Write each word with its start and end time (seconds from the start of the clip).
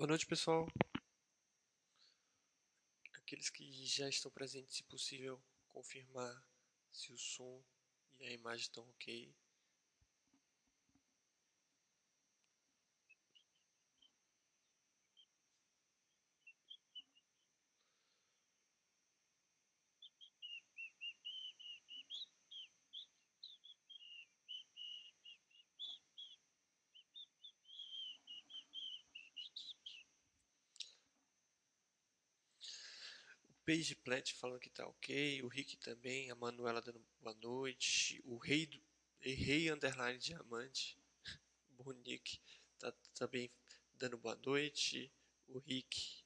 Boa 0.00 0.08
noite, 0.08 0.24
pessoal. 0.24 0.66
Aqueles 3.12 3.50
que 3.50 3.84
já 3.84 4.08
estão 4.08 4.30
presentes, 4.30 4.78
se 4.78 4.82
possível, 4.84 5.38
confirmar 5.68 6.42
se 6.90 7.12
o 7.12 7.18
som 7.18 7.62
e 8.18 8.24
a 8.24 8.32
imagem 8.32 8.62
estão 8.62 8.82
ok. 8.88 9.30
Page 33.70 33.94
Plant 33.94 34.32
falando 34.32 34.58
que 34.58 34.68
tá 34.68 34.84
ok, 34.84 35.42
o 35.44 35.46
Rick 35.46 35.76
também, 35.76 36.28
a 36.28 36.34
Manuela 36.34 36.82
dando 36.82 37.00
boa 37.20 37.32
noite, 37.36 38.20
o 38.24 38.36
Rei, 38.36 38.66
do, 38.66 38.82
Rei 39.20 39.70
Underline 39.70 40.18
Diamante, 40.18 40.98
Bonique 41.78 42.40
tá 42.80 42.90
também 43.14 43.48
dando 43.94 44.18
boa 44.18 44.34
noite, 44.34 45.12
o 45.46 45.60
Rick 45.60 46.24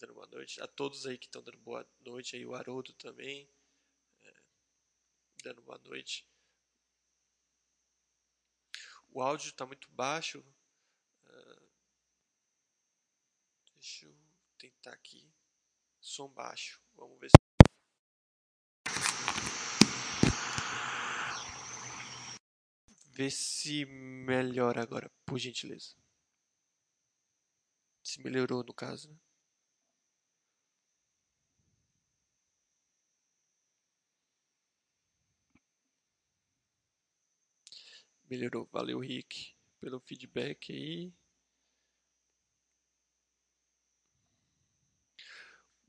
dando 0.00 0.14
boa 0.14 0.26
noite, 0.26 0.60
a 0.60 0.66
todos 0.66 1.06
aí 1.06 1.16
que 1.16 1.26
estão 1.26 1.40
dando 1.44 1.58
boa 1.58 1.88
noite, 2.00 2.34
aí 2.34 2.44
o 2.44 2.56
Haroldo 2.56 2.92
também, 2.94 3.48
é, 4.22 4.34
dando 5.44 5.62
boa 5.62 5.78
noite. 5.78 6.28
O 9.12 9.22
áudio 9.22 9.50
está 9.50 9.64
muito 9.64 9.88
baixo. 9.90 10.40
Uh, 11.24 11.68
deixa 13.76 14.06
eu 14.06 14.16
tentar 14.58 14.92
aqui 14.92 15.32
som 16.00 16.28
baixo. 16.32 16.80
Vamos 16.94 17.18
ver 17.20 17.30
se. 17.30 17.36
Ver 23.12 23.30
se 23.30 23.84
melhora 23.84 24.82
agora, 24.82 25.10
por 25.26 25.38
gentileza. 25.38 25.94
Se 28.02 28.20
melhorou 28.22 28.64
no 28.64 28.72
caso, 28.72 29.10
né? 29.10 29.18
Melhorou. 38.30 38.68
Valeu, 38.72 39.00
Rick, 39.00 39.54
pelo 39.80 40.00
feedback 40.00 40.72
aí. 40.72 41.12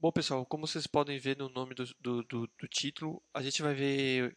Bom, 0.01 0.11
pessoal, 0.11 0.43
como 0.47 0.65
vocês 0.65 0.87
podem 0.87 1.19
ver 1.19 1.37
no 1.37 1.47
nome 1.47 1.75
do, 1.75 1.85
do, 1.99 2.23
do, 2.23 2.47
do 2.47 2.67
título, 2.67 3.21
a 3.31 3.39
gente 3.43 3.61
vai 3.61 3.75
ver 3.75 4.35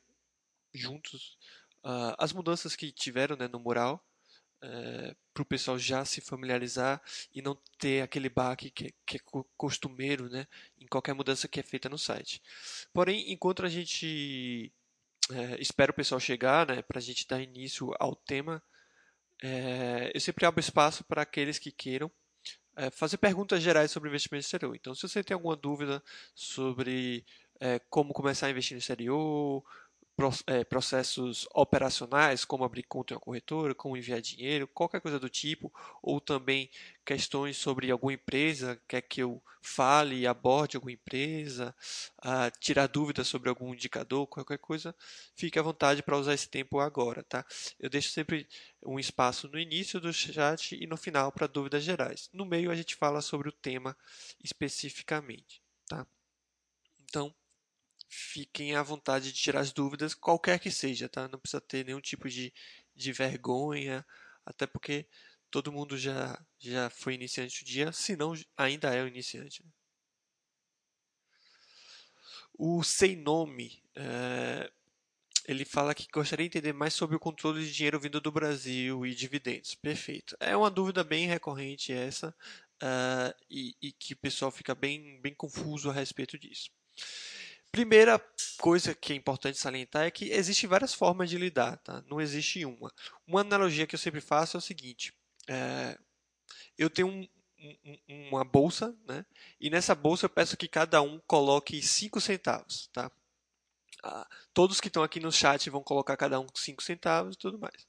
juntos 0.75 1.39
uh, 1.83 2.13
as 2.19 2.35
mudanças 2.35 2.77
que 2.77 2.93
tiveram 2.93 3.35
né, 3.35 3.49
no 3.49 3.59
mural, 3.59 4.07
uh, 4.63 4.67
eh, 4.67 5.17
para 5.33 5.43
o 5.43 5.47
pessoal 5.47 5.79
já 5.79 6.05
se 6.05 6.21
familiarizar 6.21 7.01
e 7.35 7.41
não 7.41 7.59
ter 7.79 8.03
aquele 8.03 8.29
baque 8.29 8.71
que, 8.71 8.95
que 9.07 9.17
é 9.17 9.21
costumeiro 9.57 10.29
né, 10.29 10.47
em 10.79 10.87
qualquer 10.87 11.15
mudança 11.15 11.49
que 11.49 11.59
é 11.59 11.63
feita 11.63 11.89
no 11.89 11.97
site. 11.97 12.43
Porém, 12.93 13.33
enquanto 13.33 13.65
a 13.65 13.69
gente 13.71 14.71
uh, 15.31 15.57
espera 15.59 15.93
o 15.93 15.95
pessoal 15.95 16.21
chegar 16.21 16.67
né, 16.67 16.83
para 16.83 16.99
a 16.99 17.03
gente 17.03 17.27
dar 17.27 17.41
início 17.41 17.91
ao 17.99 18.15
tema, 18.15 18.63
eh, 19.43 20.13
eu 20.15 20.21
sempre 20.21 20.45
abro 20.45 20.61
espaço 20.61 21.05
para 21.05 21.23
aqueles 21.23 21.59
que 21.59 21.73
queiram 21.73 22.11
é, 22.77 22.91
fazer 22.91 23.17
perguntas 23.19 23.63
gerais 23.63 23.91
sobre 23.91 24.09
investimento 24.09 24.45
exterior. 24.45 24.75
Então, 24.75 24.95
se 24.95 25.09
você 25.09 25.23
tem 25.23 25.35
alguma 25.35 25.57
dúvida 25.57 26.03
sobre 26.35 27.25
é, 27.61 27.79
como 27.91 28.13
começar 28.13 28.47
a 28.47 28.51
investir 28.51 28.75
no 28.75 28.79
exterior, 28.81 29.65
processos 30.69 31.47
operacionais, 31.53 32.45
como 32.45 32.65
abrir 32.65 32.85
conta 32.85 33.13
em 33.13 33.17
uma 33.17 33.21
corretora, 33.21 33.75
como 33.75 33.97
enviar 33.97 34.21
dinheiro, 34.21 34.69
qualquer 34.69 35.01
coisa 35.01 35.19
do 35.19 35.29
tipo, 35.29 35.73
ou 36.03 36.21
também 36.21 36.71
questões 37.05 37.57
sobre 37.57 37.91
alguma 37.91 38.13
empresa, 38.13 38.81
quer 38.87 39.03
que 39.03 39.23
eu 39.23 39.43
fale 39.61 40.21
e 40.21 40.27
aborde 40.27 40.77
alguma 40.77 40.93
empresa, 40.93 41.75
uh, 42.21 42.59
tirar 42.61 42.87
dúvidas 42.87 43.27
sobre 43.27 43.49
algum 43.49 43.75
indicador, 43.75 44.27
qualquer 44.27 44.59
coisa, 44.59 44.95
fique 45.35 45.59
à 45.59 45.63
vontade 45.63 46.03
para 46.03 46.17
usar 46.17 46.35
esse 46.35 46.49
tempo 46.49 46.79
agora, 46.79 47.23
tá? 47.25 47.45
Eu 47.81 47.91
deixo 47.91 48.11
sempre 48.11 48.47
um 48.85 48.99
espaço 48.99 49.49
no 49.49 49.59
início 49.59 50.01
do 50.01 50.13
chat 50.13 50.77
e 50.77 50.87
no 50.87 50.97
final 50.97 51.33
para 51.33 51.47
dúvidas 51.47 51.83
gerais. 51.83 52.29
No 52.33 52.45
meio 52.45 52.71
a 52.71 52.75
gente 52.75 52.95
fala 52.95 53.21
sobre 53.21 53.49
o 53.49 53.53
tema 53.53 53.97
especificamente, 54.43 55.63
tá? 55.89 56.07
Então, 57.03 57.35
fiquem 58.15 58.77
à 58.77 58.83
vontade 58.83 59.33
de 59.33 59.39
tirar 59.39 59.61
as 59.61 59.73
dúvidas, 59.73 60.15
qualquer 60.15 60.59
que 60.59 60.71
seja, 60.71 61.09
tá? 61.09 61.29
Não 61.29 61.39
precisa 61.39 61.61
ter 61.61 61.85
nenhum 61.85 62.01
tipo 62.01 62.29
de, 62.29 62.53
de 62.95 63.13
vergonha, 63.13 64.07
até 64.47 64.67
porque 64.67 65.07
todo 65.51 65.73
mundo 65.73 65.99
já, 65.99 66.41
já 66.59 66.91
foi 66.91 67.15
iniciante 67.15 67.63
um 67.63 67.67
dia, 67.67 67.93
se 67.93 68.17
não 68.17 68.35
ainda 68.57 68.95
é 68.95 69.03
um 69.03 69.09
iniciante. 69.09 69.65
Né? 69.65 69.71
O 72.57 72.83
Sem 72.85 73.17
Nome, 73.17 73.83
é, 73.97 74.71
ele 75.47 75.65
fala 75.65 75.95
que 75.95 76.07
gostaria 76.13 76.49
de 76.49 76.57
entender 76.57 76.73
mais 76.73 76.95
sobre 76.95 77.17
o 77.17 77.21
controle 77.21 77.65
de 77.65 77.73
dinheiro 77.73 77.99
vindo 77.99 78.21
do 78.21 78.31
Brasil 78.31 79.05
e 79.05 79.15
dividendos. 79.15 79.75
Perfeito. 79.75 80.37
É 80.39 80.57
uma 80.57 80.71
dúvida 80.71 81.03
bem 81.03 81.27
recorrente 81.27 81.93
essa, 81.93 82.35
uh, 82.83 83.35
e, 83.51 83.77
e 83.83 83.93
que 83.93 84.15
o 84.15 84.19
pessoal 84.19 84.51
fica 84.53 84.75
bem, 84.75 85.21
bem 85.21 85.35
confuso 85.35 85.91
a 85.91 85.93
respeito 85.93 86.39
disso. 86.39 86.71
Primeira 87.75 88.21
coisa 88.59 88.95
que 88.95 89.13
é 89.13 89.17
importante 89.17 89.59
salientar 89.59 90.05
é 90.05 90.11
que 90.11 90.31
existem 90.31 90.69
várias 90.69 90.95
formas 90.95 91.29
de 91.29 91.37
lidar, 91.37 91.77
tá? 91.79 92.05
não 92.09 92.21
existe 92.21 92.65
uma. 92.65 92.93
Uma 93.27 93.41
analogia 93.41 93.85
que 93.85 93.97
eu 93.97 93.99
sempre 93.99 94.21
faço 94.21 94.57
é 94.57 94.59
o 94.59 94.61
seguinte: 94.61 95.13
é, 95.49 95.99
eu 96.79 96.89
tenho 96.89 97.09
um, 97.09 97.29
um, 98.09 98.29
uma 98.29 98.45
bolsa, 98.45 98.97
né? 99.09 99.27
e 99.61 99.71
nessa 99.71 99.93
bolsa 99.93 100.27
eu 100.27 100.31
peço 100.31 100.57
que 100.57 100.69
cada 100.69 101.03
um 101.03 101.19
coloque 101.27 101.83
5 101.83 102.21
centavos. 102.21 102.89
Tá? 102.93 103.11
Ah, 104.05 104.29
todos 104.53 104.81
que 104.81 104.87
estão 104.87 105.03
aqui 105.03 105.19
no 105.19 105.33
chat 105.33 105.69
vão 105.69 105.83
colocar 105.83 106.17
cada 106.17 106.39
um 106.39 106.47
5 106.55 106.81
centavos 106.81 107.35
e 107.35 107.39
tudo 107.39 107.59
mais. 107.59 107.89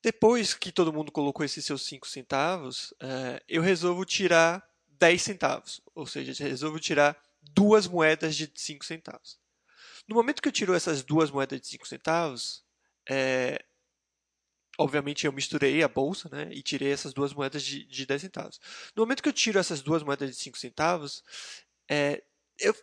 Depois 0.00 0.54
que 0.54 0.70
todo 0.70 0.92
mundo 0.92 1.10
colocou 1.10 1.44
esses 1.44 1.64
seus 1.64 1.84
5 1.86 2.06
centavos, 2.06 2.94
é, 3.00 3.42
eu 3.48 3.62
resolvo 3.62 4.04
tirar 4.04 4.64
10 4.86 5.20
centavos, 5.20 5.80
ou 5.92 6.06
seja, 6.06 6.44
resolvo 6.44 6.78
tirar 6.78 7.20
duas 7.42 7.86
moedas 7.86 8.36
de 8.36 8.50
5 8.54 8.84
centavos. 8.84 9.38
No 10.08 10.14
momento 10.14 10.42
que 10.42 10.48
eu 10.48 10.52
tiro 10.52 10.74
essas 10.74 11.02
duas 11.02 11.30
moedas 11.30 11.60
de 11.60 11.66
5 11.68 11.86
centavos, 11.86 12.64
é, 13.08 13.64
obviamente 14.78 15.26
eu 15.26 15.32
misturei 15.32 15.82
a 15.82 15.88
bolsa 15.88 16.28
né, 16.30 16.48
e 16.52 16.62
tirei 16.62 16.90
essas 16.90 17.12
duas 17.12 17.32
moedas 17.32 17.62
de, 17.62 17.84
de 17.84 18.06
10 18.06 18.22
centavos. 18.22 18.60
No 18.96 19.02
momento 19.02 19.22
que 19.22 19.28
eu 19.28 19.32
tiro 19.32 19.58
essas 19.58 19.82
duas 19.82 20.02
moedas 20.02 20.30
de 20.30 20.36
5 20.36 20.58
centavos, 20.58 21.22
é, 21.88 22.22
eu, 22.58 22.74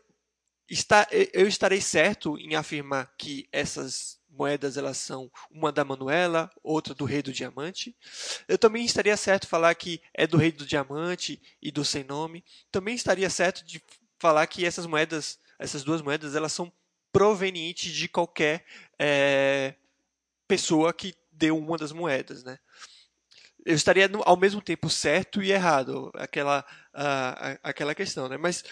está, 0.70 1.08
eu 1.34 1.48
estarei 1.48 1.82
certo 1.82 2.38
em 2.38 2.56
afirmar 2.56 3.14
que 3.18 3.48
essas 3.52 4.20
moedas 4.30 4.78
elas 4.78 4.98
são 4.98 5.32
uma 5.50 5.72
da 5.72 5.84
Manuela, 5.84 6.52
outra 6.62 6.94
do 6.94 7.06
Rei 7.06 7.22
do 7.22 7.34
Diamante. 7.34 7.96
Eu 8.48 8.58
também 8.58 8.86
estaria 8.86 9.18
certo 9.18 9.48
falar 9.48 9.74
que 9.74 10.02
é 10.14 10.28
do 10.28 10.38
Rei 10.38 10.52
do 10.52 10.66
Diamante 10.66 11.42
e 11.62 11.72
do 11.72 11.84
Sem 11.84 12.04
Nome. 12.04 12.46
Também 12.72 12.94
estaria 12.94 13.30
certo 13.30 13.66
de 13.66 13.82
falar 14.20 14.46
que 14.48 14.66
essas 14.66 14.86
moedas, 14.86 15.40
essas 15.60 15.84
duas 15.84 16.02
moedas, 16.02 16.36
elas 16.36 16.52
são 16.52 16.72
provenientes 17.12 17.92
de 17.94 18.08
qualquer 18.08 18.66
é, 19.00 19.74
pessoa 20.48 20.94
que 20.94 21.16
deu 21.32 21.58
uma 21.58 21.78
das 21.78 21.92
moedas, 21.92 22.44
né? 22.44 22.60
Eu 23.66 23.76
estaria 23.76 24.08
no, 24.08 24.22
ao 24.26 24.38
mesmo 24.38 24.62
tempo 24.62 24.90
certo 24.90 25.44
e 25.44 25.52
errado, 25.52 26.10
aquela, 26.16 26.66
aquela 27.62 27.94
questão, 27.94 28.30
né? 28.30 28.38
Mas 28.38 28.64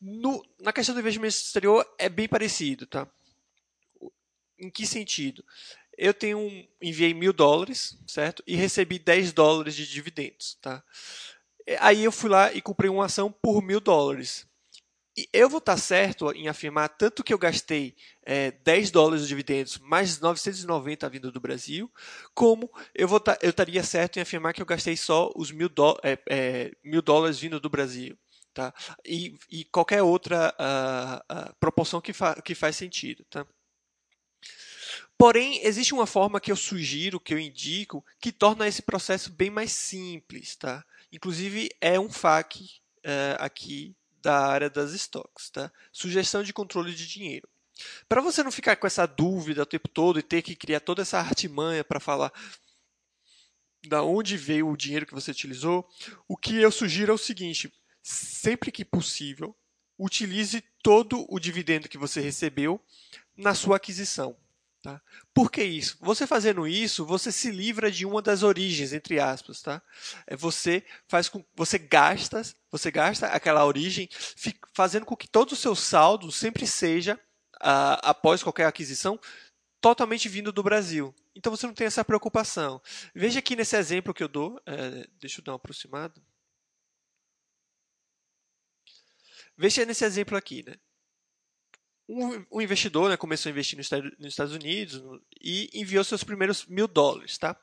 no, 0.00 0.42
na 0.58 0.72
questão 0.72 0.94
do 0.94 1.00
investimento 1.00 1.34
exterior 1.34 1.86
é 1.98 2.08
bem 2.08 2.26
parecido, 2.26 2.86
tá? 2.86 3.06
Em 4.58 4.70
que 4.70 4.86
sentido? 4.86 5.44
Eu 5.96 6.14
tenho 6.14 6.66
enviei 6.80 7.12
mil 7.12 7.32
dólares, 7.32 7.98
certo? 8.06 8.42
E 8.46 8.56
recebi 8.56 8.98
10 8.98 9.32
dólares 9.32 9.74
de 9.74 9.86
dividendos, 9.86 10.54
tá? 10.62 10.82
Aí 11.78 12.02
eu 12.02 12.10
fui 12.10 12.30
lá 12.30 12.52
e 12.52 12.62
comprei 12.62 12.90
uma 12.90 13.04
ação 13.04 13.30
por 13.30 13.62
mil 13.62 13.80
dólares. 13.80 14.46
E 15.16 15.28
eu 15.32 15.48
vou 15.48 15.58
estar 15.58 15.76
certo 15.76 16.30
em 16.32 16.48
afirmar 16.48 16.88
tanto 16.88 17.24
que 17.24 17.34
eu 17.34 17.38
gastei 17.38 17.96
é, 18.22 18.52
10 18.52 18.90
dólares 18.92 19.22
de 19.22 19.28
dividendos 19.28 19.78
mais 19.78 20.20
990 20.20 21.08
vindo 21.08 21.32
do 21.32 21.40
Brasil, 21.40 21.92
como 22.32 22.70
eu, 22.94 23.08
vou 23.08 23.18
tá, 23.18 23.36
eu 23.42 23.50
estaria 23.50 23.82
certo 23.82 24.18
em 24.18 24.22
afirmar 24.22 24.52
que 24.52 24.62
eu 24.62 24.66
gastei 24.66 24.96
só 24.96 25.32
os 25.34 25.50
mil, 25.50 25.68
do, 25.68 25.98
é, 26.04 26.18
é, 26.28 26.72
mil 26.84 27.02
dólares 27.02 27.40
vindo 27.40 27.58
do 27.58 27.68
Brasil. 27.68 28.16
Tá? 28.54 28.72
E, 29.04 29.36
e 29.48 29.64
qualquer 29.64 30.02
outra 30.02 30.54
uh, 30.58 31.34
uh, 31.34 31.56
proporção 31.58 32.00
que, 32.00 32.12
fa 32.12 32.40
que 32.42 32.54
faz 32.54 32.76
sentido. 32.76 33.24
Tá? 33.30 33.46
Porém, 35.18 35.64
existe 35.64 35.92
uma 35.92 36.06
forma 36.06 36.40
que 36.40 36.50
eu 36.50 36.56
sugiro, 36.56 37.20
que 37.20 37.34
eu 37.34 37.38
indico, 37.38 38.04
que 38.20 38.32
torna 38.32 38.66
esse 38.66 38.82
processo 38.82 39.30
bem 39.32 39.50
mais 39.50 39.72
simples. 39.72 40.56
Tá? 40.56 40.84
Inclusive, 41.12 41.68
é 41.80 41.98
um 41.98 42.10
FAQ 42.10 42.64
é, 43.04 43.36
aqui 43.38 43.94
da 44.22 44.46
área 44.46 44.70
das 44.70 44.92
stocks. 44.92 45.50
Tá? 45.50 45.72
Sugestão 45.92 46.42
de 46.42 46.52
controle 46.52 46.94
de 46.94 47.06
dinheiro. 47.06 47.48
Para 48.08 48.20
você 48.20 48.42
não 48.42 48.52
ficar 48.52 48.76
com 48.76 48.86
essa 48.86 49.06
dúvida 49.06 49.62
o 49.62 49.66
tempo 49.66 49.88
todo 49.88 50.18
e 50.18 50.22
ter 50.22 50.42
que 50.42 50.54
criar 50.54 50.80
toda 50.80 51.02
essa 51.02 51.18
artimanha 51.18 51.84
para 51.84 52.00
falar 52.00 52.32
da 53.86 54.02
onde 54.02 54.36
veio 54.36 54.68
o 54.68 54.76
dinheiro 54.76 55.06
que 55.06 55.14
você 55.14 55.30
utilizou, 55.30 55.88
o 56.28 56.36
que 56.36 56.56
eu 56.56 56.70
sugiro 56.70 57.12
é 57.12 57.14
o 57.14 57.18
seguinte: 57.18 57.72
sempre 58.02 58.70
que 58.70 58.84
possível, 58.84 59.56
utilize 59.98 60.62
todo 60.82 61.26
o 61.28 61.38
dividendo 61.38 61.88
que 61.88 61.98
você 61.98 62.20
recebeu 62.20 62.80
na 63.36 63.54
sua 63.54 63.76
aquisição. 63.76 64.36
Tá? 64.82 65.00
Por 65.34 65.50
que 65.50 65.62
isso? 65.62 65.98
Você 66.00 66.26
fazendo 66.26 66.66
isso, 66.66 67.04
você 67.04 67.30
se 67.30 67.50
livra 67.50 67.90
de 67.90 68.06
uma 68.06 68.22
das 68.22 68.42
origens, 68.42 68.94
entre 68.94 69.20
aspas, 69.20 69.60
tá? 69.60 69.82
É 70.26 70.34
você 70.34 70.82
faz 71.06 71.28
com, 71.28 71.44
você 71.54 71.78
gasta, 71.78 72.40
você 72.70 72.90
gasta 72.90 73.26
aquela 73.26 73.66
origem, 73.66 74.08
fazendo 74.72 75.04
com 75.04 75.14
que 75.14 75.28
todo 75.28 75.52
o 75.52 75.56
seu 75.56 75.76
saldo 75.76 76.32
sempre 76.32 76.66
seja 76.66 77.20
após 77.60 78.42
qualquer 78.42 78.64
aquisição 78.64 79.20
totalmente 79.82 80.30
vindo 80.30 80.50
do 80.50 80.62
Brasil. 80.62 81.14
Então 81.34 81.54
você 81.54 81.66
não 81.66 81.74
tem 81.74 81.86
essa 81.86 82.04
preocupação. 82.04 82.80
Veja 83.14 83.38
aqui 83.38 83.54
nesse 83.54 83.76
exemplo 83.76 84.14
que 84.14 84.22
eu 84.22 84.28
dou, 84.28 84.60
é, 84.64 85.06
deixa 85.20 85.40
eu 85.40 85.44
dar 85.44 85.52
uma 85.52 85.56
aproximada. 85.56 86.22
Veja 89.58 89.84
nesse 89.84 90.06
exemplo 90.06 90.38
aqui, 90.38 90.64
né? 90.66 90.74
Um, 92.12 92.44
um 92.50 92.60
investidor 92.60 93.08
né, 93.08 93.16
começou 93.16 93.48
a 93.48 93.52
investir 93.52 93.78
nos 93.78 94.28
Estados 94.28 94.52
Unidos 94.52 95.00
e 95.40 95.70
enviou 95.72 96.02
seus 96.02 96.24
primeiros 96.24 96.66
mil 96.66 96.88
dólares, 96.88 97.38
tá? 97.38 97.56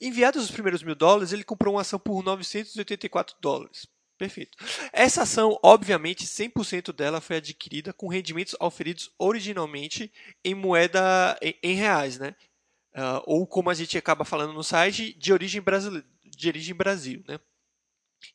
Enviados 0.00 0.44
os 0.44 0.50
primeiros 0.50 0.82
mil 0.82 0.96
dólares, 0.96 1.32
ele 1.32 1.44
comprou 1.44 1.74
uma 1.74 1.82
ação 1.82 1.98
por 1.98 2.24
984 2.24 3.36
dólares. 3.40 3.86
Perfeito. 4.18 4.58
Essa 4.92 5.22
ação, 5.22 5.56
obviamente, 5.62 6.26
100% 6.26 6.92
dela 6.92 7.20
foi 7.20 7.36
adquirida 7.36 7.92
com 7.92 8.08
rendimentos 8.08 8.56
oferidos 8.58 9.12
originalmente 9.16 10.12
em 10.44 10.56
moeda 10.56 11.38
em, 11.40 11.54
em 11.62 11.74
reais, 11.74 12.18
né? 12.18 12.34
Uh, 12.94 13.22
ou 13.26 13.46
como 13.46 13.70
a 13.70 13.74
gente 13.74 13.96
acaba 13.96 14.24
falando 14.24 14.52
no 14.52 14.64
site, 14.64 15.12
de 15.16 15.32
origem 15.32 15.60
brasileira, 15.60 16.04
de 16.24 16.48
origem 16.48 16.74
Brasil, 16.74 17.22
né? 17.28 17.38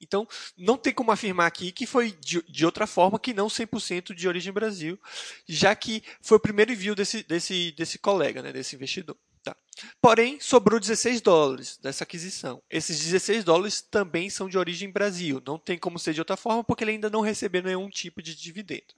Então, 0.02 0.28
não 0.58 0.78
tem 0.78 0.94
como 0.94 1.12
afirmar 1.12 1.48
aqui 1.48 1.72
que 1.72 1.86
foi 1.86 2.12
de, 2.12 2.42
de 2.44 2.66
outra 2.66 2.88
forma 2.88 3.20
que 3.20 3.34
não 3.34 3.48
100% 3.48 4.13
de 4.13 4.28
origem 4.28 4.54
Brasil, 4.54 5.00
já 5.48 5.75
que 5.75 6.04
foi 6.22 6.38
o 6.38 6.42
primeiro 6.42 6.72
envio 6.72 6.96
desse, 6.96 7.24
desse, 7.24 7.72
desse 7.72 7.98
colega, 7.98 8.42
né, 8.42 8.52
desse 8.52 8.75
investidor. 8.75 9.18
Tá. 9.44 9.56
Porém, 10.02 10.40
sobrou 10.40 10.80
16 10.80 11.20
dólares 11.20 11.78
dessa 11.78 12.06
aquisição. 12.06 12.63
Esses 12.70 12.98
16 12.98 13.44
dólares 13.44 13.82
também 13.82 14.30
são 14.30 14.48
de 14.48 14.58
origem 14.58 14.90
Brasil. 14.90 15.44
Não 15.46 15.60
tem 15.60 15.78
como 15.78 16.00
ser 16.00 16.13
de 16.13 16.22
outra 16.22 16.38
forma, 16.38 16.63
porque 16.63 16.84
ele 16.84 16.92
ainda 16.92 17.10
não 17.10 17.20
recebeu 17.20 17.62
nenhum 17.62 17.90
tipo 17.90 18.22
de 18.22 18.34
dividendo. 18.34 18.94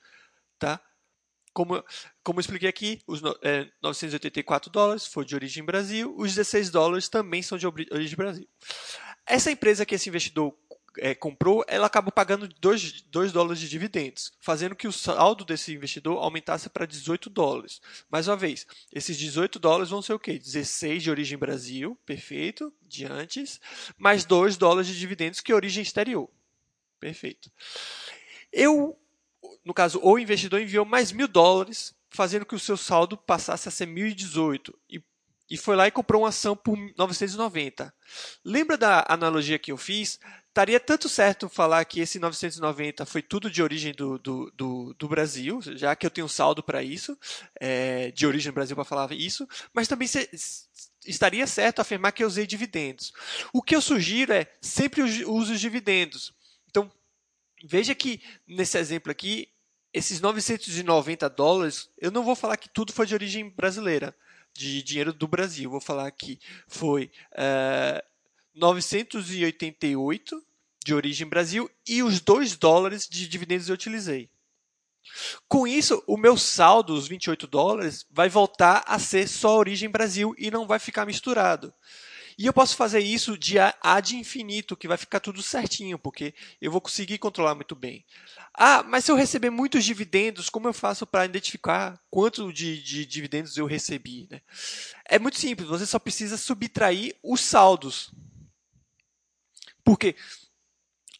Tá? 0.59 0.79
Como, 1.51 1.83
como 2.23 2.39
expliquei 2.39 2.69
aqui, 2.69 3.01
os 3.07 3.21
é, 3.41 3.67
984 3.81 4.69
dólares 4.69 5.07
foi 5.07 5.25
de 5.25 5.33
origem 5.33 5.63
Brasil, 5.63 6.13
os 6.17 6.35
16 6.35 6.69
dólares 6.69 7.09
também 7.09 7.41
são 7.41 7.57
de 7.57 7.65
origem 7.65 8.17
Brasil. 8.17 8.47
Essa 9.25 9.49
empresa 9.49 9.85
que 9.85 9.95
esse 9.95 10.09
investidor 10.09 10.55
é, 10.97 11.13
comprou, 11.13 11.63
ela 11.67 11.87
acabou 11.87 12.11
pagando 12.11 12.47
2, 12.47 13.03
2 13.03 13.31
dólares 13.31 13.59
de 13.59 13.69
dividendos, 13.69 14.31
fazendo 14.39 14.75
que 14.75 14.87
o 14.87 14.91
saldo 14.91 15.43
desse 15.43 15.73
investidor 15.73 16.17
aumentasse 16.17 16.69
para 16.69 16.85
18 16.85 17.29
dólares. 17.29 17.81
Mais 18.09 18.27
uma 18.27 18.37
vez, 18.37 18.65
esses 18.93 19.17
18 19.17 19.59
dólares 19.59 19.89
vão 19.89 20.01
ser 20.01 20.13
o 20.13 20.19
quê? 20.19 20.37
16 20.37 21.03
de 21.03 21.11
origem 21.11 21.37
Brasil, 21.37 21.97
perfeito, 22.05 22.73
de 22.81 23.05
antes, 23.05 23.59
mais 23.97 24.25
2 24.25 24.57
dólares 24.57 24.87
de 24.87 24.97
dividendos 24.97 25.39
que 25.39 25.51
é 25.51 25.55
origem 25.55 25.83
exterior. 25.83 26.29
Perfeito. 26.99 27.51
Eu, 28.51 28.97
no 29.63 29.73
caso, 29.73 29.99
o 30.01 30.17
investidor 30.17 30.61
enviou 30.61 30.85
mais 30.85 31.11
mil 31.11 31.27
dólares, 31.27 31.93
fazendo 32.09 32.45
que 32.45 32.55
o 32.55 32.59
seu 32.59 32.77
saldo 32.77 33.17
passasse 33.17 33.67
a 33.67 33.71
ser 33.71 33.87
1.018 33.87 34.73
e 34.89 35.03
e 35.49 35.57
foi 35.57 35.75
lá 35.75 35.87
e 35.87 35.91
comprou 35.91 36.23
uma 36.23 36.29
ação 36.29 36.55
por 36.55 36.77
990. 36.97 37.93
Lembra 38.43 38.77
da 38.77 39.05
analogia 39.07 39.59
que 39.59 39.71
eu 39.71 39.77
fiz? 39.77 40.19
estaria 40.55 40.79
tanto 40.79 41.09
certo 41.09 41.49
falar 41.49 41.83
que 41.83 41.99
esse 41.99 42.17
990 42.17 43.05
foi 43.05 43.21
tudo 43.21 43.51
de 43.51 43.61
origem 43.61 43.91
do, 43.93 44.17
do, 44.17 44.49
do, 44.55 44.93
do 44.93 45.07
Brasil, 45.09 45.59
já 45.61 45.93
que 45.97 46.05
eu 46.05 46.09
tenho 46.09 46.29
saldo 46.29 46.63
para 46.63 46.81
isso, 46.81 47.17
é, 47.59 48.09
de 48.11 48.25
origem 48.25 48.53
do 48.53 48.55
Brasil 48.55 48.73
para 48.73 48.85
falar 48.85 49.11
isso, 49.11 49.45
mas 49.73 49.85
também 49.85 50.07
se, 50.07 50.29
estaria 51.05 51.45
certo 51.45 51.81
afirmar 51.81 52.13
que 52.13 52.23
eu 52.23 52.27
usei 52.27 52.47
dividendos. 52.47 53.11
O 53.51 53.61
que 53.61 53.75
eu 53.75 53.81
sugiro 53.81 54.31
é 54.31 54.49
sempre 54.61 55.01
use 55.01 55.25
os 55.25 55.59
dividendos. 55.59 56.33
Então, 56.69 56.89
veja 57.65 57.93
que 57.93 58.21
nesse 58.47 58.77
exemplo 58.77 59.11
aqui, 59.11 59.49
esses 59.93 60.21
990 60.21 61.29
dólares, 61.31 61.89
eu 61.97 62.11
não 62.11 62.23
vou 62.23 62.35
falar 62.35 62.55
que 62.55 62.69
tudo 62.69 62.93
foi 62.93 63.05
de 63.05 63.13
origem 63.13 63.49
brasileira, 63.49 64.15
de 64.55 64.81
dinheiro 64.81 65.13
do 65.13 65.27
Brasil. 65.27 65.69
Vou 65.69 65.81
falar 65.81 66.09
que 66.11 66.39
foi. 66.67 67.11
Uh, 67.33 68.01
988 68.55 70.41
de 70.83 70.93
origem 70.93 71.27
Brasil 71.27 71.69
e 71.85 72.01
os 72.01 72.21
2 72.21 72.55
dólares 72.55 73.07
de 73.07 73.27
dividendos 73.27 73.67
eu 73.67 73.75
utilizei. 73.75 74.29
Com 75.47 75.67
isso, 75.67 76.01
o 76.07 76.17
meu 76.17 76.37
saldo, 76.37 76.93
os 76.93 77.07
28 77.07 77.45
dólares, 77.47 78.05
vai 78.09 78.29
voltar 78.29 78.83
a 78.87 78.97
ser 78.97 79.27
só 79.27 79.57
origem 79.57 79.89
Brasil 79.89 80.33
e 80.37 80.49
não 80.49 80.65
vai 80.65 80.79
ficar 80.79 81.05
misturado. 81.05 81.73
E 82.37 82.45
eu 82.45 82.53
posso 82.53 82.75
fazer 82.75 82.99
isso 82.99 83.37
de 83.37 83.57
ad 83.59 84.15
infinito, 84.15 84.75
que 84.75 84.87
vai 84.87 84.97
ficar 84.97 85.19
tudo 85.21 85.41
certinho, 85.41 85.97
porque 85.97 86.33
eu 86.61 86.69
vou 86.69 86.81
conseguir 86.81 87.17
controlar 87.17 87.55
muito 87.55 87.75
bem. 87.75 88.05
Ah, 88.53 88.83
mas 88.83 89.05
se 89.05 89.11
eu 89.11 89.15
receber 89.15 89.49
muitos 89.49 89.85
dividendos, 89.85 90.49
como 90.49 90.67
eu 90.67 90.73
faço 90.73 91.07
para 91.07 91.25
identificar 91.25 91.99
quanto 92.09 92.51
de, 92.51 92.81
de, 92.81 93.05
dividendos 93.05 93.55
eu 93.55 93.65
recebi? 93.65 94.27
Né? 94.29 94.41
É 95.05 95.17
muito 95.17 95.39
simples, 95.39 95.69
você 95.69 95.85
só 95.85 95.97
precisa 95.97 96.37
subtrair 96.37 97.15
os 97.23 97.39
saldos. 97.39 98.11
Porque 99.83 100.15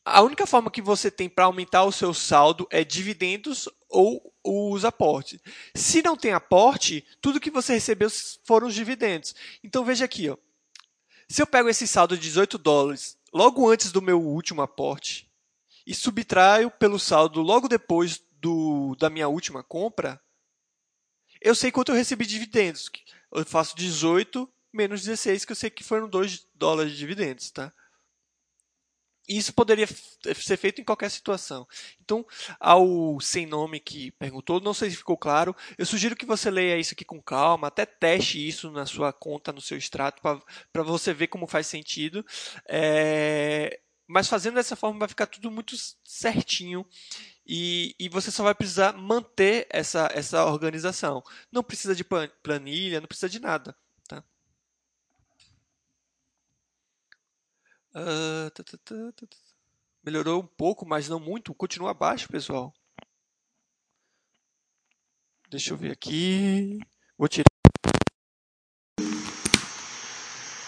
a 0.03 0.21
única 0.21 0.45
forma 0.45 0.69
que 0.69 0.81
você 0.81 1.09
tem 1.09 1.29
para 1.29 1.45
aumentar 1.45 1.83
o 1.83 1.91
seu 1.91 2.13
saldo 2.13 2.67
é 2.69 2.83
dividendos 2.83 3.69
ou 3.89 4.33
os 4.43 4.85
aportes. 4.85 5.39
Se 5.73 6.01
não 6.03 6.15
tem 6.15 6.31
aporte, 6.31 7.05
tudo 7.21 7.39
que 7.39 7.49
você 7.49 7.73
recebeu 7.73 8.09
foram 8.43 8.67
os 8.67 8.75
dividendos. 8.75 9.33
Então 9.63 9.83
veja 9.83 10.05
aqui, 10.05 10.29
ó. 10.29 10.37
Se 11.27 11.41
eu 11.41 11.47
pego 11.47 11.69
esse 11.69 11.87
saldo 11.87 12.15
de 12.15 12.23
18 12.23 12.57
dólares 12.57 13.17
logo 13.33 13.69
antes 13.69 13.91
do 13.91 14.01
meu 14.01 14.21
último 14.21 14.61
aporte 14.61 15.29
e 15.85 15.93
subtraio 15.93 16.71
pelo 16.71 16.99
saldo 16.99 17.41
logo 17.41 17.67
depois 17.67 18.21
do, 18.39 18.95
da 18.99 19.09
minha 19.09 19.27
última 19.27 19.63
compra, 19.63 20.21
eu 21.41 21.53
sei 21.53 21.71
quanto 21.71 21.91
eu 21.91 21.95
recebi 21.95 22.25
de 22.25 22.33
dividendos. 22.33 22.89
Eu 23.31 23.45
faço 23.45 23.75
18 23.75 24.49
menos 24.73 25.01
16, 25.01 25.45
que 25.45 25.51
eu 25.51 25.55
sei 25.55 25.69
que 25.69 25.83
foram 25.83 26.09
2 26.09 26.47
dólares 26.53 26.91
de 26.91 26.97
dividendos. 26.97 27.49
Tá? 27.51 27.73
Isso 29.27 29.53
poderia 29.53 29.87
ser 29.87 30.57
feito 30.57 30.81
em 30.81 30.83
qualquer 30.83 31.09
situação. 31.09 31.67
Então, 32.03 32.25
ao 32.59 33.19
sem 33.19 33.45
nome 33.45 33.79
que 33.79 34.11
perguntou, 34.11 34.59
não 34.59 34.73
sei 34.73 34.89
se 34.89 34.97
ficou 34.97 35.17
claro, 35.17 35.55
eu 35.77 35.85
sugiro 35.85 36.15
que 36.15 36.25
você 36.25 36.51
leia 36.51 36.77
isso 36.77 36.93
aqui 36.93 37.05
com 37.05 37.21
calma, 37.21 37.67
até 37.67 37.85
teste 37.85 38.45
isso 38.47 38.71
na 38.71 38.85
sua 38.85 39.11
conta, 39.11 39.51
no 39.51 39.61
seu 39.61 39.77
extrato, 39.77 40.21
para 40.21 40.83
você 40.83 41.13
ver 41.13 41.27
como 41.27 41.47
faz 41.47 41.67
sentido. 41.67 42.25
É, 42.67 43.79
mas 44.07 44.27
fazendo 44.27 44.55
dessa 44.55 44.75
forma 44.75 44.99
vai 44.99 45.07
ficar 45.07 45.25
tudo 45.25 45.49
muito 45.49 45.75
certinho 46.03 46.85
e, 47.45 47.95
e 47.99 48.09
você 48.09 48.31
só 48.31 48.43
vai 48.43 48.53
precisar 48.55 48.93
manter 48.93 49.67
essa, 49.69 50.09
essa 50.13 50.45
organização. 50.45 51.23
Não 51.51 51.63
precisa 51.63 51.95
de 51.95 52.03
planilha, 52.03 52.99
não 52.99 53.07
precisa 53.07 53.29
de 53.29 53.39
nada. 53.39 53.75
Uh, 57.95 58.51
Melhorou 60.03 60.41
um 60.41 60.45
pouco, 60.45 60.85
mas 60.85 61.07
não 61.07 61.19
muito. 61.19 61.55
Continua 61.55 61.91
abaixo, 61.91 62.27
pessoal. 62.27 62.73
Deixa 65.49 65.71
eu 65.71 65.77
ver 65.77 65.91
aqui. 65.91 66.79
Vou 67.17 67.29
tirar. 67.29 67.45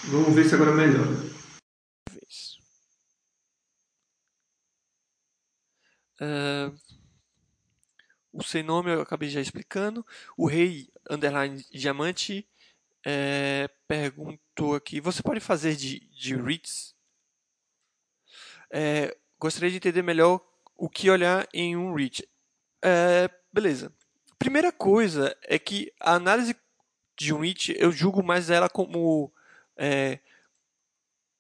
Vamos 0.10 0.34
ver 0.34 0.48
se 0.48 0.56
agora 0.56 0.72
melhora. 0.72 1.12
Uh, 6.20 6.74
o 8.32 8.42
sem 8.42 8.64
nome 8.64 8.94
eu 8.94 9.02
acabei 9.02 9.30
já 9.30 9.42
explicando. 9.42 10.06
O 10.38 10.48
rei 10.48 10.90
underline 11.10 11.62
diamante 11.72 12.48
é, 13.06 13.70
perguntou 13.88 14.76
aqui: 14.76 15.02
você 15.02 15.22
pode 15.22 15.42
fazer 15.42 15.76
de, 15.76 16.00
de 16.12 16.36
REITs 16.36 16.97
é, 18.72 19.16
gostaria 19.40 19.70
de 19.70 19.78
entender 19.78 20.02
melhor 20.02 20.42
o 20.76 20.90
que 20.90 21.10
olhar 21.10 21.48
em 21.54 21.76
um 21.76 21.94
REIT. 21.94 22.28
É, 22.84 23.30
beleza. 23.52 23.92
Primeira 24.38 24.72
coisa 24.72 25.36
é 25.44 25.58
que 25.58 25.92
a 26.00 26.14
análise 26.14 26.56
de 27.18 27.34
um 27.34 27.40
REIT, 27.40 27.76
eu 27.78 27.92
julgo 27.92 28.24
mais 28.24 28.50
ela 28.50 28.70
como 28.70 29.32
é, 29.76 30.20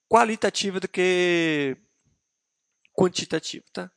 qualitativa 0.10 0.79
do 0.79 0.88
que 0.88 1.77
quantitativa, 2.93 3.63
tá? 3.72 3.91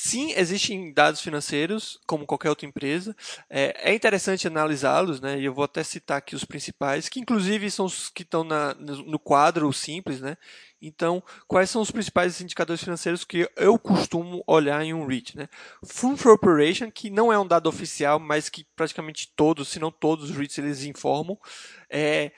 Sim, 0.00 0.32
existem 0.36 0.92
dados 0.92 1.20
financeiros, 1.20 1.98
como 2.06 2.24
qualquer 2.24 2.50
outra 2.50 2.64
empresa. 2.64 3.16
É, 3.50 3.90
é 3.90 3.92
interessante 3.92 4.46
analisá-los, 4.46 5.20
né? 5.20 5.40
E 5.40 5.44
eu 5.44 5.52
vou 5.52 5.64
até 5.64 5.82
citar 5.82 6.18
aqui 6.18 6.36
os 6.36 6.44
principais, 6.44 7.08
que 7.08 7.18
inclusive 7.18 7.68
são 7.68 7.86
os 7.86 8.08
que 8.08 8.22
estão 8.22 8.44
na, 8.44 8.74
no 8.74 9.18
quadro 9.18 9.72
simples, 9.72 10.20
né? 10.20 10.36
Então, 10.80 11.20
quais 11.48 11.68
são 11.68 11.82
os 11.82 11.90
principais 11.90 12.40
indicadores 12.40 12.84
financeiros 12.84 13.24
que 13.24 13.50
eu 13.56 13.76
costumo 13.76 14.44
olhar 14.46 14.84
em 14.84 14.94
um 14.94 15.04
REIT? 15.04 15.36
Né? 15.36 15.48
Fund 15.84 16.16
for 16.16 16.30
Operation, 16.30 16.92
que 16.92 17.10
não 17.10 17.32
é 17.32 17.38
um 17.38 17.46
dado 17.46 17.68
oficial, 17.68 18.20
mas 18.20 18.48
que 18.48 18.64
praticamente 18.76 19.32
todos, 19.34 19.66
se 19.66 19.80
não 19.80 19.90
todos 19.90 20.30
os 20.30 20.36
REITs, 20.36 20.58
eles 20.58 20.84
informam. 20.84 21.36
É, 21.90 22.30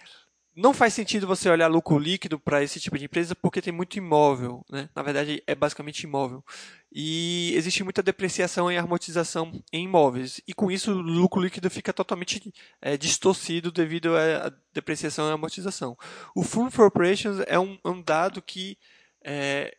não 0.54 0.74
faz 0.74 0.94
sentido 0.94 1.26
você 1.26 1.48
olhar 1.48 1.68
lucro 1.68 1.98
líquido 1.98 2.38
para 2.38 2.62
esse 2.62 2.80
tipo 2.80 2.98
de 2.98 3.04
empresa 3.04 3.34
porque 3.34 3.62
tem 3.62 3.72
muito 3.72 3.96
imóvel, 3.96 4.64
né? 4.68 4.88
Na 4.94 5.02
verdade, 5.02 5.42
é 5.46 5.54
basicamente 5.54 6.02
imóvel. 6.02 6.44
E 6.92 7.52
existe 7.54 7.84
muita 7.84 8.02
depreciação 8.02 8.70
e 8.70 8.76
amortização 8.76 9.52
em 9.72 9.84
imóveis. 9.84 10.40
E 10.46 10.52
com 10.52 10.70
isso, 10.70 10.92
o 10.92 11.00
lucro 11.00 11.40
líquido 11.40 11.70
fica 11.70 11.92
totalmente 11.92 12.52
é, 12.80 12.96
distorcido 12.96 13.70
devido 13.70 14.16
à 14.16 14.52
depreciação 14.72 15.28
e 15.28 15.32
amortização. 15.32 15.96
O 16.34 16.42
Fund 16.42 16.72
for 16.72 16.86
Operations 16.86 17.42
é 17.46 17.58
um, 17.58 17.78
um 17.84 18.02
dado 18.02 18.42
que 18.42 18.76
é, 19.24 19.76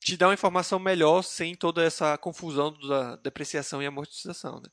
te 0.00 0.16
dá 0.16 0.26
uma 0.26 0.34
informação 0.34 0.78
melhor 0.78 1.22
sem 1.22 1.54
toda 1.54 1.84
essa 1.84 2.18
confusão 2.18 2.76
da 2.88 3.16
depreciação 3.16 3.82
e 3.82 3.86
amortização. 3.86 4.60
Né? 4.60 4.68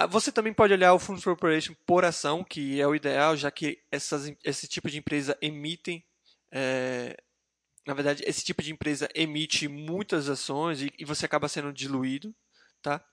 Ah, 0.00 0.06
você 0.06 0.30
também 0.30 0.52
pode 0.52 0.72
olhar 0.72 0.94
o 0.94 0.98
Fund 1.00 1.20
for 1.20 1.32
Operation 1.32 1.74
por 1.84 2.04
ação, 2.04 2.44
que 2.44 2.80
é 2.80 2.86
o 2.86 2.94
ideal, 2.94 3.36
já 3.36 3.50
que 3.50 3.82
essas, 3.90 4.32
esse 4.44 4.68
tipo 4.68 4.88
de 4.88 4.96
empresa 4.96 5.36
emitem. 5.42 6.04
É, 6.52 7.20
na 7.84 7.94
verdade, 7.94 8.22
esse 8.24 8.44
tipo 8.44 8.62
de 8.62 8.70
empresa 8.70 9.08
emite 9.12 9.66
muitas 9.66 10.28
ações 10.28 10.82
e, 10.82 10.92
e 10.96 11.04
você 11.04 11.26
acaba 11.26 11.48
sendo 11.48 11.72
diluído. 11.72 12.32
Tá? 12.80 13.04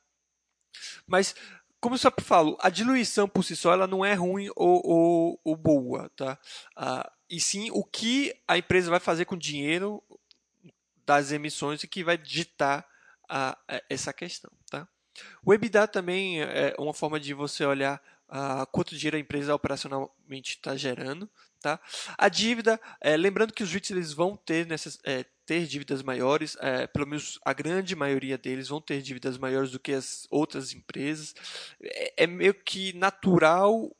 Mas, 1.07 1.33
como 1.81 1.95
eu 1.95 1.99
sempre 1.99 2.23
falo, 2.23 2.55
a 2.61 2.69
diluição 2.69 3.27
por 3.27 3.41
si 3.41 3.55
só 3.55 3.73
ela 3.73 3.87
não 3.87 4.05
é 4.05 4.13
ruim 4.13 4.51
ou, 4.55 4.79
ou, 4.85 5.41
ou 5.43 5.55
boa. 5.55 6.07
Tá? 6.15 6.37
Ah, 6.75 7.11
e 7.27 7.39
sim 7.39 7.71
o 7.71 7.83
que 7.83 8.31
a 8.47 8.59
empresa 8.59 8.91
vai 8.91 8.99
fazer 8.99 9.25
com 9.25 9.33
o 9.33 9.39
dinheiro 9.39 10.03
das 11.03 11.31
emissões 11.31 11.81
e 11.81 11.87
que 11.87 12.03
vai 12.03 12.15
ditar 12.15 12.87
a, 13.27 13.57
a 13.67 13.81
essa 13.89 14.13
questão. 14.13 14.51
Tá? 14.69 14.87
O 15.43 15.53
EBITDA 15.53 15.87
também 15.87 16.41
é 16.41 16.75
uma 16.77 16.93
forma 16.93 17.19
de 17.19 17.33
você 17.33 17.65
olhar 17.65 18.01
uh, 18.29 18.65
quanto 18.71 18.95
dinheiro 18.95 19.17
a 19.17 19.19
empresa 19.19 19.55
operacionalmente 19.55 20.51
está 20.51 20.75
gerando. 20.75 21.29
Tá? 21.61 21.79
A 22.17 22.29
dívida, 22.29 22.79
é, 23.01 23.17
lembrando 23.17 23.53
que 23.53 23.63
os 23.63 23.71
REITs 23.71 23.89
eles 23.89 24.13
vão 24.13 24.37
ter, 24.37 24.67
nessas, 24.67 24.99
é, 25.03 25.25
ter 25.47 25.65
dívidas 25.65 26.03
maiores, 26.03 26.55
é, 26.59 26.85
pelo 26.85 27.07
menos 27.07 27.39
a 27.43 27.53
grande 27.53 27.95
maioria 27.95 28.37
deles 28.37 28.67
vão 28.67 28.79
ter 28.79 29.01
dívidas 29.01 29.35
maiores 29.37 29.71
do 29.71 29.79
que 29.79 29.91
as 29.91 30.27
outras 30.29 30.73
empresas. 30.73 31.33
É, 31.81 32.23
é 32.23 32.27
meio 32.27 32.53
que 32.53 32.93
natural 32.93 33.95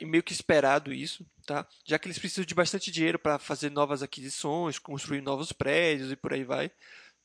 e 0.00 0.04
meio 0.06 0.22
que 0.22 0.32
esperado 0.32 0.92
isso, 0.92 1.26
tá? 1.44 1.66
já 1.84 1.98
que 1.98 2.06
eles 2.06 2.18
precisam 2.18 2.44
de 2.44 2.54
bastante 2.54 2.92
dinheiro 2.92 3.18
para 3.18 3.40
fazer 3.40 3.72
novas 3.72 4.04
aquisições, 4.04 4.78
construir 4.78 5.20
novos 5.20 5.50
prédios 5.50 6.12
e 6.12 6.16
por 6.16 6.32
aí 6.32 6.44
vai. 6.44 6.70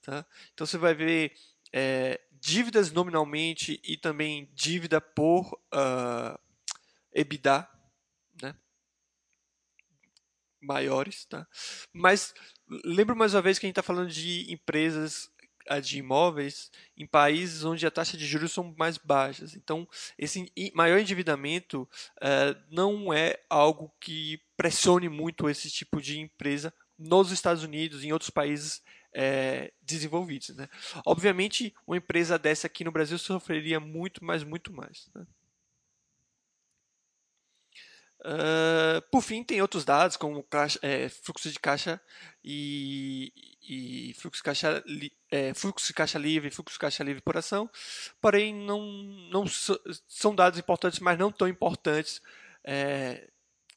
Tá? 0.01 0.25
Então 0.51 0.65
você 0.65 0.79
vai 0.79 0.95
ver 0.95 1.31
é, 1.71 2.19
dívidas 2.43 2.91
nominalmente 2.91 3.79
e 3.85 3.95
também 3.95 4.49
dívida 4.53 4.99
por 4.99 5.53
uh, 5.73 6.37
EBITDA, 7.13 7.65
né? 8.41 8.53
maiores, 10.61 11.23
tá? 11.23 11.47
Mas 11.93 12.33
lembro 12.83 13.15
mais 13.15 13.33
uma 13.33 13.41
vez 13.41 13.57
que 13.57 13.65
a 13.65 13.67
gente 13.67 13.79
está 13.79 13.81
falando 13.81 14.09
de 14.09 14.51
empresas 14.51 15.31
ah, 15.69 15.79
de 15.79 15.99
imóveis 15.99 16.69
em 16.97 17.07
países 17.07 17.63
onde 17.63 17.87
a 17.87 17.91
taxa 17.91 18.17
de 18.17 18.25
juros 18.25 18.51
são 18.51 18.75
mais 18.77 18.97
baixas. 18.97 19.55
Então, 19.55 19.87
esse 20.17 20.51
maior 20.75 20.99
endividamento 20.99 21.87
uh, 22.17 22.61
não 22.69 23.13
é 23.13 23.41
algo 23.49 23.89
que 24.01 24.41
pressione 24.57 25.07
muito 25.07 25.49
esse 25.49 25.71
tipo 25.71 26.01
de 26.01 26.19
empresa 26.19 26.73
nos 26.99 27.31
Estados 27.31 27.63
Unidos, 27.63 28.03
em 28.03 28.11
outros 28.11 28.29
países 28.29 28.81
é, 29.13 29.71
desenvolvidos. 29.81 30.49
Né? 30.49 30.67
Obviamente, 31.05 31.73
uma 31.85 31.97
empresa 31.97 32.37
dessa 32.37 32.67
aqui 32.67 32.83
no 32.83 32.91
Brasil 32.91 33.17
sofreria 33.17 33.79
muito, 33.79 34.23
mas 34.23 34.43
muito 34.43 34.73
mais. 34.73 35.09
Né? 35.13 35.25
Uh, 38.25 39.01
por 39.11 39.21
fim, 39.21 39.43
tem 39.43 39.61
outros 39.61 39.83
dados 39.83 40.15
como 40.15 40.41
caixa, 40.43 40.79
é, 40.81 41.09
fluxo 41.09 41.51
de 41.51 41.59
caixa 41.59 42.01
e, 42.41 43.33
e 43.61 44.13
fluxo, 44.13 44.39
de 44.39 44.43
caixa, 44.43 44.83
é, 45.29 45.53
fluxo 45.53 45.87
de 45.87 45.93
caixa 45.93 46.17
livre, 46.17 46.49
fluxo 46.49 46.75
de 46.75 46.79
caixa 46.79 47.03
livre 47.03 47.21
por 47.21 47.35
ação, 47.35 47.69
porém 48.21 48.55
não, 48.55 48.81
não 49.29 49.45
são 50.07 50.33
dados 50.33 50.57
importantes, 50.57 50.99
mas 50.99 51.19
não 51.19 51.33
tão 51.33 51.49
importantes 51.49 52.21
é, 52.63 53.29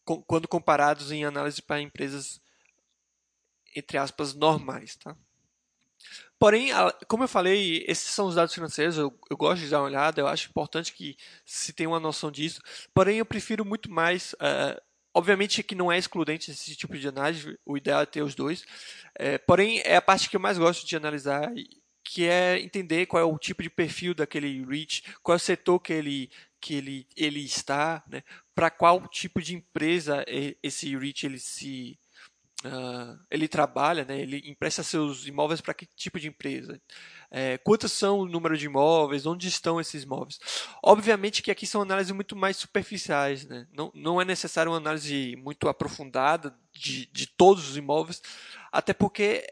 com, 0.04 0.22
quando 0.22 0.46
comparados 0.46 1.10
em 1.10 1.24
análise 1.24 1.60
para 1.60 1.80
empresas 1.80 2.40
entre 3.74 3.98
aspas 3.98 4.32
normais, 4.32 4.96
tá? 4.96 5.16
Porém, 6.38 6.68
como 7.08 7.24
eu 7.24 7.28
falei, 7.28 7.84
esses 7.88 8.10
são 8.10 8.26
os 8.26 8.34
dados 8.34 8.54
financeiros, 8.54 8.98
eu, 8.98 9.12
eu, 9.30 9.36
gosto 9.36 9.62
de 9.62 9.70
dar 9.70 9.80
uma 9.80 9.86
olhada, 9.86 10.20
eu 10.20 10.26
acho 10.26 10.50
importante 10.50 10.92
que 10.92 11.16
se 11.44 11.72
tenha 11.72 11.88
uma 11.88 12.00
noção 12.00 12.30
disso. 12.30 12.60
Porém, 12.92 13.18
eu 13.18 13.24
prefiro 13.24 13.64
muito 13.64 13.90
mais. 13.90 14.34
Uh, 14.34 14.80
obviamente 15.14 15.62
que 15.62 15.74
não 15.74 15.90
é 15.90 15.96
excludente 15.96 16.50
esse 16.50 16.76
tipo 16.76 16.96
de 16.98 17.08
análise, 17.08 17.58
o 17.64 17.76
ideal 17.78 18.02
é 18.02 18.06
ter 18.06 18.22
os 18.22 18.34
dois. 18.34 18.66
É, 19.18 19.38
porém, 19.38 19.80
é 19.82 19.96
a 19.96 20.02
parte 20.02 20.28
que 20.28 20.36
eu 20.36 20.40
mais 20.40 20.58
gosto 20.58 20.86
de 20.86 20.94
analisar, 20.94 21.50
que 22.04 22.26
é 22.26 22.60
entender 22.60 23.06
qual 23.06 23.22
é 23.22 23.24
o 23.24 23.38
tipo 23.38 23.62
de 23.62 23.70
perfil 23.70 24.14
daquele 24.14 24.62
REIT, 24.64 25.02
qual 25.22 25.34
é 25.34 25.36
o 25.36 25.40
setor 25.40 25.80
que 25.80 25.92
ele, 25.92 26.30
que 26.60 26.74
ele, 26.74 27.06
ele 27.16 27.40
está, 27.40 28.04
né, 28.08 28.22
para 28.54 28.70
qual 28.70 29.08
tipo 29.08 29.40
de 29.40 29.54
empresa 29.54 30.22
esse 30.62 30.94
REIT 30.94 31.24
ele 31.24 31.38
se 31.38 31.98
Uh, 32.64 33.18
ele 33.30 33.46
trabalha, 33.46 34.04
né, 34.04 34.18
ele 34.18 34.42
empresta 34.46 34.82
seus 34.82 35.26
imóveis 35.26 35.60
para 35.60 35.74
que 35.74 35.86
tipo 35.86 36.18
de 36.18 36.28
empresa? 36.28 36.80
É, 37.30 37.58
quantos 37.58 37.92
são 37.92 38.20
o 38.20 38.26
número 38.26 38.56
de 38.56 38.66
imóveis? 38.66 39.26
Onde 39.26 39.46
estão 39.46 39.80
esses 39.80 40.04
imóveis? 40.04 40.38
Obviamente 40.82 41.42
que 41.42 41.50
aqui 41.50 41.66
são 41.66 41.82
análises 41.82 42.12
muito 42.12 42.34
mais 42.34 42.56
superficiais, 42.56 43.44
né? 43.46 43.66
não, 43.72 43.92
não 43.94 44.20
é 44.20 44.24
necessário 44.24 44.72
uma 44.72 44.78
análise 44.78 45.36
muito 45.36 45.68
aprofundada 45.68 46.56
de, 46.72 47.06
de 47.12 47.26
todos 47.26 47.68
os 47.68 47.76
imóveis, 47.76 48.22
até 48.72 48.94
porque 48.94 49.46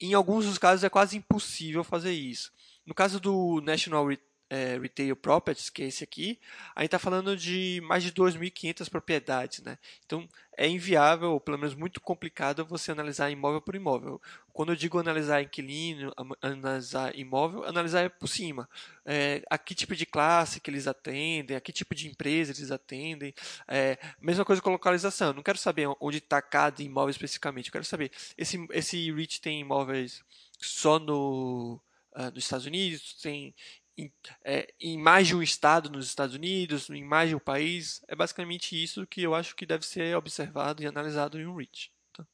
em 0.00 0.14
alguns 0.14 0.46
dos 0.46 0.58
casos 0.58 0.84
é 0.84 0.88
quase 0.88 1.16
impossível 1.16 1.84
fazer 1.84 2.12
isso. 2.12 2.50
No 2.84 2.94
caso 2.94 3.20
do 3.20 3.60
National 3.60 4.06
é, 4.52 4.78
Retail 4.78 5.16
Properties, 5.16 5.70
que 5.70 5.82
é 5.82 5.86
esse 5.86 6.04
aqui, 6.04 6.38
a 6.76 6.80
gente 6.80 6.88
está 6.88 6.98
falando 6.98 7.34
de 7.34 7.80
mais 7.84 8.04
de 8.04 8.12
2.500 8.12 8.90
propriedades. 8.90 9.62
Né? 9.62 9.78
Então, 10.04 10.28
é 10.58 10.68
inviável, 10.68 11.30
ou 11.32 11.40
pelo 11.40 11.56
menos 11.56 11.74
muito 11.74 12.02
complicado, 12.02 12.62
você 12.66 12.92
analisar 12.92 13.30
imóvel 13.30 13.62
por 13.62 13.74
imóvel. 13.74 14.20
Quando 14.52 14.70
eu 14.72 14.76
digo 14.76 14.98
analisar 14.98 15.40
inquilino, 15.40 16.12
analisar 16.42 17.18
imóvel, 17.18 17.64
analisar 17.64 18.10
por 18.10 18.28
cima. 18.28 18.68
É, 19.06 19.42
a 19.48 19.56
que 19.56 19.74
tipo 19.74 19.96
de 19.96 20.04
classe 20.04 20.60
que 20.60 20.68
eles 20.68 20.86
atendem, 20.86 21.56
a 21.56 21.60
que 21.60 21.72
tipo 21.72 21.94
de 21.94 22.06
empresa 22.06 22.52
eles 22.52 22.70
atendem. 22.70 23.34
É, 23.66 23.96
mesma 24.20 24.44
coisa 24.44 24.60
com 24.60 24.68
localização. 24.68 25.28
Eu 25.28 25.34
não 25.34 25.42
quero 25.42 25.56
saber 25.56 25.88
onde 25.98 26.18
está 26.18 26.42
cada 26.42 26.82
imóvel 26.82 27.10
especificamente. 27.10 27.68
Eu 27.68 27.72
quero 27.72 27.86
saber, 27.86 28.12
esse, 28.36 28.62
esse 28.72 29.10
REIT 29.10 29.40
tem 29.40 29.60
imóveis 29.60 30.22
só 30.60 30.98
no, 30.98 31.80
uh, 32.14 32.30
nos 32.34 32.44
Estados 32.44 32.66
Unidos, 32.66 33.14
tem 33.14 33.54
em, 33.96 34.12
é, 34.44 34.72
em, 34.80 34.98
mais 34.98 35.26
de 35.26 35.36
um 35.36 35.42
estado 35.42 35.90
nos 35.90 36.06
Estados 36.06 36.34
Unidos, 36.34 36.88
em 36.90 37.04
mais 37.04 37.28
de 37.28 37.36
um 37.36 37.40
país. 37.40 38.02
É 38.08 38.14
basicamente 38.14 38.80
isso 38.80 39.06
que 39.06 39.22
eu 39.22 39.34
acho 39.34 39.54
que 39.54 39.66
deve 39.66 39.86
ser 39.86 40.16
observado 40.16 40.82
e 40.82 40.86
analisado 40.86 41.40
em 41.40 41.46
um 41.46 41.56
REACH. 41.56 41.90
Tá? 42.12 42.26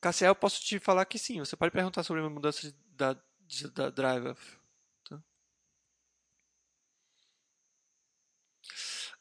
Cassiel, 0.00 0.30
eu 0.30 0.36
posso 0.36 0.62
te 0.62 0.78
falar 0.78 1.04
que 1.04 1.18
sim. 1.18 1.38
Você 1.40 1.56
pode 1.56 1.72
perguntar 1.72 2.02
sobre 2.02 2.22
a 2.22 2.30
mudança 2.30 2.74
da, 2.96 3.16
da 3.74 3.90
drive. 3.90 4.34
Tá? 5.08 5.22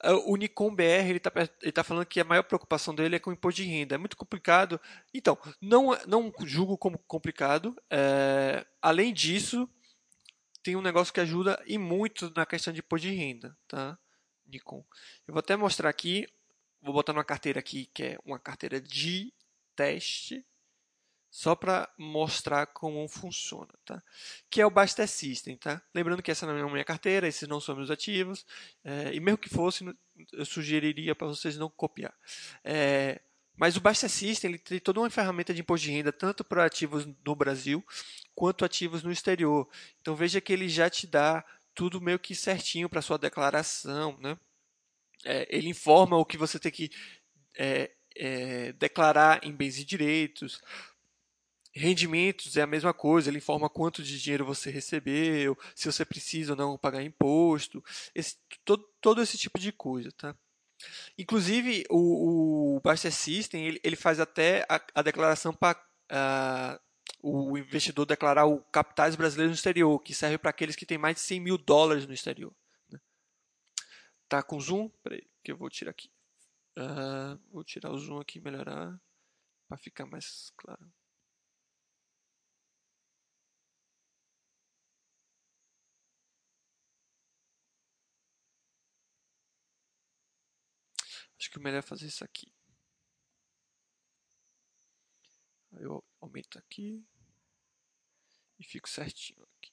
Ah, 0.01 0.13
o 0.25 0.35
Nikon 0.37 0.73
BR 0.73 1.09
ele 1.09 1.17
está 1.17 1.31
ele 1.61 1.71
tá 1.71 1.83
falando 1.83 2.05
que 2.05 2.21
a 2.21 2.23
maior 2.23 2.43
preocupação 2.43 2.95
dele 2.95 3.17
é 3.17 3.19
com 3.19 3.29
o 3.29 3.33
imposto 3.33 3.61
de 3.61 3.67
renda. 3.67 3.95
É 3.95 3.97
muito 3.97 4.15
complicado. 4.15 4.79
Então, 5.13 5.37
não, 5.61 5.97
não 6.07 6.33
julgo 6.45 6.77
como 6.77 6.97
complicado. 6.99 7.75
É, 7.89 8.65
além 8.81 9.13
disso, 9.13 9.69
tem 10.63 10.75
um 10.75 10.81
negócio 10.81 11.13
que 11.13 11.19
ajuda 11.19 11.61
e 11.65 11.77
muito 11.77 12.31
na 12.35 12.45
questão 12.45 12.73
de 12.73 12.79
imposto 12.79 13.07
de 13.07 13.13
renda, 13.13 13.57
tá? 13.67 13.97
Nikon. 14.45 14.83
Eu 15.27 15.33
vou 15.33 15.39
até 15.39 15.55
mostrar 15.55 15.89
aqui, 15.89 16.27
vou 16.81 16.93
botar 16.93 17.13
numa 17.13 17.23
carteira 17.23 17.59
aqui 17.59 17.89
que 17.93 18.03
é 18.03 18.17
uma 18.25 18.39
carteira 18.39 18.81
de 18.81 19.33
teste, 19.75 20.45
só 21.31 21.55
para 21.55 21.87
mostrar 21.97 22.65
como 22.67 23.07
funciona, 23.07 23.71
tá? 23.85 24.01
Que 24.49 24.61
é 24.61 24.65
o 24.65 24.71
Baster 24.71 25.07
System, 25.07 25.57
tá? 25.57 25.81
Lembrando 25.93 26.23
que 26.23 26.31
essa 26.31 26.45
não 26.45 26.57
é 26.57 26.61
a 26.61 26.67
minha 26.67 26.83
carteira, 26.83 27.27
esses 27.27 27.47
não 27.47 27.61
são 27.61 27.75
meus 27.75 27.91
ativos, 27.91 28.45
é, 28.83 29.13
e 29.13 29.19
mesmo 29.19 29.37
que 29.37 29.49
fosse, 29.49 29.85
eu 30.33 30.45
sugeriria 30.45 31.13
para 31.13 31.27
vocês 31.27 31.55
não 31.55 31.69
copiar. 31.69 32.13
É, 32.63 33.21
mas 33.55 33.77
o 33.77 33.81
Baster 33.81 34.09
System 34.09 34.51
ele 34.51 34.57
tem 34.57 34.79
toda 34.79 35.01
uma 35.01 35.09
ferramenta 35.09 35.53
de 35.53 35.61
imposto 35.61 35.85
de 35.85 35.91
renda, 35.91 36.11
tanto 36.11 36.43
para 36.43 36.65
ativos 36.65 37.05
no 37.25 37.35
Brasil, 37.35 37.85
quanto 38.39 38.63
ativos 38.63 39.03
no 39.03 39.11
exterior. 39.11 39.67
Então 39.99 40.15
veja 40.15 40.39
que 40.39 40.53
ele 40.53 40.69
já 40.69 40.89
te 40.89 41.05
dá 41.05 41.43
tudo 41.75 41.99
meio 41.99 42.17
que 42.17 42.33
certinho 42.33 42.87
para 42.87 43.01
sua 43.01 43.17
declaração, 43.17 44.17
né? 44.17 44.39
É, 45.25 45.45
ele 45.49 45.67
informa 45.67 46.15
o 46.15 46.23
que 46.23 46.37
você 46.37 46.57
tem 46.57 46.71
que 46.71 46.89
é, 47.57 47.91
é, 48.15 48.71
declarar 48.71 49.43
em 49.43 49.51
bens 49.51 49.77
e 49.77 49.83
direitos, 49.83 50.61
Rendimentos 51.71 52.57
é 52.57 52.61
a 52.61 52.67
mesma 52.67 52.93
coisa, 52.93 53.29
ele 53.29 53.37
informa 53.37 53.69
quanto 53.69 54.01
de 54.01 54.19
dinheiro 54.19 54.45
você 54.45 54.71
recebeu, 54.71 55.57
se 55.75 55.91
você 55.91 56.03
precisa 56.03 56.53
ou 56.53 56.57
não 56.57 56.77
pagar 56.77 57.03
imposto, 57.03 57.83
esse, 58.15 58.37
todo, 58.65 58.83
todo 58.99 59.21
esse 59.21 59.37
tipo 59.37 59.59
de 59.59 59.71
coisa, 59.71 60.11
tá? 60.13 60.35
Inclusive, 61.17 61.85
o, 61.89 62.77
o 62.77 62.79
Buster 62.79 63.11
System, 63.11 63.67
ele, 63.67 63.79
ele 63.83 63.95
faz 63.95 64.19
até 64.19 64.65
a, 64.67 64.81
a 64.95 65.01
declaração 65.01 65.53
para 65.53 65.77
uh, 66.11 66.88
o 67.21 67.57
investidor 67.57 68.05
declarar 68.05 68.45
o 68.45 68.61
capitais 68.65 69.15
brasileiros 69.15 69.51
no 69.51 69.55
exterior, 69.55 69.99
que 69.99 70.13
serve 70.13 70.37
para 70.37 70.49
aqueles 70.49 70.75
que 70.75 70.85
têm 70.85 70.97
mais 70.97 71.15
de 71.15 71.21
100 71.21 71.39
mil 71.39 71.57
dólares 71.57 72.05
no 72.05 72.13
exterior. 72.13 72.53
Né? 72.89 72.99
Tá 74.27 74.43
com 74.43 74.59
zoom? 74.59 74.89
Peraí, 75.03 75.27
que 75.43 75.51
eu 75.51 75.57
vou 75.57 75.69
tirar 75.69 75.91
aqui. 75.91 76.11
Uh, 76.77 77.37
vou 77.51 77.63
tirar 77.63 77.91
o 77.91 77.97
zoom 77.97 78.19
aqui, 78.19 78.39
melhorar, 78.39 78.99
para 79.67 79.77
ficar 79.77 80.05
mais 80.05 80.51
claro. 80.57 80.91
Acho 91.39 91.49
que 91.51 91.57
o 91.57 91.61
melhor 91.61 91.79
é 91.79 91.81
fazer 91.81 92.05
isso 92.05 92.23
aqui. 92.23 92.51
Eu 95.79 96.03
aumento 96.19 96.59
aqui 96.59 97.03
e 98.59 98.63
fico 98.63 98.89
certinho 98.89 99.41
aqui. 99.43 99.71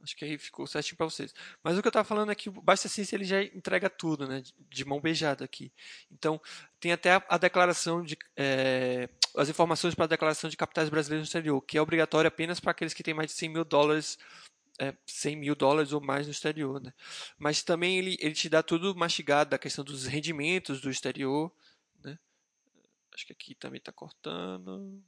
Acho 0.00 0.16
que 0.16 0.24
aí 0.24 0.38
ficou 0.38 0.66
certinho 0.66 0.96
para 0.96 1.04
vocês. 1.04 1.34
Mas 1.62 1.76
o 1.76 1.82
que 1.82 1.88
eu 1.88 1.90
estava 1.90 2.04
falando 2.04 2.30
é 2.32 2.34
que 2.34 2.48
o 2.48 2.52
Basta 2.62 2.88
Ciência 2.88 3.14
ele 3.16 3.24
já 3.24 3.42
entrega 3.42 3.90
tudo, 3.90 4.26
né? 4.26 4.42
De 4.56 4.84
mão 4.84 5.00
beijada 5.00 5.44
aqui. 5.44 5.70
Então, 6.10 6.40
tem 6.80 6.92
até 6.92 7.12
a, 7.12 7.24
a 7.28 7.36
declaração 7.36 8.02
de. 8.02 8.16
É, 8.36 9.08
as 9.36 9.48
informações 9.48 9.94
para 9.94 10.04
a 10.04 10.08
declaração 10.08 10.48
de 10.48 10.56
capitais 10.56 10.88
brasileiros 10.88 11.26
no 11.26 11.28
exterior, 11.28 11.60
que 11.60 11.76
é 11.76 11.82
obrigatória 11.82 12.28
apenas 12.28 12.58
para 12.58 12.70
aqueles 12.70 12.94
que 12.94 13.02
têm 13.02 13.12
mais 13.12 13.30
de 13.30 13.36
100 13.36 13.48
mil 13.50 13.64
dólares. 13.64 14.18
É, 14.80 14.94
100 15.06 15.36
mil 15.36 15.56
dólares 15.56 15.92
ou 15.92 16.00
mais 16.00 16.26
no 16.26 16.32
exterior, 16.32 16.80
né? 16.80 16.92
Mas 17.36 17.62
também 17.64 17.98
ele, 17.98 18.16
ele 18.20 18.34
te 18.34 18.48
dá 18.48 18.62
tudo 18.62 18.94
mastigado 18.94 19.50
da 19.50 19.58
questão 19.58 19.84
dos 19.84 20.06
rendimentos 20.06 20.80
do 20.80 20.90
exterior, 20.90 21.52
né? 22.04 22.18
Acho 23.12 23.26
que 23.26 23.32
aqui 23.32 23.54
também 23.54 23.78
está 23.78 23.92
cortando. 23.92 25.02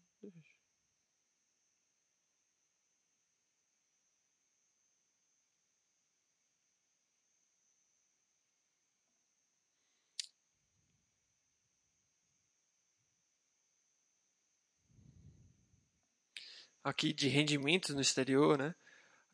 aqui 16.82 17.12
de 17.12 17.28
rendimentos 17.28 17.94
no 17.94 18.00
exterior, 18.00 18.58
né? 18.58 18.74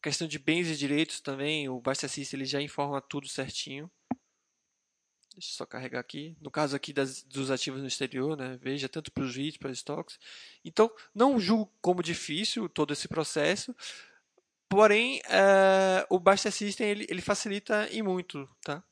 Questão 0.07 0.29
de 0.29 0.39
bens 0.39 0.69
e 0.69 0.77
direitos 0.77 1.19
também, 1.19 1.69
o 1.69 1.81
Basta 1.81 2.07
ele 2.33 2.45
já 2.45 2.63
informa 2.63 3.01
tudo 3.01 3.27
certinho. 3.27 3.91
Deixa 5.33 5.51
eu 5.51 5.57
só 5.57 5.67
carregar 5.67 5.99
aqui. 5.99 6.37
No 6.41 6.49
caso 6.49 6.77
aqui 6.77 6.93
das, 6.93 7.25
dos 7.25 7.51
ativos 7.51 7.81
no 7.81 7.89
exterior, 7.89 8.37
né? 8.37 8.57
Veja 8.63 8.89
tanto 8.89 9.11
para 9.11 9.25
os 9.25 9.35
REITs, 9.35 9.59
para 9.59 9.73
os 9.73 9.79
estoques. 9.79 10.17
Então, 10.65 10.89
não 11.13 11.41
julgo 11.41 11.73
como 11.81 12.05
difícil 12.05 12.69
todo 12.69 12.93
esse 12.93 13.09
processo. 13.09 13.75
Porém, 14.69 15.19
uh, 15.27 16.07
o 16.09 16.21
Basta 16.21 16.53
System 16.53 16.87
ele, 16.87 17.07
ele 17.11 17.21
facilita 17.21 17.89
e 17.91 18.01
muito, 18.01 18.49
tá? 18.63 18.85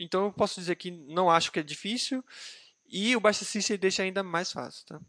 Então 0.00 0.24
eu 0.24 0.32
posso 0.32 0.58
dizer 0.58 0.76
que 0.76 0.90
não 0.90 1.28
acho 1.28 1.52
que 1.52 1.60
é 1.60 1.62
difícil 1.62 2.24
e 2.86 3.14
o 3.14 3.20
Basta 3.20 3.44
System 3.44 3.76
deixa 3.76 4.02
ainda 4.02 4.22
mais 4.22 4.50
fácil, 4.50 4.86
tá? 4.86 5.00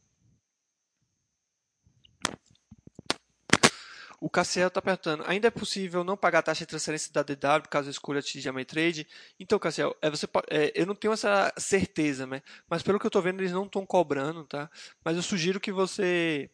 O 4.25 4.29
Cassiel 4.29 4.69
está 4.69 4.81
perguntando, 4.81 5.23
ainda 5.27 5.49
é 5.49 5.51
possível 5.51 6.03
não 6.03 6.17
pagar 6.17 6.39
a 6.39 6.41
taxa 6.41 6.65
de 6.65 6.69
transferência 6.69 7.13
da 7.13 7.21
DW 7.21 7.69
caso 7.69 7.91
escolha 7.91 8.21
a 8.21 8.23
TD 8.23 8.65
Trade? 8.65 9.07
Então, 9.39 9.59
Cassiel, 9.59 9.95
é, 10.01 10.09
você, 10.09 10.27
é, 10.49 10.71
eu 10.73 10.87
não 10.87 10.95
tenho 10.95 11.13
essa 11.13 11.53
certeza, 11.55 12.25
né? 12.25 12.41
mas 12.67 12.81
pelo 12.81 12.97
que 12.97 13.05
eu 13.05 13.09
estou 13.09 13.21
vendo, 13.21 13.39
eles 13.39 13.51
não 13.51 13.65
estão 13.65 13.85
cobrando, 13.85 14.43
tá? 14.43 14.67
Mas 15.03 15.15
eu 15.15 15.21
sugiro 15.21 15.59
que 15.59 15.71
você 15.71 16.49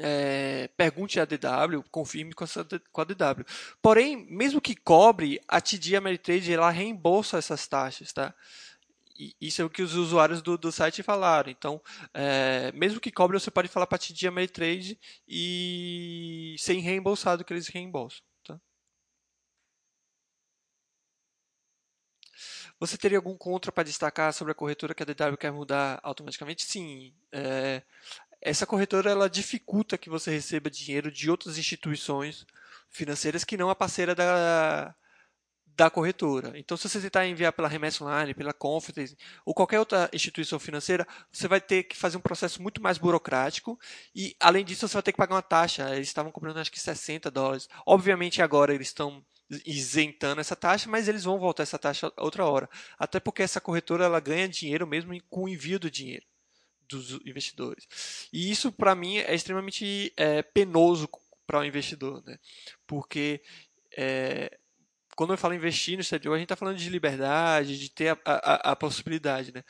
é, 0.00 0.70
pergunte 0.78 1.20
a 1.20 1.26
DW, 1.26 1.84
confirme 1.90 2.32
com 2.32 2.44
a 3.02 3.04
DW. 3.04 3.44
Porém, 3.82 4.26
mesmo 4.30 4.58
que 4.58 4.74
cobre, 4.74 5.38
a 5.46 5.60
TD 5.60 5.96
Ameritrade 5.96 6.54
ela 6.54 6.70
reembolsa 6.70 7.36
essas 7.36 7.68
taxas, 7.68 8.14
tá? 8.14 8.34
Isso 9.40 9.62
é 9.62 9.64
o 9.64 9.70
que 9.70 9.82
os 9.82 9.94
usuários 9.94 10.42
do, 10.42 10.58
do 10.58 10.72
site 10.72 11.02
falaram. 11.02 11.50
Então, 11.50 11.80
é, 12.12 12.72
mesmo 12.72 13.00
que 13.00 13.12
cobre, 13.12 13.38
você 13.38 13.50
pode 13.50 13.68
falar 13.68 13.86
para 13.86 13.98
TD 13.98 14.26
Ameritrade 14.26 14.98
e 15.28 16.56
ser 16.58 16.74
reembolsado 16.78 17.44
que 17.44 17.52
eles 17.52 17.68
reembolsam. 17.68 18.20
Tá? 18.44 18.60
Você 22.80 22.98
teria 22.98 23.18
algum 23.18 23.36
contra 23.36 23.70
para 23.72 23.84
destacar 23.84 24.32
sobre 24.32 24.52
a 24.52 24.54
corretora 24.54 24.94
que 24.94 25.02
a 25.02 25.06
DW 25.06 25.36
quer 25.38 25.52
mudar 25.52 26.00
automaticamente? 26.02 26.64
Sim. 26.64 27.14
É, 27.32 27.82
essa 28.40 28.66
corretora 28.66 29.10
ela 29.10 29.30
dificulta 29.30 29.96
que 29.96 30.10
você 30.10 30.30
receba 30.30 30.70
dinheiro 30.70 31.10
de 31.10 31.30
outras 31.30 31.56
instituições 31.56 32.46
financeiras 32.90 33.44
que 33.44 33.56
não 33.56 33.70
a 33.70 33.74
parceira 33.74 34.14
da, 34.14 34.94
da 35.76 35.90
corretora. 35.90 36.52
Então, 36.56 36.76
se 36.76 36.88
você 36.88 37.00
tentar 37.00 37.26
enviar 37.26 37.52
pela 37.52 37.68
Remessa 37.68 38.04
Online, 38.04 38.34
pela 38.34 38.52
Confidence 38.52 39.16
ou 39.44 39.52
qualquer 39.52 39.78
outra 39.78 40.08
instituição 40.12 40.58
financeira, 40.58 41.06
você 41.32 41.48
vai 41.48 41.60
ter 41.60 41.84
que 41.84 41.96
fazer 41.96 42.16
um 42.16 42.20
processo 42.20 42.62
muito 42.62 42.80
mais 42.80 42.96
burocrático 42.96 43.78
e, 44.14 44.36
além 44.38 44.64
disso, 44.64 44.86
você 44.86 44.94
vai 44.94 45.02
ter 45.02 45.12
que 45.12 45.18
pagar 45.18 45.34
uma 45.34 45.42
taxa. 45.42 45.94
Eles 45.94 46.08
estavam 46.08 46.30
cobrando, 46.30 46.60
acho 46.60 46.70
que 46.70 46.80
60 46.80 47.30
dólares. 47.30 47.68
Obviamente, 47.84 48.40
agora 48.40 48.74
eles 48.74 48.88
estão 48.88 49.24
isentando 49.66 50.40
essa 50.40 50.56
taxa, 50.56 50.88
mas 50.88 51.08
eles 51.08 51.24
vão 51.24 51.38
voltar 51.38 51.64
essa 51.64 51.78
taxa 51.78 52.12
outra 52.16 52.46
hora. 52.46 52.68
Até 52.98 53.18
porque 53.18 53.42
essa 53.42 53.60
corretora 53.60 54.04
ela 54.04 54.20
ganha 54.20 54.48
dinheiro 54.48 54.86
mesmo 54.86 55.12
com 55.28 55.44
o 55.44 55.48
envio 55.48 55.78
do 55.78 55.90
dinheiro 55.90 56.24
dos 56.88 57.12
investidores. 57.24 58.28
E 58.32 58.50
isso, 58.50 58.70
para 58.70 58.94
mim, 58.94 59.16
é 59.18 59.34
extremamente 59.34 60.12
é, 60.16 60.42
penoso 60.42 61.08
para 61.46 61.60
o 61.60 61.64
investidor, 61.64 62.22
né? 62.24 62.38
porque 62.86 63.42
é, 63.96 64.58
quando 65.16 65.32
eu 65.32 65.38
falo 65.38 65.54
investir 65.54 65.94
no 65.94 66.00
exterior, 66.00 66.34
a 66.34 66.38
gente 66.38 66.46
está 66.46 66.56
falando 66.56 66.76
de 66.76 66.88
liberdade, 66.88 67.78
de 67.78 67.88
ter 67.88 68.08
a, 68.08 68.18
a, 68.24 68.72
a, 68.72 68.76
possibilidade, 68.76 69.52
né? 69.52 69.62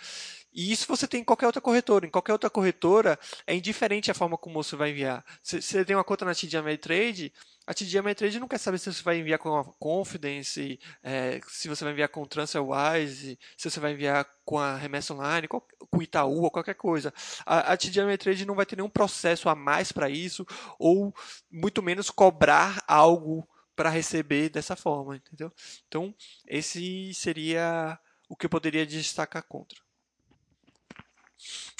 E 0.52 0.70
isso 0.70 0.86
você 0.86 1.06
tem 1.06 1.20
em 1.20 1.24
qualquer 1.24 1.46
outra 1.46 1.60
corretora. 1.60 2.06
Em 2.06 2.10
qualquer 2.10 2.32
outra 2.32 2.48
corretora, 2.48 3.18
é 3.46 3.54
indiferente 3.54 4.10
a 4.10 4.14
forma 4.14 4.38
como 4.38 4.62
você 4.62 4.76
vai 4.76 4.90
enviar. 4.90 5.24
Se 5.42 5.60
você 5.60 5.84
tem 5.84 5.96
uma 5.96 6.04
conta 6.04 6.24
na 6.24 6.34
TD 6.34 6.56
Ameritrade, 6.56 7.32
a 7.66 7.74
TD 7.74 7.98
Ameritrade 7.98 8.38
não 8.38 8.46
quer 8.46 8.58
saber 8.58 8.78
se 8.78 8.92
você 8.92 9.02
vai 9.02 9.18
enviar 9.18 9.38
com 9.38 9.56
a 9.56 9.64
Confidence, 9.64 10.78
é, 11.02 11.40
se 11.48 11.68
você 11.68 11.82
vai 11.82 11.92
enviar 11.92 12.08
com 12.08 12.24
TransferWise, 12.24 13.38
se 13.56 13.70
você 13.70 13.80
vai 13.80 13.92
enviar 13.92 14.26
com 14.44 14.58
a 14.58 14.76
Remessa 14.76 15.14
Online, 15.14 15.48
com 15.48 15.62
o 15.92 16.02
Itaú 16.02 16.42
ou 16.42 16.50
qualquer 16.50 16.74
coisa. 16.74 17.12
A, 17.44 17.72
a 17.72 17.76
TD 17.76 18.00
Ameritrade 18.00 18.46
não 18.46 18.54
vai 18.54 18.66
ter 18.66 18.76
nenhum 18.76 18.88
processo 18.88 19.48
a 19.48 19.54
mais 19.54 19.90
para 19.90 20.08
isso, 20.08 20.46
ou 20.78 21.12
muito 21.50 21.82
menos 21.82 22.10
cobrar 22.10 22.84
algo 22.86 23.48
para 23.74 23.90
receber 23.90 24.48
dessa 24.48 24.76
forma, 24.76 25.16
entendeu? 25.16 25.52
Então, 25.86 26.14
esse 26.46 27.12
seria 27.14 27.98
o 28.28 28.36
que 28.36 28.46
eu 28.46 28.50
poderia 28.50 28.86
destacar 28.86 29.42
contra. 29.42 29.82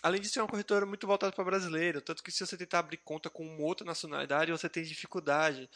Além 0.02 0.20
disso, 0.20 0.38
é 0.38 0.42
uma 0.42 0.48
corretora 0.48 0.84
muito 0.84 1.06
voltada 1.06 1.32
para 1.32 1.44
brasileiro, 1.44 2.02
tanto 2.02 2.22
que 2.22 2.30
se 2.30 2.44
você 2.44 2.56
tentar 2.56 2.80
abrir 2.80 2.98
conta 2.98 3.30
com 3.30 3.62
outra 3.62 3.86
nacionalidade, 3.86 4.50
você 4.50 4.68
tem 4.68 4.82
dificuldade. 4.82 5.70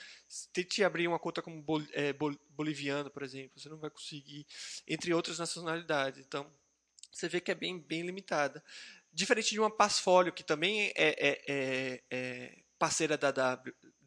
Tente 0.52 0.84
abrir 0.84 1.08
uma 1.08 1.18
conta 1.18 1.40
como 1.40 1.62
bol, 1.62 1.82
é, 1.92 2.12
bol, 2.12 2.34
boliviano, 2.50 3.10
por 3.10 3.22
exemplo, 3.22 3.58
você 3.58 3.68
não 3.68 3.78
vai 3.78 3.88
conseguir, 3.88 4.46
entre 4.86 5.14
outras 5.14 5.38
nacionalidades. 5.38 6.20
Então, 6.20 6.46
você 7.10 7.28
vê 7.28 7.40
que 7.40 7.50
é 7.50 7.54
bem, 7.54 7.78
bem 7.78 8.02
limitada. 8.02 8.62
Diferente 9.12 9.50
de 9.50 9.60
uma 9.60 9.70
Passfolio, 9.70 10.32
que 10.32 10.44
também 10.44 10.88
é, 10.88 10.92
é, 10.96 11.42
é, 11.48 12.02
é 12.10 12.58
parceira 12.78 13.18
da, 13.18 13.30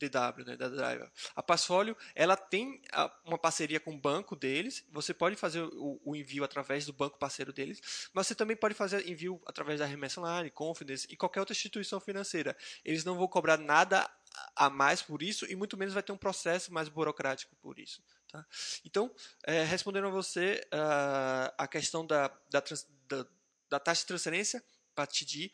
DW, 0.07 0.45
né, 0.45 0.55
da 0.55 0.69
Driver. 0.69 1.11
A 1.35 1.43
Passfolio, 1.43 1.95
ela 2.15 2.35
tem 2.35 2.81
uma 3.25 3.37
parceria 3.37 3.79
com 3.79 3.93
o 3.93 3.97
banco 3.97 4.35
deles, 4.35 4.85
você 4.91 5.13
pode 5.13 5.35
fazer 5.35 5.61
o, 5.61 6.15
envio 6.15 6.43
através 6.43 6.85
do 6.85 6.93
banco 6.93 7.19
parceiro 7.19 7.53
deles, 7.53 8.09
mas 8.13 8.27
você 8.27 8.35
também 8.35 8.55
pode 8.55 8.73
fazer 8.73 9.07
envio 9.07 9.41
através 9.45 9.79
da 9.79 9.85
Remessa 9.85 10.19
Online, 10.19 10.49
Confidence 10.49 11.07
e 11.09 11.15
qualquer 11.15 11.39
outra 11.39 11.53
instituição 11.53 11.99
financeira. 11.99 12.55
Eles 12.83 13.03
não 13.03 13.15
vão 13.15 13.27
cobrar 13.27 13.57
nada 13.57 14.09
a 14.55 14.69
mais 14.69 15.01
por 15.01 15.21
isso 15.21 15.45
e 15.45 15.55
muito 15.55 15.77
menos 15.77 15.93
vai 15.93 16.03
ter 16.03 16.11
um 16.11 16.17
processo 16.17 16.73
mais 16.73 16.89
burocrático 16.89 17.55
por 17.57 17.77
isso. 17.77 18.01
Tá? 18.31 18.45
Então, 18.85 19.13
é, 19.43 19.63
respondendo 19.63 20.07
a 20.07 20.11
você, 20.11 20.65
uh, 20.73 21.53
a 21.57 21.67
questão 21.67 22.05
da, 22.05 22.27
da, 22.49 22.63
da, 23.07 23.25
da, 23.69 23.79
taxa 23.79 24.01
de 24.01 24.07
transferência 24.07 24.63
para 24.95 25.07
TD, 25.07 25.51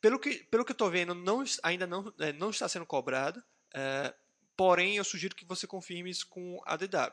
pelo 0.00 0.18
que, 0.18 0.44
pelo 0.44 0.64
que 0.64 0.72
eu 0.72 0.74
estou 0.74 0.90
vendo, 0.90 1.14
não, 1.14 1.44
ainda 1.62 1.86
não, 1.86 2.12
é, 2.18 2.32
não 2.32 2.50
está 2.50 2.68
sendo 2.68 2.86
cobrada, 2.86 3.44
é, 3.74 4.14
porém 4.56 4.96
eu 4.96 5.04
sugiro 5.04 5.34
que 5.34 5.44
você 5.44 5.66
confirme 5.66 6.10
isso 6.10 6.26
com 6.28 6.60
a 6.64 6.76
DW. 6.76 7.12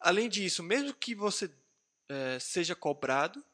Além 0.00 0.28
disso, 0.28 0.62
mesmo 0.62 0.94
que 0.94 1.14
você 1.14 1.50
é, 2.08 2.38
seja 2.38 2.74
cobrado, 2.74 3.44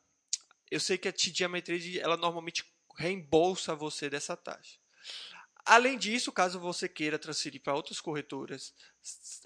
eu 0.71 0.81
sei 0.81 0.97
que 0.99 1.09
a 1.09 1.13
TD 1.13 1.45
Ameritrade 1.45 2.01
ela 2.01 2.17
normalmente 2.17 2.65
reembolsa 2.97 3.75
você 3.75 4.09
dessa 4.09 4.37
taxa. 4.37 4.79
Além 5.65 5.99
disso, 5.99 6.33
caso 6.33 6.59
você 6.59 6.89
queira 6.89 7.19
transferir 7.19 7.61
para 7.61 7.75
outras 7.75 8.01
corretoras 8.01 8.75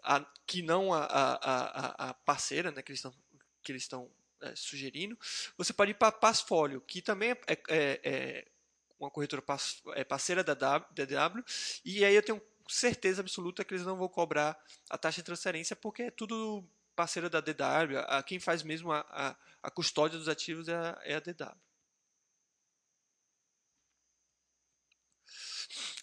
a, 0.03 0.21
que 0.47 0.63
não 0.63 0.93
a, 0.93 1.05
a, 1.05 2.11
a, 2.11 2.15
parceira 2.15 2.71
né, 2.71 2.83
que 2.83 2.93
eles 2.93 2.99
estão, 2.99 3.15
que 3.63 3.73
eles 3.73 3.83
estão 3.83 4.11
é, 4.41 4.55
sugerindo, 4.55 5.19
você 5.57 5.73
pode 5.73 5.91
ir 5.91 5.95
para 5.95 6.13
Passfolio, 6.13 6.81
que 6.81 7.03
também 7.03 7.31
é, 7.31 7.39
é, 7.47 8.01
é 8.05 8.49
uma 9.05 9.11
corretora 9.11 9.43
é 9.95 10.05
parceira 10.05 10.43
da 10.43 10.55
DW, 10.55 11.45
e 11.85 12.05
aí 12.05 12.15
eu 12.15 12.23
tenho 12.23 12.41
certeza 12.69 13.21
absoluta 13.21 13.65
que 13.65 13.75
eles 13.75 13.87
não 13.87 13.97
vão 13.97 14.09
cobrar 14.09 14.59
a 14.89 14.99
taxa 14.99 15.21
de 15.21 15.27
transferência, 15.27 15.77
porque 15.77 16.05
é 16.05 16.11
tudo 16.11 16.65
parceira 16.97 17.29
da 17.29 17.41
DW, 17.41 17.99
a, 18.07 18.23
quem 18.23 18.39
faz 18.39 18.63
mesmo 18.63 18.93
a, 18.93 19.01
a, 19.11 19.37
a 19.63 19.71
custódia 19.71 20.19
dos 20.19 20.29
ativos 20.29 20.69
é 20.69 20.77
a, 20.77 21.01
é 21.05 21.15
a 21.17 21.21
DW. 21.21 21.57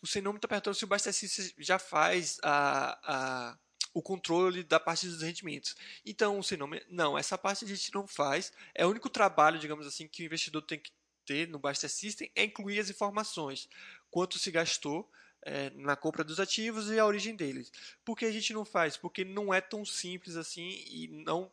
O 0.02 0.08
Senome 0.08 0.38
está 0.38 0.48
perguntando 0.48 0.76
se 0.76 0.84
o 0.84 0.88
Bastecista 0.88 1.54
já 1.60 1.78
faz 1.78 2.40
a, 2.44 3.00
a, 3.04 3.58
o 3.94 4.02
controle 4.02 4.64
da 4.64 4.80
parte 4.80 5.08
dos 5.08 5.22
rendimentos. 5.22 5.76
Então, 6.06 6.40
o 6.40 6.44
Senome, 6.44 6.84
não, 6.90 7.18
essa 7.18 7.38
parte 7.38 7.66
a 7.66 7.68
gente 7.68 7.94
não 7.94 8.08
faz. 8.08 8.52
É 8.74 8.86
o 8.86 8.90
único 8.90 9.10
trabalho, 9.10 9.60
digamos 9.60 9.86
assim, 9.86 10.08
que 10.08 10.24
o 10.24 10.26
investidor 10.26 10.64
tem 10.64 10.80
que 10.80 10.92
ter 11.26 11.48
no 11.48 11.60
Baster 11.60 11.90
System 11.90 12.32
é 12.36 12.44
incluir 12.44 12.80
as 12.80 12.90
informações. 12.90 13.70
Quanto 14.10 14.38
se 14.38 14.52
gastou 14.52 15.10
é, 15.44 15.70
na 15.72 15.96
compra 15.96 16.24
dos 16.24 16.40
ativos 16.40 16.90
e 16.90 17.00
a 17.00 17.06
origem 17.06 17.36
deles. 17.36 17.72
Por 18.06 18.18
que 18.18 18.26
a 18.26 18.32
gente 18.32 18.54
não 18.54 18.64
faz? 18.64 18.98
Porque 18.98 19.24
não 19.24 19.54
é 19.54 19.60
tão 19.60 19.84
simples 19.84 20.36
assim 20.36 20.70
e 20.88 21.08
não. 21.26 21.52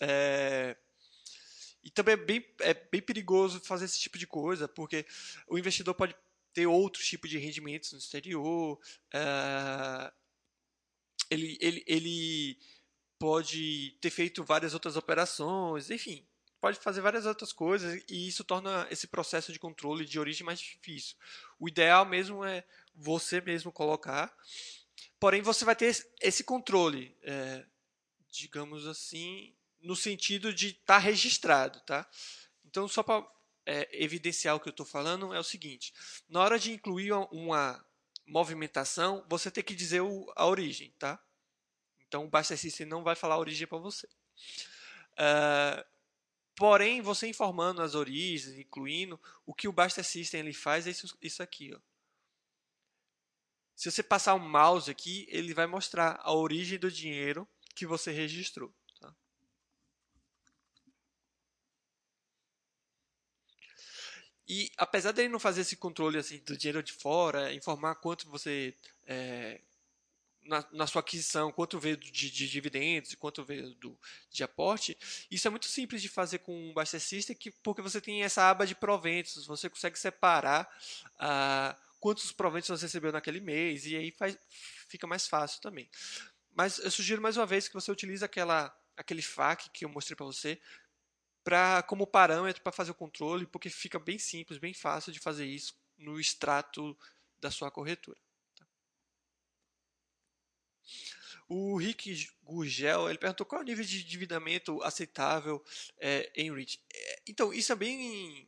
É, 0.00 0.76
e 1.82 1.90
também 1.90 2.14
é 2.14 2.16
bem, 2.16 2.44
é 2.60 2.74
bem 2.74 3.00
perigoso 3.00 3.60
fazer 3.60 3.86
esse 3.86 3.98
tipo 3.98 4.18
de 4.18 4.26
coisa, 4.26 4.68
porque 4.68 5.06
o 5.46 5.58
investidor 5.58 5.94
pode 5.94 6.14
ter 6.52 6.66
outros 6.66 7.06
tipos 7.06 7.30
de 7.30 7.38
rendimentos 7.38 7.92
no 7.92 7.98
exterior, 7.98 8.78
uh, 9.14 10.12
ele, 11.30 11.56
ele, 11.60 11.84
ele 11.86 12.58
pode 13.18 13.96
ter 14.00 14.10
feito 14.10 14.44
várias 14.44 14.74
outras 14.74 14.96
operações, 14.96 15.90
enfim, 15.90 16.26
pode 16.60 16.78
fazer 16.78 17.00
várias 17.00 17.26
outras 17.26 17.52
coisas 17.52 18.02
e 18.08 18.28
isso 18.28 18.44
torna 18.44 18.86
esse 18.90 19.06
processo 19.06 19.52
de 19.52 19.58
controle 19.58 20.04
de 20.04 20.18
origem 20.18 20.44
mais 20.44 20.60
difícil. 20.60 21.16
O 21.58 21.68
ideal 21.68 22.04
mesmo 22.04 22.44
é 22.44 22.64
você 22.94 23.40
mesmo 23.40 23.72
colocar, 23.72 24.34
porém 25.20 25.42
você 25.42 25.64
vai 25.64 25.76
ter 25.76 25.96
esse 26.20 26.44
controle, 26.44 27.16
é, 27.22 27.64
digamos 28.30 28.86
assim, 28.86 29.54
no 29.80 29.94
sentido 29.94 30.52
de 30.52 30.68
estar 30.68 30.94
tá 30.94 30.98
registrado, 30.98 31.80
tá? 31.80 32.08
Então, 32.64 32.88
só 32.88 33.02
para 33.02 33.26
é, 33.64 33.88
evidenciar 34.02 34.56
o 34.56 34.60
que 34.60 34.68
eu 34.68 34.72
estou 34.72 34.86
falando 34.86 35.32
é 35.32 35.38
o 35.38 35.44
seguinte: 35.44 35.92
na 36.28 36.40
hora 36.40 36.58
de 36.58 36.72
incluir 36.72 37.12
uma 37.12 37.84
movimentação, 38.26 39.24
você 39.28 39.50
tem 39.50 39.64
que 39.64 39.74
dizer 39.74 40.00
o, 40.00 40.30
a 40.36 40.46
origem, 40.46 40.92
tá? 40.98 41.22
Então 42.06 42.24
o 42.24 42.28
Basta 42.28 42.54
não 42.86 43.02
vai 43.02 43.14
falar 43.14 43.34
a 43.34 43.38
origem 43.38 43.66
para 43.66 43.78
você. 43.78 44.06
Uh, 45.12 45.84
porém, 46.58 47.00
você 47.00 47.28
informando 47.28 47.80
as 47.80 47.94
origens, 47.94 48.58
incluindo, 48.58 49.18
o 49.46 49.54
que 49.54 49.68
o 49.68 49.72
Basta 49.72 50.02
System 50.02 50.40
ele 50.40 50.52
faz 50.52 50.88
é 50.88 50.90
isso, 50.90 51.16
isso 51.22 51.40
aqui. 51.40 51.72
Ó. 51.72 51.78
Se 53.76 53.88
você 53.88 54.02
passar 54.02 54.34
o 54.34 54.40
mouse 54.40 54.90
aqui, 54.90 55.24
ele 55.30 55.54
vai 55.54 55.68
mostrar 55.68 56.18
a 56.20 56.34
origem 56.34 56.76
do 56.76 56.90
dinheiro 56.90 57.48
que 57.76 57.86
você 57.86 58.10
registrou. 58.10 58.74
E 64.48 64.70
apesar 64.78 65.12
dele 65.12 65.28
não 65.28 65.38
fazer 65.38 65.60
esse 65.60 65.76
controle 65.76 66.16
assim 66.18 66.38
do 66.38 66.56
dinheiro 66.56 66.82
de 66.82 66.92
fora, 66.92 67.52
informar 67.52 67.96
quanto 67.96 68.28
você 68.30 68.74
é, 69.06 69.60
na, 70.48 70.64
na, 70.72 70.86
sua 70.86 71.00
aquisição, 71.00 71.52
quanto 71.52 71.78
veio 71.78 71.96
de, 71.96 72.10
de 72.10 72.48
dividendos 72.48 73.12
e 73.12 73.16
quanto 73.16 73.44
veio 73.44 73.74
do, 73.74 73.98
de 74.30 74.42
aporte, 74.42 74.96
isso 75.30 75.46
é 75.46 75.50
muito 75.50 75.66
simples 75.66 76.02
de 76.02 76.08
fazer 76.08 76.38
com 76.38 76.70
o 76.70 76.72
Buster 76.72 77.00
System, 77.00 77.36
que, 77.36 77.50
porque 77.62 77.82
você 77.82 78.00
tem 78.00 78.22
essa 78.22 78.48
aba 78.48 78.66
de 78.66 78.74
proventos, 78.74 79.46
você 79.46 79.68
consegue 79.68 79.98
separar 79.98 80.68
ah, 81.18 81.76
quantos 82.00 82.32
proventos 82.32 82.68
você 82.68 82.86
recebeu 82.86 83.12
naquele 83.12 83.40
mês, 83.40 83.86
e 83.86 83.96
aí 83.96 84.10
faz, 84.10 84.36
fica 84.88 85.06
mais 85.06 85.28
fácil 85.28 85.60
também. 85.60 85.88
Mas 86.54 86.78
eu 86.78 86.90
sugiro 86.90 87.22
mais 87.22 87.36
uma 87.36 87.46
vez 87.46 87.68
que 87.68 87.74
você 87.74 87.92
utilize 87.92 88.24
aquela, 88.24 88.74
aquele 88.96 89.22
FAQ 89.22 89.70
que 89.70 89.84
eu 89.84 89.88
mostrei 89.88 90.16
para 90.16 90.26
você, 90.26 90.60
pra, 91.44 91.82
como 91.82 92.06
parâmetro 92.06 92.62
para 92.62 92.72
fazer 92.72 92.90
o 92.90 92.94
controle, 92.94 93.46
porque 93.46 93.70
fica 93.70 93.98
bem 93.98 94.18
simples, 94.18 94.58
bem 94.58 94.74
fácil 94.74 95.12
de 95.12 95.20
fazer 95.20 95.46
isso 95.46 95.74
no 95.96 96.18
extrato 96.18 96.96
da 97.40 97.50
sua 97.50 97.70
corretora. 97.70 98.18
Tá? 98.56 98.66
O 101.48 101.76
Rick 101.78 102.28
Gurgel 102.44 103.08
ele 103.08 103.18
perguntou 103.18 103.46
qual 103.46 103.60
é 103.60 103.64
o 103.64 103.66
nível 103.66 103.84
de 103.84 104.02
endividamento 104.02 104.82
aceitável 104.82 105.64
é, 105.98 106.30
em 106.36 106.52
REIT. 106.52 106.80
É, 106.92 107.22
então, 107.26 107.52
isso 107.52 107.72
é 107.72 107.76
bem 107.76 108.46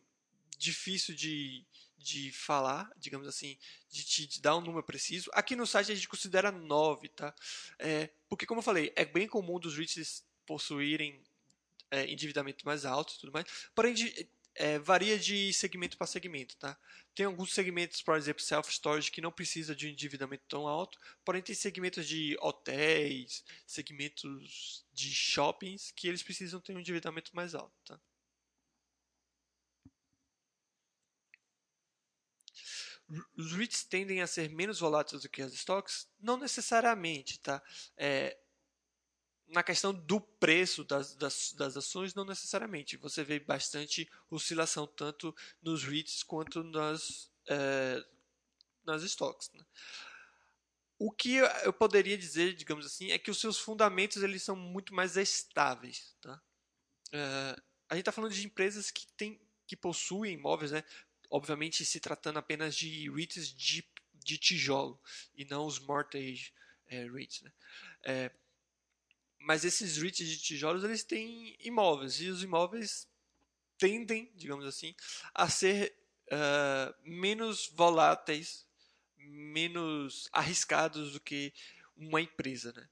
difícil 0.58 1.14
de, 1.14 1.64
de 1.96 2.30
falar, 2.32 2.90
digamos 2.98 3.26
assim, 3.26 3.56
de 3.88 4.04
te 4.04 4.40
dar 4.42 4.56
um 4.56 4.60
número 4.60 4.82
preciso. 4.82 5.30
Aqui 5.32 5.56
no 5.56 5.66
site 5.66 5.92
a 5.92 5.94
gente 5.94 6.08
considera 6.08 6.52
9, 6.52 7.08
tá? 7.08 7.34
É, 7.78 8.10
porque, 8.28 8.44
como 8.44 8.58
eu 8.58 8.64
falei, 8.64 8.92
é 8.94 9.04
bem 9.04 9.26
comum 9.26 9.58
dos 9.58 9.76
REITs 9.76 10.22
possuírem 10.44 11.18
é, 11.90 12.10
endividamento 12.10 12.64
mais 12.66 12.84
alto 12.84 13.14
e 13.14 13.18
tudo 13.18 13.32
mais. 13.32 13.46
Porém, 13.74 13.94
de, 13.94 14.28
é, 14.54 14.78
varia 14.78 15.18
de 15.18 15.52
segmento 15.52 15.96
para 15.96 16.06
segmento, 16.06 16.56
tá? 16.56 16.78
Tem 17.14 17.26
alguns 17.26 17.52
segmentos, 17.52 18.02
por 18.02 18.16
exemplo, 18.16 18.42
self-storage, 18.42 19.10
que 19.10 19.20
não 19.20 19.32
precisa 19.32 19.74
de 19.74 19.86
um 19.86 19.90
endividamento 19.90 20.44
tão 20.48 20.66
alto, 20.66 20.98
porém 21.24 21.42
tem 21.42 21.54
segmentos 21.54 22.06
de 22.06 22.36
hotéis, 22.40 23.44
segmentos 23.66 24.84
de 24.92 25.12
shoppings, 25.14 25.90
que 25.92 26.08
eles 26.08 26.22
precisam 26.22 26.60
ter 26.60 26.74
um 26.74 26.80
endividamento 26.80 27.34
mais 27.34 27.54
alto, 27.54 27.74
tá? 27.84 28.00
Os 33.36 33.52
REITs 33.52 33.82
tendem 33.84 34.22
a 34.22 34.26
ser 34.26 34.48
menos 34.50 34.78
voláteis 34.78 35.22
do 35.22 35.28
que 35.28 35.42
as 35.42 35.52
stocks? 35.52 36.08
Não 36.20 36.36
necessariamente, 36.36 37.40
tá? 37.40 37.60
É, 37.96 38.38
na 39.50 39.62
questão 39.62 39.92
do 39.92 40.20
preço 40.20 40.84
das, 40.84 41.14
das, 41.14 41.52
das, 41.52 41.76
ações, 41.76 42.14
não 42.14 42.24
necessariamente. 42.24 42.96
Você 42.96 43.24
vê 43.24 43.38
bastante 43.40 44.08
oscilação 44.30 44.86
tanto 44.86 45.34
nos 45.62 45.84
REITs 45.84 46.22
quanto 46.22 46.62
nas, 46.62 47.30
é, 47.48 48.04
nas 48.84 49.02
stocks. 49.02 49.50
Né? 49.52 49.64
O 50.98 51.10
que 51.10 51.36
eu 51.36 51.72
poderia 51.72 52.16
dizer, 52.16 52.54
digamos 52.54 52.86
assim, 52.86 53.10
é 53.10 53.18
que 53.18 53.30
os 53.30 53.40
seus 53.40 53.58
fundamentos 53.58 54.22
eles 54.22 54.42
são 54.42 54.54
muito 54.54 54.94
mais 54.94 55.16
estáveis. 55.16 56.14
Tá? 56.20 56.40
É, 57.12 57.56
a 57.88 57.94
gente 57.94 58.02
está 58.02 58.12
falando 58.12 58.32
de 58.32 58.46
empresas 58.46 58.90
que, 58.90 59.06
tem, 59.16 59.40
que 59.66 59.76
possuem 59.76 60.34
imóveis, 60.34 60.70
né? 60.70 60.84
obviamente 61.28 61.84
se 61.84 61.98
tratando 61.98 62.38
apenas 62.38 62.74
de 62.74 63.10
REITs 63.10 63.48
de, 63.48 63.84
de 64.14 64.38
tijolo 64.38 65.00
e 65.34 65.44
não 65.44 65.66
os 65.66 65.78
mortgage 65.78 66.52
é, 66.86 67.08
REITs. 67.08 67.42
Né? 67.42 67.52
É, 68.04 68.30
mas 69.40 69.64
esses 69.64 69.96
REITs 69.96 70.28
de 70.28 70.38
tijolos 70.38 70.84
eles 70.84 71.02
têm 71.02 71.56
imóveis 71.60 72.20
e 72.20 72.28
os 72.28 72.42
imóveis 72.42 73.08
tendem, 73.78 74.30
digamos 74.34 74.66
assim, 74.66 74.94
a 75.34 75.48
ser 75.48 75.96
uh, 76.30 76.94
menos 77.02 77.70
voláteis, 77.74 78.66
menos 79.16 80.28
arriscados 80.32 81.12
do 81.12 81.20
que 81.20 81.52
uma 81.96 82.20
empresa, 82.20 82.72
né? 82.72 82.88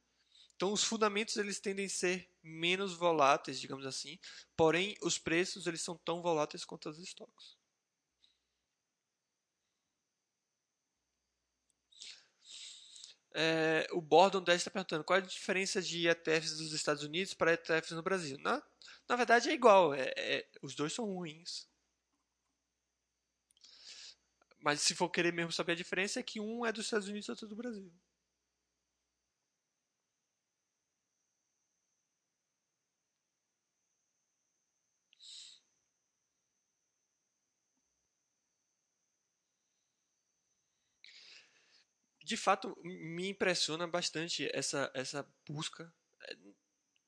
Então 0.57 0.73
os 0.73 0.83
fundamentos 0.83 1.37
eles 1.37 1.61
tendem 1.61 1.87
a 1.87 1.91
ser 1.91 2.29
menos 2.43 2.95
voláteis, 2.95 3.61
digamos 3.61 3.87
assim, 3.87 4.19
porém 4.57 4.97
os 5.03 5.19
preços 5.19 5.67
eles 5.67 5.83
são 5.83 5.97
tão 5.99 6.23
voláteis 6.23 6.65
quanto 6.65 6.89
os 6.89 6.99
estoques. 6.99 7.58
É, 13.41 13.87
o 13.93 14.01
Bordon 14.01 14.43
10 14.43 14.61
está 14.61 14.69
perguntando 14.69 15.05
qual 15.05 15.17
é 15.17 15.23
a 15.23 15.25
diferença 15.25 15.81
de 15.81 16.09
ETFs 16.09 16.57
dos 16.57 16.73
Estados 16.73 17.05
Unidos 17.05 17.35
para 17.35 17.53
ETFs 17.53 17.93
no 17.93 18.03
Brasil. 18.03 18.37
Na, 18.41 18.61
na 19.09 19.15
verdade 19.15 19.49
é 19.49 19.53
igual, 19.53 19.95
é, 19.95 20.13
é, 20.17 20.49
os 20.61 20.75
dois 20.75 20.93
são 20.93 21.05
ruins. 21.05 21.69
Mas 24.59 24.81
se 24.81 24.93
for 24.93 25.09
querer 25.09 25.33
mesmo 25.33 25.53
saber 25.53 25.73
a 25.73 25.77
diferença, 25.77 26.19
é 26.19 26.23
que 26.23 26.41
um 26.41 26.67
é 26.67 26.73
dos 26.73 26.87
Estados 26.87 27.07
Unidos 27.07 27.29
e 27.29 27.31
outro 27.31 27.47
é 27.47 27.49
do 27.49 27.55
Brasil. 27.55 27.93
De 42.29 42.37
fato 42.37 42.77
me 42.85 43.31
impressiona 43.31 43.87
bastante 43.87 44.49
essa 44.53 44.91
essa 44.93 45.27
busca 45.49 45.91
é, 46.25 46.37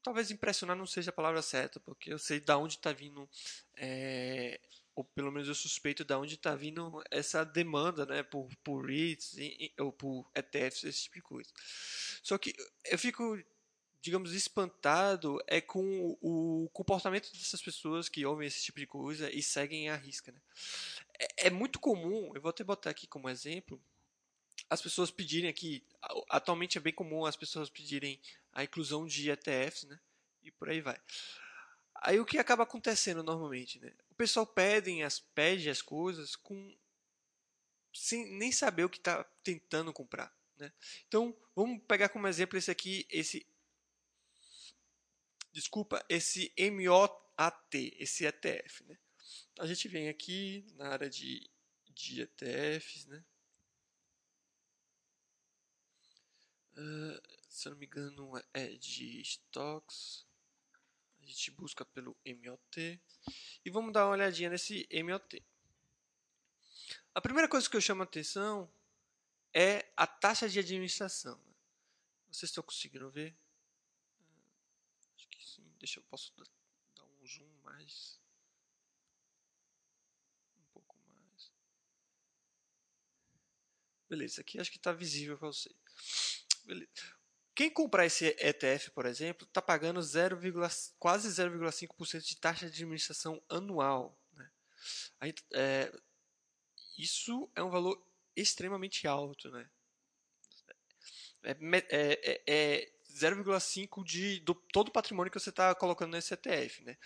talvez 0.02 0.30
impressionar 0.30 0.74
não 0.74 0.86
seja 0.86 1.10
a 1.10 1.12
palavra 1.12 1.42
certa 1.42 1.78
porque 1.78 2.10
eu 2.10 2.18
sei 2.18 2.40
da 2.40 2.56
onde 2.56 2.76
está 2.76 2.90
vindo 2.90 3.28
é, 3.76 4.58
ou 4.94 5.04
pelo 5.04 5.30
menos 5.30 5.46
eu 5.46 5.54
suspeito 5.54 6.06
da 6.06 6.18
onde 6.18 6.34
está 6.34 6.54
vindo 6.54 7.02
essa 7.10 7.44
demanda 7.44 8.06
né 8.06 8.22
por 8.22 8.48
por 8.64 8.86
REITs 8.86 9.36
ou 9.78 9.92
por 9.92 10.26
ETFs 10.34 10.84
esse 10.84 11.02
tipo 11.02 11.16
de 11.16 11.22
coisa 11.22 11.50
só 12.22 12.38
que 12.38 12.54
eu 12.86 12.98
fico 12.98 13.38
digamos 14.00 14.32
espantado 14.32 15.38
é 15.46 15.60
com 15.60 16.16
o 16.22 16.66
comportamento 16.72 17.30
dessas 17.34 17.60
pessoas 17.60 18.08
que 18.08 18.24
ouvem 18.24 18.48
esse 18.48 18.62
tipo 18.62 18.80
de 18.80 18.86
coisa 18.86 19.30
e 19.30 19.42
seguem 19.42 19.90
a 19.90 19.96
risca 19.96 20.32
né? 20.32 20.40
é, 21.18 21.48
é 21.48 21.50
muito 21.50 21.78
comum 21.78 22.32
eu 22.34 22.40
vou 22.40 22.48
até 22.48 22.64
botar 22.64 22.88
aqui 22.88 23.06
como 23.06 23.28
exemplo 23.28 23.78
as 24.70 24.80
pessoas 24.80 25.10
pedirem 25.10 25.50
aqui, 25.50 25.84
atualmente 26.28 26.78
é 26.78 26.80
bem 26.80 26.92
comum 26.92 27.26
as 27.26 27.34
pessoas 27.34 27.68
pedirem 27.68 28.20
a 28.52 28.62
inclusão 28.62 29.04
de 29.04 29.28
ETFs, 29.28 29.82
né? 29.82 29.98
E 30.44 30.50
por 30.52 30.68
aí 30.68 30.80
vai. 30.80 30.98
Aí 31.96 32.20
o 32.20 32.24
que 32.24 32.38
acaba 32.38 32.62
acontecendo 32.62 33.22
normalmente, 33.24 33.80
né? 33.80 33.92
O 34.08 34.14
pessoal 34.14 34.46
pede 34.46 35.02
as, 35.02 35.18
pede 35.18 35.68
as 35.68 35.82
coisas 35.82 36.36
com 36.36 36.72
sem 37.92 38.24
nem 38.36 38.52
saber 38.52 38.84
o 38.84 38.88
que 38.88 38.98
está 38.98 39.24
tentando 39.42 39.92
comprar, 39.92 40.32
né? 40.56 40.72
Então 41.08 41.36
vamos 41.54 41.82
pegar 41.88 42.08
como 42.08 42.28
exemplo 42.28 42.56
esse 42.56 42.70
aqui, 42.70 43.04
esse 43.10 43.44
desculpa, 45.52 46.04
esse 46.08 46.52
MOAT, 46.56 47.12
esse 47.98 48.24
ETF, 48.24 48.84
né? 48.84 48.96
A 49.58 49.66
gente 49.66 49.88
vem 49.88 50.08
aqui 50.08 50.64
na 50.76 50.90
área 50.90 51.10
de, 51.10 51.50
de 51.88 52.22
ETFs, 52.22 53.06
né? 53.06 53.24
Uh, 56.80 57.20
se 57.46 57.68
eu 57.68 57.72
não 57.72 57.78
me 57.78 57.84
engano, 57.84 58.32
é 58.54 58.68
de 58.68 59.20
stocks. 59.20 60.24
A 61.20 61.26
gente 61.26 61.50
busca 61.50 61.84
pelo 61.84 62.16
MOT. 62.24 62.98
E 63.62 63.70
vamos 63.70 63.92
dar 63.92 64.06
uma 64.06 64.12
olhadinha 64.12 64.48
nesse 64.48 64.88
MOT. 65.04 65.44
A 67.14 67.20
primeira 67.20 67.48
coisa 67.48 67.68
que 67.68 67.76
eu 67.76 67.82
chamo 67.82 68.00
a 68.00 68.04
atenção 68.04 68.72
é 69.52 69.92
a 69.94 70.06
taxa 70.06 70.48
de 70.48 70.58
administração. 70.58 71.38
Vocês 72.30 72.48
estão 72.48 72.64
conseguindo 72.64 73.10
ver? 73.10 73.36
Acho 75.16 75.28
que 75.28 75.44
sim. 75.44 75.70
Deixa 75.78 76.00
eu 76.00 76.04
posso 76.04 76.32
dar 76.96 77.04
um 77.04 77.26
zoom 77.26 77.52
mais. 77.62 78.18
Um 80.56 80.64
pouco 80.72 80.96
mais. 81.06 81.52
Beleza, 84.08 84.40
aqui 84.40 84.58
acho 84.58 84.70
que 84.70 84.78
está 84.78 84.92
visível 84.92 85.36
para 85.36 85.48
vocês. 85.48 86.39
Quem 87.54 87.70
comprar 87.70 88.06
esse 88.06 88.26
ETF, 88.38 88.90
por 88.90 89.06
exemplo, 89.06 89.46
está 89.46 89.60
pagando 89.60 90.00
0, 90.00 90.38
quase 90.98 91.28
0,5% 91.28 92.22
de 92.22 92.36
taxa 92.36 92.66
de 92.66 92.72
administração 92.72 93.42
anual. 93.48 94.18
Né? 94.32 94.50
É, 95.52 95.92
isso 96.96 97.50
é 97.54 97.62
um 97.62 97.70
valor 97.70 98.02
extremamente 98.34 99.06
alto. 99.06 99.50
Né? 99.50 99.68
É, 101.42 101.56
é, 101.90 102.42
é 102.46 102.92
0,5% 103.12 104.04
de 104.04 104.40
do, 104.40 104.54
todo 104.54 104.88
o 104.88 104.92
patrimônio 104.92 105.30
que 105.30 105.38
você 105.38 105.50
está 105.50 105.74
colocando 105.74 106.12
nesse 106.12 106.32
ETF. 106.32 106.84
Né? 106.84 106.96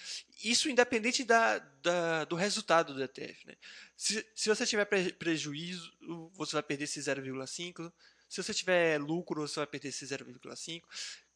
Isso 0.43 0.69
independente 0.69 1.25
da, 1.25 1.59
da, 1.59 2.25
do 2.25 2.37
resultado 2.37 2.95
do 2.95 3.03
ETF. 3.03 3.47
Né? 3.47 3.57
Se, 3.97 4.27
se 4.35 4.49
você 4.49 4.67
tiver 4.67 4.85
prejuízo, 4.85 5.93
você 6.33 6.53
vai 6.53 6.62
perder 6.62 6.85
esse 6.85 7.01
0,5%. 7.01 7.93
Se 8.35 8.42
você 8.42 8.53
tiver 8.53 9.01
lucro, 9.01 9.47
você 9.47 9.61
vai 9.61 9.66
perder 9.68 9.90
esse 9.90 10.05
0,5. 10.05 10.83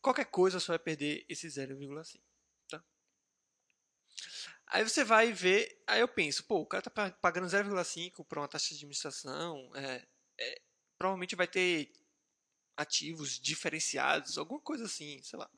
Qualquer 0.03 0.25
coisa, 0.25 0.59
você 0.59 0.67
vai 0.67 0.81
perder 0.81 1.25
esse 1.29 1.47
0,5. 1.47 2.21
Tá? 2.69 2.83
Aí 4.67 4.83
você 4.83 5.05
vai 5.05 5.33
ver, 5.33 5.81
aí 5.87 6.01
eu 6.01 6.09
penso, 6.09 6.43
pô, 6.43 6.59
o 6.59 6.67
cara 6.67 6.83
tá 6.83 7.13
pagando 7.13 7.47
0,5 7.47 8.25
para 8.25 8.41
uma 8.41 8.49
taxa 8.49 8.71
de 8.71 8.75
administração, 8.75 9.71
é, 9.77 10.05
é, 10.41 10.63
provavelmente 10.99 11.37
vai 11.37 11.47
ter 11.47 11.93
ativos 12.77 13.39
diferenciados, 13.39 14.37
alguma 14.37 14.61
coisa 14.61 14.87
assim, 14.87 15.23
sei 15.23 15.39
lá. 15.39 15.49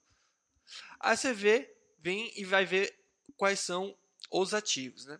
Aí 1.00 1.16
você 1.16 1.32
vê, 1.32 1.74
vem 2.00 2.30
e 2.38 2.44
vai 2.44 2.66
ver 2.66 2.94
quais 3.34 3.60
são 3.60 3.96
os 4.30 4.52
ativos, 4.52 5.06
né? 5.06 5.18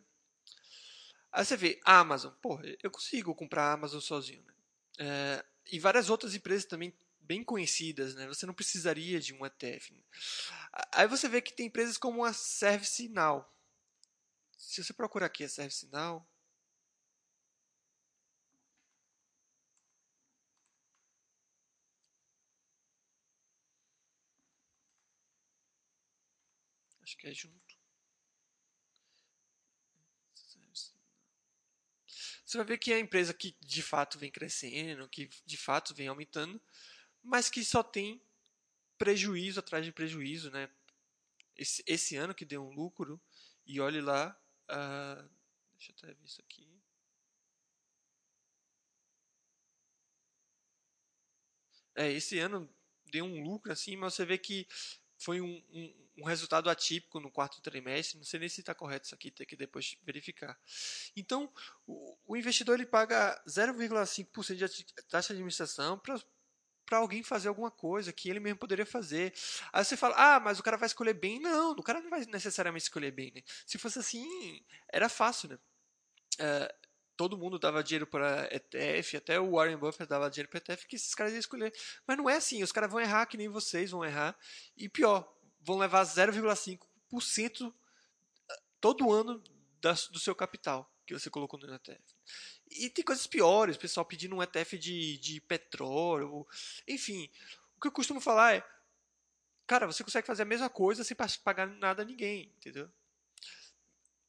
Aí 1.33 1.47
você 1.47 1.57
vê, 1.57 1.81
Amazon, 1.83 2.35
pô, 2.43 2.61
eu 2.83 2.91
consigo 2.91 3.35
comprar 3.35 3.73
Amazon 3.73 4.01
sozinho, 4.01 4.45
né? 4.45 4.55
É, 4.99 5.51
e 5.71 5.79
várias 5.79 6.11
outras 6.11 6.35
empresas 6.35 6.65
também 6.65 6.95
bem 7.21 7.45
conhecidas, 7.45 8.15
né? 8.15 8.27
Você 8.27 8.45
não 8.45 8.55
precisaria 8.55 9.21
de 9.21 9.33
um 9.33 9.47
ETF. 9.47 9.95
Né? 9.95 10.03
Aí 10.93 11.07
você 11.07 11.29
vê 11.29 11.41
que 11.41 11.53
tem 11.53 11.67
empresas 11.67 11.97
como 11.97 12.25
a 12.25 12.33
ServiceNow. 12.33 13.49
Se 14.59 14.83
você 14.83 14.93
procurar 14.93 15.27
aqui 15.27 15.45
a 15.45 15.49
ServiceNow, 15.49 16.27
acho 27.03 27.17
que 27.17 27.29
é 27.29 27.35
junto. 27.35 27.60
Você 32.51 32.59
vai 32.59 32.67
ver 32.67 32.79
que 32.79 32.93
é 32.93 32.97
a 32.97 33.01
empresa 33.01 33.33
que 33.33 33.57
de 33.61 33.81
fato 33.81 34.19
vem 34.19 34.29
crescendo, 34.29 35.09
que 35.09 35.31
de 35.47 35.57
fato 35.57 35.95
vem 35.95 36.09
aumentando, 36.09 36.61
mas 37.23 37.49
que 37.49 37.65
só 37.65 37.81
tem 37.81 38.21
prejuízo 38.99 39.61
atrás 39.61 39.85
de 39.85 39.93
prejuízo, 39.93 40.51
né? 40.51 40.69
Esse, 41.57 41.81
esse 41.87 42.17
ano 42.17 42.35
que 42.35 42.45
deu 42.45 42.65
um 42.67 42.73
lucro, 42.73 43.21
e 43.65 43.81
olhe 43.81 44.01
lá, 44.01 44.37
uh, 44.69 45.31
deixa 45.79 45.93
eu 45.93 45.97
até 45.97 46.13
ver 46.13 46.25
isso 46.25 46.41
aqui. 46.43 46.83
É, 51.95 52.11
esse 52.11 52.37
ano 52.41 52.69
deu 53.13 53.25
um 53.27 53.45
lucro 53.45 53.71
assim, 53.71 53.95
mas 53.95 54.15
você 54.15 54.25
vê 54.25 54.37
que 54.37 54.67
foi 55.21 55.41
um, 55.41 55.63
um, 55.71 56.09
um 56.19 56.25
resultado 56.25 56.71
atípico 56.71 57.21
no 57.21 57.31
quarto 57.31 57.61
trimestre. 57.61 58.17
Não 58.17 58.25
sei 58.25 58.41
nem 58.41 58.49
se 58.49 58.61
está 58.61 58.75
correto 58.75 59.07
isso 59.07 59.15
aqui, 59.15 59.31
tem 59.31 59.47
que 59.47 59.55
depois 59.55 59.97
verificar. 60.03 60.59
Então, 61.15 61.53
o, 61.87 62.17
o 62.27 62.37
investidor 62.37 62.75
ele 62.75 62.87
paga 62.87 63.41
0,5% 63.47 64.57
de 64.57 64.85
taxa 65.09 65.29
de 65.29 65.35
administração 65.35 65.99
para 65.99 66.19
para 66.87 66.99
alguém 66.99 67.23
fazer 67.23 67.47
alguma 67.47 67.71
coisa 67.71 68.13
que 68.13 68.29
ele 68.29 68.41
mesmo 68.41 68.59
poderia 68.59 68.85
fazer. 68.85 69.33
Aí 69.73 69.85
você 69.85 69.97
fala, 69.97 70.17
ah, 70.17 70.41
mas 70.41 70.59
o 70.59 70.63
cara 70.63 70.77
vai 70.77 70.89
escolher 70.89 71.15
bem. 71.15 71.39
Não, 71.39 71.71
o 71.71 71.83
cara 71.85 72.01
não 72.01 72.11
vai 72.11 72.27
necessariamente 72.27 72.83
escolher 72.83 73.13
bem. 73.13 73.31
Né? 73.33 73.43
Se 73.65 73.79
fosse 73.79 74.01
assim, 74.01 74.27
era 74.93 75.09
fácil. 75.09 75.51
Né? 75.51 75.59
É, 76.41 76.75
todo 77.21 77.37
mundo 77.37 77.59
dava 77.59 77.85
dinheiro 77.85 78.07
para 78.07 78.49
ETF, 78.51 79.19
até 79.19 79.39
o 79.39 79.51
Warren 79.51 79.77
Buffett 79.77 80.09
dava 80.09 80.31
dinheiro 80.31 80.49
para 80.49 80.57
ETF, 80.57 80.87
que 80.87 80.97
esses 80.97 81.15
caras 81.15 81.35
iam 81.35 81.39
escolher. 81.39 81.71
Mas 82.07 82.17
não 82.17 82.31
é 82.31 82.37
assim, 82.37 82.63
os 82.63 82.73
caras 82.73 82.91
vão 82.91 82.99
errar 82.99 83.27
que 83.27 83.37
nem 83.37 83.47
vocês 83.47 83.91
vão 83.91 84.03
errar. 84.03 84.35
E 84.75 84.89
pior, 84.89 85.31
vão 85.61 85.77
levar 85.77 86.03
0,5% 86.03 87.75
eh, 88.49 88.61
todo 88.81 89.13
ano 89.13 89.45
do 90.11 90.19
seu 90.19 90.35
capital 90.35 90.91
que 91.05 91.13
você 91.13 91.29
colocou 91.29 91.61
no 91.61 91.75
ETF. 91.75 92.01
E 92.71 92.89
tem 92.89 93.05
coisas 93.05 93.27
piores, 93.27 93.77
o 93.77 93.81
pessoal 93.81 94.07
pedindo 94.07 94.35
um 94.35 94.43
ETF 94.43 94.79
de, 94.79 95.19
de 95.19 95.43
petróleo, 95.43 96.47
enfim. 96.89 97.29
O 97.77 97.83
que 97.83 97.89
eu 97.89 97.93
costumo 97.93 98.19
falar 98.23 98.55
é, 98.55 98.67
cara, 99.67 99.87
você 99.87 100.03
consegue 100.03 100.27
fazer 100.27 100.45
a 100.45 100.47
mesma 100.47 100.71
coisa 100.71 101.05
sem 101.05 101.15
pagar 101.45 101.67
nada 101.67 102.01
a 102.01 102.07
ninguém, 102.07 102.51
entendeu? 102.57 102.91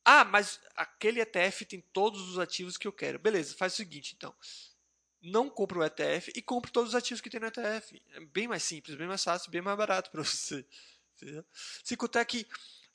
Ah, 0.04 0.26
mas 0.26 0.60
aquele 0.76 1.22
ETF 1.22 1.66
tem 1.66 1.82
todos 1.94 2.22
os 2.30 2.40
ativos 2.40 2.78
que 2.78 2.88
eu 2.88 2.94
quero. 2.94 3.20
Beleza, 3.20 3.56
faz 3.56 3.74
o 3.74 3.78
seguinte, 3.78 4.14
então. 4.16 4.34
Não 5.22 5.50
compra 5.50 5.80
o 5.80 5.84
ETF 5.84 6.32
e 6.36 6.42
compra 6.42 6.72
todos 6.72 6.90
os 6.90 6.96
ativos 6.96 7.22
que 7.22 7.30
tem 7.30 7.40
no 7.40 7.48
ETF. 7.48 8.02
É 8.14 8.20
bem 8.22 8.48
mais 8.48 8.64
simples, 8.64 8.96
bem 8.98 9.08
mais 9.08 9.24
fácil, 9.24 9.52
bem 9.52 9.62
mais 9.62 9.78
barato 9.78 10.10
para 10.10 10.24
você. 10.24 10.66
Se 11.84 11.96
contar 11.96 12.26
que 12.26 12.48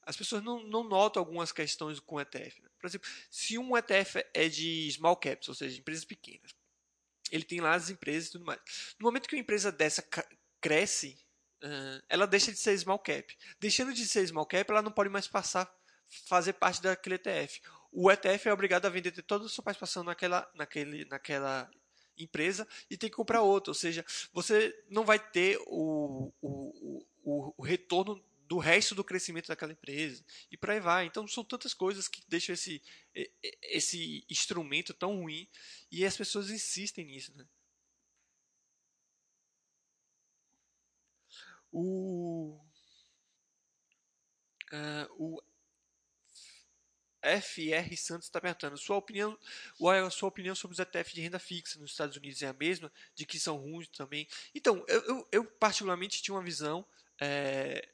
as 0.03 0.17
pessoas 0.17 0.43
não, 0.43 0.63
não 0.65 0.85
notam 0.85 1.21
algumas 1.21 1.53
questões 1.53 2.01
com 2.01 2.21
ETF. 2.21 2.63
Né? 2.63 2.69
Por 2.79 2.87
exemplo, 2.87 3.09
se 3.31 3.59
um 3.59 3.77
ETF 3.77 4.25
é 4.35 4.49
de 4.49 4.91
small 4.93 5.17
caps, 5.17 5.49
ou 5.49 5.55
seja, 5.55 5.79
empresas 5.79 6.05
pequenas, 6.05 6.55
ele 7.31 7.45
tem 7.45 7.61
lá 7.61 7.75
as 7.75 7.91
empresas 7.91 8.29
e 8.29 8.33
tudo 8.33 8.45
mais. 8.45 8.61
No 8.99 9.05
momento 9.05 9.29
que 9.29 9.35
uma 9.35 9.41
empresa 9.41 9.71
dessa 9.71 10.05
cresce, 10.61 11.19
ela 12.09 12.27
deixa 12.27 12.53
de 12.53 12.59
ser 12.59 12.77
small 12.79 12.99
cap. 12.99 13.37
Deixando 13.59 13.93
de 13.93 14.07
ser 14.07 14.27
small 14.27 14.47
cap, 14.47 14.71
ela 14.71 14.83
não 14.83 14.93
pode 14.93 15.11
mais 15.11 15.27
passar 15.27 15.76
fazer 16.09 16.55
parte 16.55 16.83
daquele 16.83 17.17
ETF. 17.17 17.61
O 17.93 18.11
ETF 18.11 18.49
é 18.49 18.53
obrigado 18.53 18.87
a 18.87 18.91
vender 18.91 19.11
toda 19.23 19.47
a 19.47 19.49
sua 19.49 19.65
participação 19.65 20.05
naquela, 20.05 20.51
naquele, 20.55 21.05
naquela 21.07 21.71
empresa 22.19 22.67
e 22.91 22.97
tem 22.97 23.11
que 23.11 23.17
comprar 23.17 23.43
outra. 23.43 23.71
Ou 23.71 23.75
seja, 23.75 24.05
você 24.33 24.85
não 24.89 25.05
vai 25.05 25.19
ter 25.19 25.59
o, 25.67 26.33
o, 26.41 27.07
o, 27.23 27.55
o 27.57 27.63
retorno 27.63 28.23
do 28.47 28.59
resto 28.59 28.95
do 28.95 29.05
crescimento 29.05 29.49
daquela 29.49 29.73
empresa 29.73 30.25
e 30.51 30.57
por 30.57 30.71
aí 30.71 30.81
vai. 30.81 31.07
Então 31.07 31.27
são 31.27 31.45
tantas 31.45 31.75
coisas 31.75 32.09
que 32.09 32.23
deixam 32.29 32.55
esse, 32.55 32.83
esse 33.63 34.25
instrumento 34.31 34.95
tão 34.95 35.21
ruim 35.21 35.49
e 35.91 36.05
as 36.05 36.17
pessoas 36.17 36.51
insistem 36.51 37.05
nisso. 37.07 37.37
Né? 37.37 37.47
O, 41.73 42.61
uh, 44.73 45.07
o 45.19 45.43
FR 47.41 47.97
Santos 47.97 48.27
está 48.27 48.41
perguntando: 48.41 48.77
sua 48.79 48.97
opinião, 48.97 49.39
é 49.93 49.99
a 49.99 50.11
sua 50.11 50.29
opinião 50.29 50.55
sobre 50.55 50.75
os 50.75 50.79
ETF 50.79 51.15
de 51.15 51.21
renda 51.21 51.39
fixa 51.39 51.79
nos 51.79 51.91
Estados 51.91 52.17
Unidos 52.17 52.43
é 52.43 52.49
a 52.49 52.53
mesma? 52.53 52.91
De 53.15 53.27
que 53.27 53.39
são 53.39 53.57
ruins 53.57 53.89
também? 53.89 54.27
Então, 54.55 54.85
eu, 54.89 55.03
eu, 55.03 55.29
eu 55.33 55.45
particularmente 55.45 56.23
tinha 56.23 56.35
uma 56.35 56.43
visão 56.43 56.87
é, 57.21 57.89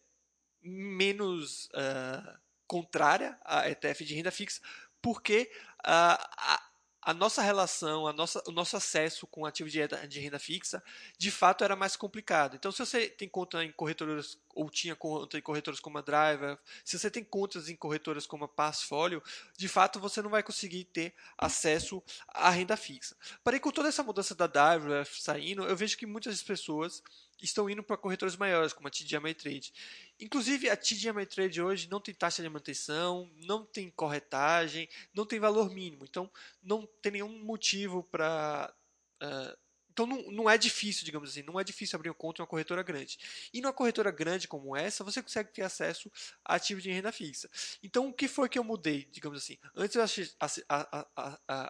menos 0.63 1.67
uh, 1.67 2.39
contrária 2.67 3.39
a 3.45 3.69
ETF 3.69 4.05
de 4.05 4.15
renda 4.15 4.31
fixa, 4.31 4.61
porque 5.01 5.51
uh, 5.81 6.62
a, 7.03 7.13
nossa 7.13 7.43
relação, 7.43 8.07
a 8.07 8.13
nossa, 8.13 8.43
o 8.47 8.53
nosso 8.53 8.77
acesso 8.77 9.27
com 9.27 9.45
ativos 9.45 9.73
de, 9.73 9.81
de 10.09 10.21
renda 10.21 10.39
fixa, 10.39 10.83
de 11.19 11.31
fato 11.31 11.65
era 11.65 11.75
mais 11.75 11.97
complicado. 11.97 12.55
Então, 12.55 12.71
se 12.71 12.79
você 12.79 13.09
tem 13.09 13.29
conta 13.29 13.65
em 13.65 13.73
corretoras 13.73 14.39
ou 14.55 14.71
tinha 14.71 14.95
conta 14.95 15.37
em 15.37 15.43
corretoras 15.43 15.81
como 15.81 15.99
a 15.99 16.03
Driver, 16.03 16.59
se 16.85 16.99
você 16.99 17.11
tem 17.11 17.25
contas 17.25 17.69
em 17.69 17.75
corretoras 17.75 18.27
como 18.27 18.45
a 18.45 18.49
Passfolio, 18.49 19.23
de 19.57 19.69
fato 19.69 19.99
você 19.99 20.23
não 20.23 20.31
vai 20.31 20.43
conseguir 20.43 20.85
ter 20.85 21.13
acesso 21.37 22.03
à 22.29 22.51
renda 22.51 22.77
fixa. 22.77 23.17
Porém, 23.43 23.59
com 23.59 23.71
toda 23.71 23.89
essa 23.89 24.03
mudança 24.03 24.35
da 24.35 24.47
Driver 24.47 25.07
saindo, 25.07 25.65
eu 25.65 25.77
vejo 25.77 25.97
que 25.97 26.07
muitas 26.07 26.43
pessoas 26.43 27.03
estão 27.41 27.69
indo 27.69 27.83
para 27.83 27.97
corretoras 27.97 28.37
maiores, 28.37 28.73
como 28.73 28.89
a 28.89 28.91
TD 28.91 29.17
Ameritrade. 29.17 29.73
Inclusive, 30.21 30.69
a 30.69 30.77
TD 30.77 31.09
Ameritrade 31.09 31.63
hoje 31.63 31.89
não 31.91 32.01
tem 32.01 32.15
taxa 32.15 32.43
de 32.43 32.49
manutenção, 32.49 33.31
não 33.37 33.65
tem 33.65 33.91
corretagem, 33.91 34.89
não 35.15 35.27
tem 35.27 35.41
valor 35.41 35.71
mínimo. 35.71 36.05
Então, 36.05 36.31
não 36.63 36.87
tem 37.01 37.13
nenhum 37.13 37.43
motivo 37.45 38.03
para 38.03 38.73
uh, 39.23 39.63
então 39.93 40.07
não, 40.07 40.23
não 40.31 40.51
é 40.51 40.57
difícil, 40.57 41.05
digamos 41.05 41.31
assim, 41.31 41.43
não 41.43 41.61
é 41.61 41.65
difícil 41.65 41.97
abrir 41.97 42.11
um 42.11 42.15
conta 42.15 42.41
em 42.41 42.43
uma 42.43 42.49
corretora 42.49 42.83
grande. 42.83 43.19
E 43.53 43.61
numa 43.61 43.73
corretora 43.73 44.11
grande 44.11 44.49
como 44.49 44.75
essa, 44.75 45.05
você 45.05 45.23
consegue 45.23 45.53
ter 45.53 45.63
acesso 45.63 46.11
a 46.45 46.55
ativos 46.55 46.83
de 46.83 46.91
renda 46.91 47.13
fixa. 47.13 47.49
Então 47.83 48.09
o 48.09 48.13
que 48.13 48.27
foi 48.27 48.49
que 48.49 48.59
eu 48.59 48.65
mudei, 48.65 49.07
digamos 49.13 49.39
assim? 49.39 49.59
Antes 49.77 49.97
eu 49.97 50.03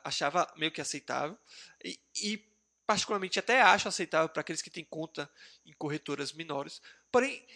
achava 0.05 0.51
meio 0.57 0.70
que 0.70 0.81
aceitável 0.81 1.37
e, 1.85 1.98
e 2.22 2.52
particularmente 2.87 3.38
até 3.38 3.62
acho 3.62 3.88
aceitável 3.88 4.29
para 4.29 4.40
aqueles 4.40 4.62
que 4.62 4.71
têm 4.71 4.85
conta 4.85 5.31
em 5.64 5.73
corretoras 5.73 6.33
menores. 6.33 6.81
Porém, 7.11 7.47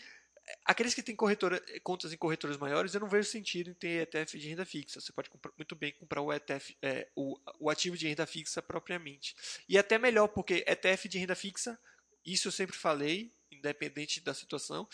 aqueles 0.65 0.95
que 0.95 1.03
têm 1.03 1.17
corretora, 1.17 1.63
contas 1.83 2.13
em 2.13 2.17
corretoras 2.17 2.57
maiores, 2.57 2.95
eu 2.95 3.01
não 3.01 3.09
vejo 3.09 3.29
sentido 3.29 3.71
em 3.71 3.75
ter 3.75 4.03
ETF 4.03 4.39
de 4.39 4.49
renda 4.49 4.65
fixa. 4.65 5.01
Você 5.01 5.13
pode 5.13 5.31
comprar, 5.31 5.53
muito 5.57 5.75
bem 5.75 5.93
comprar 5.93 6.21
o 6.21 6.33
ETF, 6.33 6.77
é, 6.83 7.09
o, 7.15 7.39
o 7.59 7.71
ativo 7.71 7.97
de 7.97 8.07
renda 8.09 8.27
fixa 8.27 8.63
propriamente. 8.63 9.35
E 9.69 9.79
até 9.79 9.99
melhor, 9.99 10.29
porque 10.29 10.65
ETF 10.67 11.09
de 11.09 11.19
renda 11.19 11.35
fixa, 11.35 11.79
isso 12.25 12.49
eu 12.49 12.53
sempre 12.53 12.77
falei, 12.77 13.33
independente 13.51 14.21
da 14.21 14.35
situação, 14.35 14.89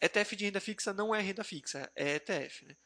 ETF 0.00 0.36
de 0.36 0.44
renda 0.46 0.60
fixa 0.60 0.92
não 0.92 1.14
é 1.14 1.20
renda 1.20 1.44
fixa, 1.44 1.90
é 1.94 2.16
ETF. 2.16 2.66
Né? 2.66 2.76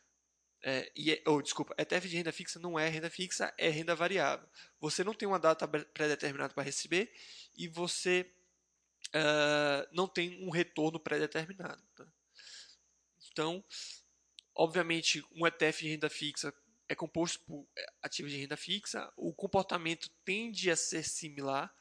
É, 0.66 0.90
e 0.96 1.12
é, 1.12 1.22
oh, 1.26 1.42
desculpa, 1.42 1.74
ETF 1.76 2.08
de 2.08 2.16
renda 2.16 2.32
fixa 2.32 2.58
não 2.58 2.78
é 2.78 2.88
renda 2.88 3.10
fixa, 3.10 3.52
é 3.58 3.68
renda 3.68 3.94
variável. 3.94 4.48
Você 4.80 5.04
não 5.04 5.12
tem 5.12 5.28
uma 5.28 5.38
data 5.38 5.68
pré-determinada 5.68 6.54
para 6.54 6.62
receber 6.62 7.12
e 7.54 7.68
você 7.68 8.26
uh, 9.08 9.86
não 9.92 10.08
tem 10.08 10.42
um 10.42 10.48
retorno 10.48 10.98
pré-determinado. 10.98 11.82
Tá? 11.94 12.06
Então, 13.30 13.62
obviamente, 14.54 15.22
um 15.32 15.46
ETF 15.46 15.82
de 15.82 15.90
renda 15.90 16.08
fixa 16.08 16.54
é 16.88 16.94
composto 16.94 17.40
por 17.40 17.68
ativos 18.02 18.32
de 18.32 18.38
renda 18.38 18.56
fixa, 18.56 19.12
o 19.18 19.34
comportamento 19.34 20.08
tende 20.24 20.70
a 20.70 20.76
ser 20.76 21.02
similar, 21.02 21.74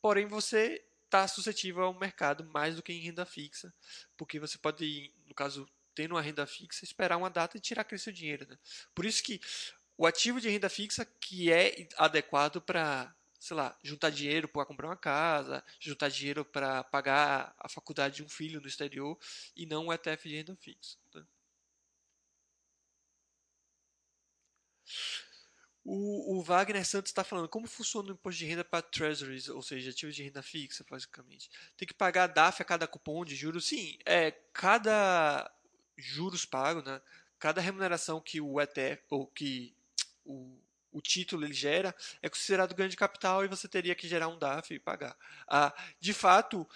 porém 0.00 0.26
você 0.26 0.84
está 1.04 1.26
suscetível 1.26 1.82
ao 1.82 1.98
mercado 1.98 2.44
mais 2.44 2.76
do 2.76 2.82
que 2.84 2.92
em 2.92 3.00
renda 3.00 3.26
fixa, 3.26 3.74
porque 4.16 4.38
você 4.38 4.58
pode, 4.58 5.12
no 5.26 5.34
caso, 5.34 5.68
tendo 5.94 6.14
uma 6.14 6.22
renda 6.22 6.46
fixa, 6.46 6.84
esperar 6.84 7.16
uma 7.16 7.30
data 7.30 7.56
e 7.56 7.60
tirar 7.60 7.82
aquele 7.82 8.00
seu 8.00 8.12
dinheiro. 8.12 8.46
Né? 8.48 8.58
Por 8.94 9.04
isso 9.04 9.22
que 9.22 9.40
o 9.96 10.06
ativo 10.06 10.40
de 10.40 10.48
renda 10.48 10.68
fixa 10.68 11.04
que 11.04 11.52
é 11.52 11.88
adequado 11.96 12.60
para 12.60 13.14
sei 13.42 13.56
lá, 13.56 13.76
juntar 13.82 14.10
dinheiro 14.10 14.46
para 14.46 14.64
comprar 14.64 14.86
uma 14.86 14.96
casa, 14.96 15.64
juntar 15.80 16.08
dinheiro 16.08 16.44
para 16.44 16.84
pagar 16.84 17.52
a 17.58 17.68
faculdade 17.68 18.16
de 18.16 18.22
um 18.22 18.28
filho 18.28 18.60
no 18.60 18.68
exterior 18.68 19.18
e 19.56 19.66
não 19.66 19.86
um 19.86 19.92
ETF 19.92 20.28
de 20.28 20.36
renda 20.36 20.54
fixa. 20.54 20.96
Tá? 21.10 21.26
O, 25.84 26.38
o, 26.38 26.42
Wagner 26.42 26.86
Santos 26.86 27.10
está 27.10 27.24
falando 27.24 27.48
como 27.48 27.66
funciona 27.66 28.10
o 28.10 28.12
imposto 28.12 28.38
de 28.38 28.46
renda 28.46 28.64
para 28.64 28.80
treasuries, 28.82 29.48
ou 29.48 29.60
seja, 29.60 29.90
ativos 29.90 30.14
de 30.14 30.22
renda 30.22 30.40
fixa, 30.40 30.84
basicamente. 30.88 31.50
Tem 31.76 31.88
que 31.88 31.94
pagar 31.94 32.28
DAF 32.28 32.62
a 32.62 32.64
cada 32.64 32.86
cupom 32.86 33.24
de 33.24 33.34
juros? 33.34 33.66
Sim, 33.66 33.98
é 34.06 34.30
cada 34.52 35.52
juros 35.96 36.44
pago, 36.44 36.82
né? 36.82 37.00
Cada 37.38 37.60
remuneração 37.60 38.20
que 38.20 38.40
o 38.40 38.60
ETF 38.60 39.02
ou 39.10 39.26
que 39.26 39.74
o 40.24 40.56
o 40.92 41.00
título 41.00 41.44
ele 41.44 41.54
gera 41.54 41.94
é 42.20 42.28
considerado 42.28 42.74
ganho 42.74 42.90
de 42.90 42.96
capital 42.96 43.44
e 43.44 43.48
você 43.48 43.66
teria 43.66 43.94
que 43.94 44.06
gerar 44.06 44.28
um 44.28 44.38
DAF 44.38 44.74
e 44.74 44.78
pagar. 44.78 45.16
Ah, 45.48 45.74
de 45.98 46.12
fato, 46.12 46.68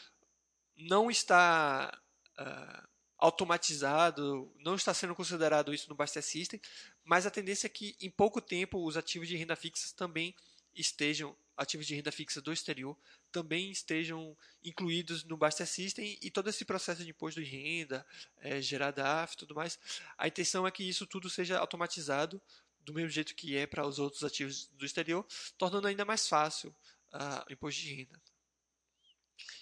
não 0.77 1.11
está 1.11 1.97
ah, 2.39 2.89
automatizado, 3.19 4.51
não 4.59 4.75
está 4.75 4.95
sendo 4.95 5.15
considerado 5.15 5.73
isso 5.73 5.89
no 5.89 5.95
Baster 5.95 6.23
System, 6.23 6.61
mas 7.05 7.27
a 7.27 7.31
tendência 7.31 7.67
é 7.67 7.71
que 7.71 7.95
em 8.01 8.11
pouco 8.11 8.41
tempo 8.41 8.85
os 8.85 8.97
ativos 8.97 9.29
de 9.29 9.37
renda 9.37 9.55
fixa 9.55 9.95
também 9.95 10.35
estejam, 10.77 11.37
ativos 11.57 11.87
de 11.87 11.95
renda 11.95 12.13
fixa 12.13 12.41
do 12.41 12.53
exterior, 12.53 12.97
também 13.33 13.71
estejam 13.71 14.37
incluídos 14.63 15.25
no 15.25 15.37
Baster 15.37 15.67
System 15.67 16.19
e 16.21 16.31
todo 16.31 16.49
esse 16.51 16.65
processo 16.65 17.03
de 17.03 17.11
imposto 17.11 17.43
de 17.43 17.49
renda, 17.49 18.07
é, 18.39 18.61
gerar 18.61 18.91
DAF 18.91 19.35
e 19.35 19.37
tudo 19.39 19.55
mais, 19.55 19.79
a 20.17 20.29
intenção 20.29 20.67
é 20.67 20.71
que 20.71 20.83
isso 20.83 21.07
tudo 21.07 21.31
seja 21.31 21.59
automatizado 21.59 22.41
do 22.87 22.95
mesmo 22.95 23.11
jeito 23.11 23.35
que 23.35 23.57
é 23.57 23.67
para 23.67 23.85
os 23.85 23.99
outros 23.99 24.23
ativos 24.23 24.69
do 24.69 24.87
exterior, 24.87 25.27
tornando 25.59 25.89
ainda 25.89 26.05
mais 26.05 26.29
fácil 26.29 26.75
uh, 27.13 27.45
o 27.49 27.53
imposto 27.53 27.81
de 27.83 27.95
renda. 27.95 28.23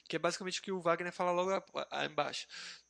Que 0.07 0.17
é 0.17 0.19
basicamente 0.19 0.61
o 0.61 0.63
que 0.63 0.71
o 0.71 0.81
Wagner 0.81 1.13
fala 1.13 1.33
logo 1.33 1.51
embaixo. 2.05 2.47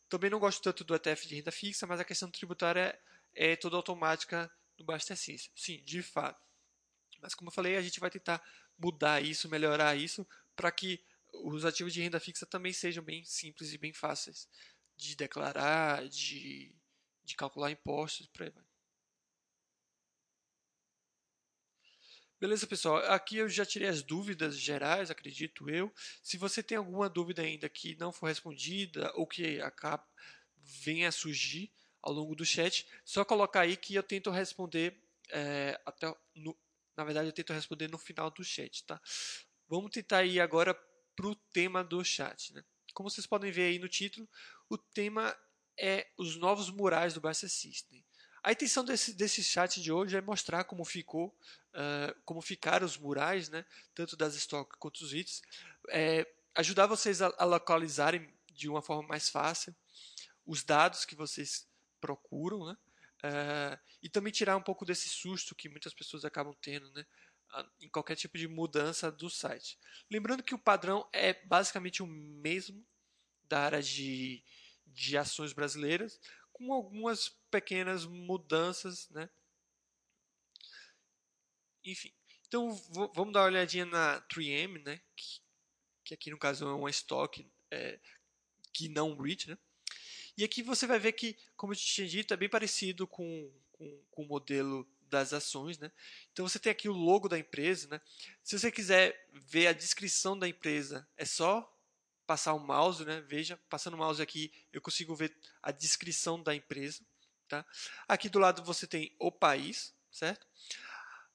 Também 0.08 0.28
não 0.28 0.40
gosto 0.40 0.60
tanto 0.60 0.82
do 0.82 0.94
ETF 0.94 1.28
de 1.28 1.36
renda 1.36 1.52
fixa, 1.52 1.86
mas 1.86 2.00
a 2.00 2.04
questão 2.04 2.28
tributária 2.28 2.98
é, 3.32 3.54
toda 3.54 3.76
automática 3.76 4.50
no 4.76 4.84
Baster 4.84 5.16
System. 5.16 5.52
Sim, 5.54 5.82
de 5.84 6.02
fato. 6.02 6.42
Mas 7.24 7.34
como 7.34 7.48
eu 7.48 7.54
falei, 7.54 7.74
a 7.74 7.80
gente 7.80 7.98
vai 7.98 8.10
tentar 8.10 8.42
mudar 8.78 9.24
isso, 9.24 9.48
melhorar 9.48 9.96
isso, 9.96 10.26
para 10.54 10.70
que 10.70 11.02
os 11.32 11.64
ativos 11.64 11.94
de 11.94 12.02
renda 12.02 12.20
fixa 12.20 12.44
também 12.44 12.70
sejam 12.70 13.02
bem 13.02 13.24
simples 13.24 13.72
e 13.72 13.78
bem 13.78 13.94
fáceis 13.94 14.46
de 14.94 15.16
declarar, 15.16 16.06
de, 16.06 16.76
de 17.24 17.34
calcular 17.34 17.70
impostos, 17.70 18.26
por 18.26 18.42
aí 18.42 18.50
vai. 18.50 18.62
Beleza, 22.38 22.66
pessoal? 22.66 22.96
Aqui 23.10 23.38
eu 23.38 23.48
já 23.48 23.64
tirei 23.64 23.88
as 23.88 24.02
dúvidas 24.02 24.58
gerais, 24.60 25.10
acredito 25.10 25.70
eu. 25.70 25.90
Se 26.22 26.36
você 26.36 26.62
tem 26.62 26.76
alguma 26.76 27.08
dúvida 27.08 27.40
ainda 27.40 27.70
que 27.70 27.96
não 27.96 28.12
for 28.12 28.26
respondida 28.26 29.10
ou 29.14 29.26
que 29.26 29.62
acaba, 29.62 30.06
venha 30.58 31.10
surgir 31.10 31.72
ao 32.02 32.12
longo 32.12 32.34
do 32.34 32.44
chat, 32.44 32.86
só 33.02 33.24
colocar 33.24 33.62
aí 33.62 33.78
que 33.78 33.94
eu 33.94 34.02
tento 34.02 34.30
responder 34.30 35.02
é, 35.30 35.80
até 35.86 36.14
no, 36.34 36.54
na 36.96 37.04
verdade 37.04 37.28
eu 37.28 37.32
tento 37.32 37.52
responder 37.52 37.88
no 37.88 37.98
final 37.98 38.30
do 38.30 38.44
chat, 38.44 38.84
tá? 38.84 39.00
Vamos 39.68 39.90
tentar 39.90 40.24
ir 40.24 40.40
agora 40.40 40.74
para 41.16 41.26
o 41.26 41.34
tema 41.34 41.82
do 41.82 42.04
chat, 42.04 42.52
né? 42.52 42.64
Como 42.92 43.10
vocês 43.10 43.26
podem 43.26 43.50
ver 43.50 43.70
aí 43.70 43.78
no 43.78 43.88
título, 43.88 44.28
o 44.68 44.78
tema 44.78 45.36
é 45.78 46.06
os 46.16 46.36
novos 46.36 46.70
murais 46.70 47.14
do 47.14 47.20
Barça 47.20 47.48
System. 47.48 48.04
A 48.42 48.52
intenção 48.52 48.84
desse, 48.84 49.14
desse 49.14 49.42
chat 49.42 49.80
de 49.80 49.90
hoje 49.90 50.16
é 50.16 50.20
mostrar 50.20 50.64
como 50.64 50.84
ficou, 50.84 51.28
uh, 51.72 52.14
como 52.24 52.42
ficaram 52.42 52.84
os 52.84 52.98
murais, 52.98 53.48
né, 53.48 53.64
tanto 53.94 54.16
das 54.16 54.34
stocks 54.34 54.78
quanto 54.78 55.00
dos 55.00 55.14
hits, 55.14 55.40
é, 55.88 56.30
ajudar 56.54 56.86
vocês 56.86 57.22
a, 57.22 57.34
a, 57.38 57.44
localizarem 57.44 58.30
de 58.52 58.68
uma 58.68 58.82
forma 58.82 59.08
mais 59.08 59.30
fácil 59.30 59.74
os 60.46 60.62
dados 60.62 61.06
que 61.06 61.16
vocês 61.16 61.66
procuram, 62.00 62.66
né, 62.66 62.76
uh, 63.24 63.78
e 64.02 64.08
também 64.08 64.32
tirar 64.32 64.56
um 64.56 64.62
pouco 64.62 64.84
desse 64.84 65.08
susto 65.08 65.54
que 65.54 65.68
muitas 65.68 65.94
pessoas 65.94 66.24
acabam 66.24 66.54
tendo, 66.60 66.90
né, 66.92 67.04
em 67.80 67.88
qualquer 67.88 68.16
tipo 68.16 68.36
de 68.36 68.46
mudança 68.46 69.10
do 69.10 69.30
site. 69.30 69.78
Lembrando 70.10 70.42
que 70.42 70.54
o 70.54 70.58
padrão 70.58 71.08
é 71.12 71.32
basicamente 71.46 72.02
o 72.02 72.06
mesmo 72.06 72.84
da 73.44 73.60
área 73.60 73.82
de, 73.82 74.42
de 74.86 75.16
ações 75.16 75.52
brasileiras, 75.52 76.20
com 76.52 76.72
algumas 76.72 77.28
pequenas 77.50 78.04
mudanças, 78.04 79.08
né? 79.10 79.28
Enfim, 81.84 82.12
então 82.46 82.72
vamos 83.14 83.32
dar 83.32 83.40
uma 83.40 83.46
olhadinha 83.46 83.84
na 83.84 84.20
3M, 84.22 84.82
né? 84.84 85.00
Que, 85.16 85.40
que 86.04 86.14
aqui 86.14 86.30
no 86.30 86.38
caso 86.38 86.66
é 86.66 86.72
uma 86.72 86.90
estoque 86.90 87.50
é, 87.70 88.00
que 88.72 88.88
não 88.88 89.16
REIT, 89.16 89.50
né? 89.50 89.58
E 90.36 90.44
aqui 90.44 90.62
você 90.62 90.86
vai 90.86 90.98
ver 90.98 91.12
que, 91.12 91.36
como 91.56 91.72
eu 91.72 91.76
tinha 91.76 92.06
dito, 92.06 92.34
é 92.34 92.36
bem 92.36 92.48
parecido 92.48 93.06
com, 93.06 93.52
com, 93.72 94.02
com 94.10 94.22
o 94.22 94.26
modelo 94.26 94.86
das 95.08 95.32
ações, 95.32 95.78
né? 95.78 95.92
Então 96.32 96.46
você 96.46 96.58
tem 96.58 96.72
aqui 96.72 96.88
o 96.88 96.92
logo 96.92 97.28
da 97.28 97.38
empresa, 97.38 97.86
né? 97.88 98.00
Se 98.42 98.58
você 98.58 98.70
quiser 98.70 99.28
ver 99.32 99.68
a 99.68 99.72
descrição 99.72 100.36
da 100.36 100.48
empresa, 100.48 101.06
é 101.16 101.24
só 101.24 101.70
passar 102.26 102.54
o 102.54 102.58
mouse, 102.58 103.04
né? 103.04 103.20
Veja, 103.20 103.56
passando 103.68 103.94
o 103.94 103.98
mouse 103.98 104.20
aqui, 104.20 104.52
eu 104.72 104.80
consigo 104.80 105.14
ver 105.14 105.36
a 105.62 105.70
descrição 105.70 106.42
da 106.42 106.54
empresa, 106.54 107.04
tá? 107.48 107.64
Aqui 108.08 108.28
do 108.28 108.38
lado 108.38 108.64
você 108.64 108.86
tem 108.86 109.14
o 109.20 109.30
país, 109.30 109.94
certo? 110.10 110.46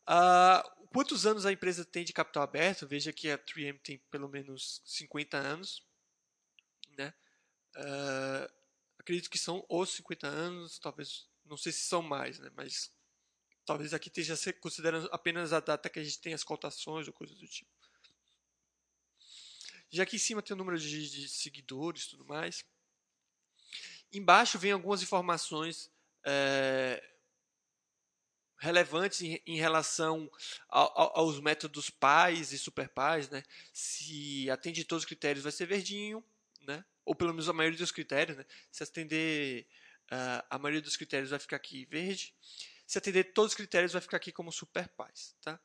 Ah, 0.05 0.63
quantos 0.91 1.25
anos 1.25 1.45
a 1.45 1.51
empresa 1.51 1.85
tem 1.85 2.03
de 2.03 2.11
capital 2.11 2.43
aberto? 2.43 2.87
Veja 2.87 3.13
que 3.13 3.29
a 3.29 3.37
3M 3.37 3.79
tem 3.79 3.97
pelo 4.11 4.27
menos 4.27 4.81
50 4.83 5.37
anos, 5.37 5.85
né? 6.97 7.13
Ah, 7.75 8.49
acredito 9.09 9.29
que 9.29 9.39
são 9.39 9.65
os 9.67 9.89
50 9.93 10.27
anos, 10.27 10.77
talvez, 10.77 11.27
não 11.43 11.57
sei 11.57 11.71
se 11.71 11.79
são 11.79 12.03
mais, 12.03 12.37
né? 12.37 12.51
Mas 12.55 12.93
talvez 13.65 13.91
aqui 13.91 14.07
esteja 14.07 14.35
considerando 14.61 15.09
apenas 15.11 15.51
a 15.51 15.59
data 15.59 15.89
que 15.89 15.97
a 15.97 16.03
gente 16.03 16.19
tem 16.19 16.33
as 16.33 16.43
cotações 16.43 17.07
ou 17.07 17.13
coisas 17.13 17.35
do 17.35 17.47
tipo. 17.47 17.71
Já 19.89 20.03
aqui 20.03 20.17
em 20.17 20.19
cima 20.19 20.43
tem 20.43 20.53
o 20.53 20.57
número 20.57 20.77
de, 20.77 21.09
de 21.09 21.27
seguidores 21.27 22.03
e 22.03 22.09
tudo 22.11 22.23
mais. 22.23 22.63
Embaixo 24.13 24.59
vem 24.59 24.71
algumas 24.71 25.01
informações 25.01 25.91
é, 26.23 27.03
relevantes 28.59 29.21
em, 29.21 29.41
em 29.47 29.57
relação 29.57 30.31
ao, 30.67 31.17
aos 31.17 31.39
métodos 31.39 31.89
pais 31.89 32.51
e 32.51 32.59
superpais, 32.59 33.27
né? 33.29 33.43
Se 33.73 34.47
atende 34.51 34.85
todos 34.85 35.03
os 35.03 35.07
critérios 35.07 35.43
vai 35.43 35.51
ser 35.51 35.65
verdinho, 35.65 36.23
né? 36.61 36.85
Ou 37.09 37.15
pelo 37.15 37.31
menos 37.31 37.49
a 37.49 37.53
maioria 37.53 37.79
dos 37.79 37.91
critérios, 37.91 38.37
né? 38.37 38.45
Se 38.71 38.83
atender 38.83 39.65
uh, 40.11 40.45
a 40.47 40.59
maioria 40.59 40.79
dos 40.79 40.95
critérios 40.95 41.31
vai 41.31 41.39
ficar 41.39 41.55
aqui 41.55 41.85
verde. 41.85 42.35
Se 42.85 42.99
atender 42.99 43.33
todos 43.33 43.53
os 43.53 43.55
critérios 43.55 43.93
vai 43.93 44.01
ficar 44.01 44.17
aqui 44.17 44.31
como 44.31 44.51
superpais, 44.51 45.35
tá? 45.41 45.59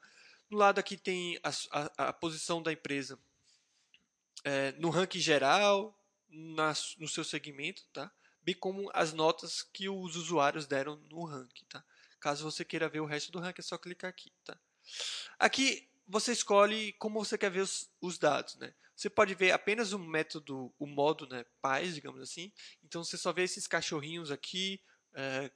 No 0.49 0.57
lado 0.57 0.79
aqui 0.79 0.97
tem 0.97 1.39
a, 1.43 1.51
a, 1.71 2.09
a 2.09 2.13
posição 2.15 2.63
da 2.63 2.73
empresa 2.73 3.19
é, 4.43 4.73
no 4.73 4.89
ranking 4.89 5.21
geral, 5.21 6.03
na, 6.31 6.73
no 6.99 7.09
seu 7.09 7.25
segmento, 7.25 7.85
tá? 7.93 8.11
bem 8.43 8.55
como 8.55 8.91
as 8.95 9.13
notas 9.13 9.63
que 9.63 9.87
os 9.87 10.17
usuários 10.17 10.67
deram 10.67 10.97
no 11.11 11.25
ranking. 11.25 11.65
Tá? 11.67 11.85
Caso 12.19 12.51
você 12.51 12.65
queira 12.65 12.89
ver 12.89 13.01
o 13.01 13.07
resto 13.07 13.31
do 13.31 13.39
ranking, 13.39 13.61
é 13.61 13.65
só 13.65 13.77
clicar 13.77 14.09
aqui. 14.09 14.33
Tá? 14.45 14.59
Aqui 15.39 15.91
você 16.07 16.33
escolhe 16.33 16.93
como 16.95 17.25
você 17.25 17.39
quer 17.39 17.51
ver 17.51 17.61
os, 17.61 17.91
os 18.01 18.19
dados. 18.19 18.57
Né? 18.57 18.75
Você 18.95 19.11
pode 19.11 19.35
ver 19.35 19.53
apenas 19.53 19.93
o 19.93 19.99
método, 19.99 20.73
o 20.79 20.87
modo 20.87 21.27
né, 21.27 21.45
pais, 21.61 21.95
digamos 21.95 22.21
assim. 22.21 22.53
Então 22.83 23.03
você 23.03 23.17
só 23.17 23.33
vê 23.33 23.43
esses 23.43 23.67
cachorrinhos 23.67 24.31
aqui 24.31 24.81
é, 25.15 25.51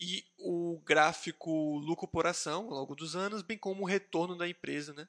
e 0.00 0.24
o 0.36 0.80
gráfico 0.84 1.78
lucro 1.78 2.08
por 2.08 2.26
ação 2.26 2.64
ao 2.64 2.80
longo 2.80 2.94
dos 2.94 3.14
anos, 3.14 3.42
bem 3.42 3.56
como 3.56 3.82
o 3.82 3.86
retorno 3.86 4.36
da 4.36 4.48
empresa, 4.48 4.92
né? 4.92 5.08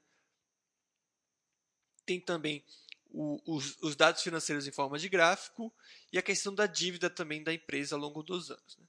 tem 2.06 2.20
também 2.20 2.64
o, 3.10 3.40
os, 3.46 3.78
os, 3.82 3.96
dados 3.96 4.22
financeiros 4.22 4.68
em 4.68 4.72
forma 4.72 4.98
de 4.98 5.10
gráfico 5.10 5.74
e 6.12 6.18
a 6.18 6.22
questão 6.22 6.54
da 6.54 6.66
dívida 6.66 7.10
também 7.10 7.44
da 7.44 7.54
empresa 7.54 7.96
ao 7.96 8.02
longo 8.02 8.24
dos 8.24 8.50
anos. 8.52 8.78
Né? 8.78 8.86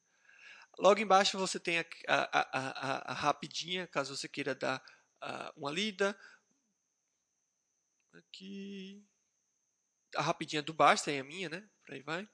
Logo 0.78 1.00
embaixo 1.00 1.38
você 1.38 1.60
tem 1.60 1.78
a, 1.78 1.86
a, 2.08 2.28
a, 2.32 3.12
a 3.12 3.14
rapidinha, 3.14 3.86
caso 3.86 4.16
você 4.16 4.28
queira 4.28 4.54
dar 4.54 4.82
uma 5.56 5.70
lida. 5.70 6.18
Aqui. 8.12 9.04
A 10.16 10.22
rapidinha 10.22 10.62
do 10.62 10.72
Basta 10.72 11.10
é 11.10 11.20
a 11.20 11.24
minha, 11.24 11.48
né? 11.48 11.68
Por 11.84 11.94
aí 11.94 12.02
vai. 12.02 12.28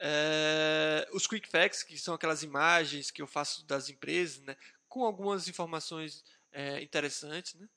É, 0.00 1.08
os 1.12 1.26
quick 1.26 1.48
facts, 1.48 1.82
que 1.82 1.98
são 1.98 2.14
aquelas 2.14 2.42
imagens 2.42 3.10
que 3.10 3.20
eu 3.20 3.26
faço 3.26 3.66
das 3.66 3.88
empresas, 3.88 4.40
né? 4.42 4.56
Com 4.88 5.04
algumas 5.04 5.48
informações 5.48 6.24
é, 6.52 6.80
interessantes, 6.80 7.54
né? 7.54 7.68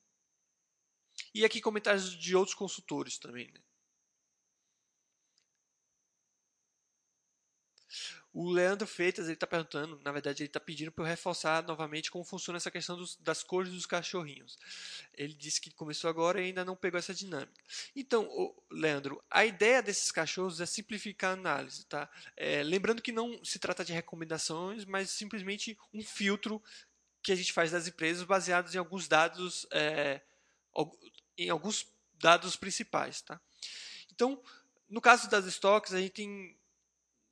E 1.34 1.44
aqui 1.44 1.62
comentários 1.62 2.12
de 2.12 2.36
outros 2.36 2.56
consultores 2.56 3.18
também. 3.18 3.52
Né? 3.52 3.60
O 8.34 8.50
Leandro 8.50 8.88
Feitas 8.88 9.26
ele 9.26 9.34
está 9.34 9.46
perguntando, 9.46 10.00
na 10.04 10.12
verdade 10.12 10.42
ele 10.42 10.48
está 10.50 10.60
pedindo 10.60 10.92
para 10.92 11.04
eu 11.04 11.08
reforçar 11.08 11.64
novamente 11.64 12.10
como 12.10 12.24
funciona 12.24 12.58
essa 12.58 12.72
questão 12.72 12.96
dos, 12.96 13.18
das 13.18 13.44
cores 13.44 13.72
dos 13.72 13.86
cachorrinhos. 13.86 14.58
Ele 15.14 15.34
disse 15.34 15.60
que 15.60 15.70
começou 15.72 16.10
agora 16.10 16.42
e 16.42 16.46
ainda 16.46 16.64
não 16.64 16.76
pegou 16.76 16.98
essa 16.98 17.14
dinâmica. 17.14 17.62
Então, 17.94 18.56
Leandro, 18.72 19.22
a 19.30 19.46
ideia 19.46 19.84
desses 19.84 20.12
cachorros 20.12 20.62
é 20.62 20.66
simplificar 20.66 21.32
a 21.32 21.34
análise, 21.34 21.86
tá? 21.86 22.10
É, 22.38 22.64
lembrando 22.64 23.02
que 23.02 23.12
não 23.12 23.44
se 23.44 23.60
trata 23.60 23.84
de 23.84 23.92
recomendações, 23.92 24.86
mas 24.86 25.10
simplesmente 25.10 25.78
um 25.94 26.02
filtro 26.02 26.64
que 27.22 27.32
a 27.32 27.36
gente 27.36 27.54
faz 27.54 27.72
das 27.72 27.88
empresas 27.88 28.24
baseados 28.24 28.74
em 28.74 28.78
alguns 28.78 29.08
dados 29.08 29.68
é, 29.72 30.22
em 31.38 31.50
alguns 31.50 31.88
dados 32.14 32.56
principais. 32.56 33.22
Tá? 33.22 33.40
Então, 34.14 34.42
no 34.90 35.02
caso 35.02 35.30
das 35.30 35.46
estoques, 35.46 35.94
a 35.94 36.00
gente 36.00 36.12
tem 36.12 36.58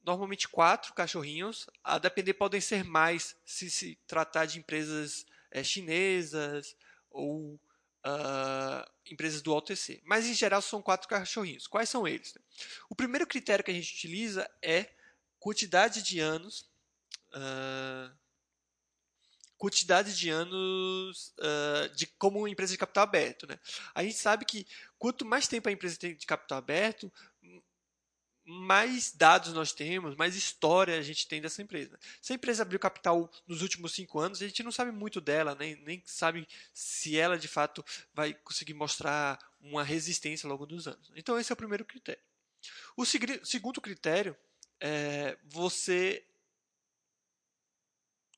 normalmente 0.10 0.48
quatro 0.48 0.94
cachorrinhos, 0.94 1.68
a 1.84 2.00
depender 2.00 2.34
podem 2.34 2.60
ser 2.60 2.84
mais 2.84 3.36
se 3.46 3.70
se 3.70 3.96
tratar 4.08 4.46
de 4.46 4.58
empresas 4.58 5.26
é, 5.52 5.64
chinesas 5.64 6.76
ou 7.12 7.54
uh, 7.54 8.92
empresas 9.06 9.42
do 9.42 9.54
OTC. 9.54 10.02
Mas 10.04 10.26
em 10.26 10.34
geral 10.34 10.62
são 10.62 10.82
quatro 10.82 11.08
cachorrinhos. 11.08 11.68
Quais 11.68 11.90
são 11.90 12.08
eles? 12.08 12.34
O 12.90 12.96
primeiro 12.96 13.28
critério 13.28 13.64
que 13.64 13.70
a 13.70 13.74
gente 13.74 13.94
utiliza 13.94 14.50
é 14.64 14.90
quantidade 15.40 16.02
de 16.02 16.20
anos. 16.20 16.68
Uh, 17.30 18.12
quantidade 19.60 20.18
de 20.18 20.30
anos 20.30 21.36
uh, 21.38 21.94
de 21.94 22.08
como 22.08 22.48
empresa 22.48 22.72
de 22.72 22.78
capital 22.80 23.04
aberto. 23.04 23.46
Né? 23.46 23.60
A 23.94 24.02
gente 24.02 24.18
sabe 24.18 24.46
que 24.46 24.66
quanto 24.98 25.26
mais 25.26 25.48
tempo 25.48 25.70
a 25.70 25.72
empresa 25.72 26.00
tem 26.00 26.16
de 26.16 26.26
capital 26.26 26.58
aberto, 26.58 27.12
mais 28.50 29.12
dados 29.12 29.54
nós 29.54 29.72
temos, 29.72 30.16
mais 30.16 30.36
história 30.36 30.98
a 30.98 31.02
gente 31.04 31.28
tem 31.28 31.40
dessa 31.40 31.62
empresa. 31.62 32.00
Se 32.20 32.34
a 32.34 32.36
empresa 32.36 32.64
abriu 32.64 32.80
capital 32.80 33.32
nos 33.48 33.62
últimos 33.62 33.94
cinco 33.94 34.20
anos, 34.20 34.42
a 34.42 34.48
gente 34.48 34.64
não 34.64 34.72
sabe 34.72 34.92
muito 34.92 35.22
dela, 35.22 35.54
nem, 35.54 35.76
nem 35.84 36.02
sabe 36.04 36.48
se 36.74 37.16
ela 37.16 37.38
de 37.38 37.48
fato 37.48 37.86
vai 38.12 38.34
conseguir 38.34 38.74
mostrar 38.74 39.38
uma 39.62 39.84
resistência 39.84 40.48
ao 40.48 40.52
longo 40.52 40.66
dos 40.66 40.88
anos. 40.88 41.12
Então, 41.16 41.38
esse 41.38 41.52
é 41.52 41.54
o 41.54 41.58
primeiro 41.58 41.86
critério. 41.86 42.22
O 42.98 43.06
segundo 43.06 43.80
critério 43.80 44.36
é 44.82 45.38
você 45.46 46.26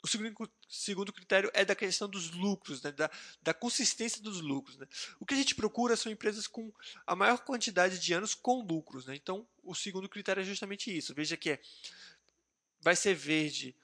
o 0.04 0.08
segundo, 0.08 0.52
segundo 0.68 1.14
critério 1.14 1.52
é 1.54 1.64
da 1.64 1.76
questão 1.76 2.10
dos 2.10 2.32
lucros, 2.32 2.82
né? 2.82 2.91
da, 2.91 3.10
da 3.41 3.54
consistência 3.54 4.22
dos 4.22 4.41
lucros. 4.41 4.78
Né? 4.78 4.88
O 5.20 5.26
que 5.26 5.34
a 5.34 5.38
gente 5.38 5.56
procura 5.56 5.95
são 5.95 6.12
empresas 6.12 6.47
com 6.47 6.72
a 7.06 7.16
maior 7.16 7.39
quantidade 7.39 7.99
de 7.99 8.14
anos 8.14 8.34
com 8.34 8.62
lucros. 8.62 9.06
Né? 9.06 9.16
Então, 9.16 9.47
o 9.64 9.76
segundo 9.76 10.10
critério 10.10 10.41
é 10.41 10.45
justamente 10.45 10.95
isso. 10.95 11.14
Veja 11.14 11.38
que 11.38 11.52
é, 11.52 11.62
vai 12.82 12.95
ser 12.95 13.14
verde 13.14 13.76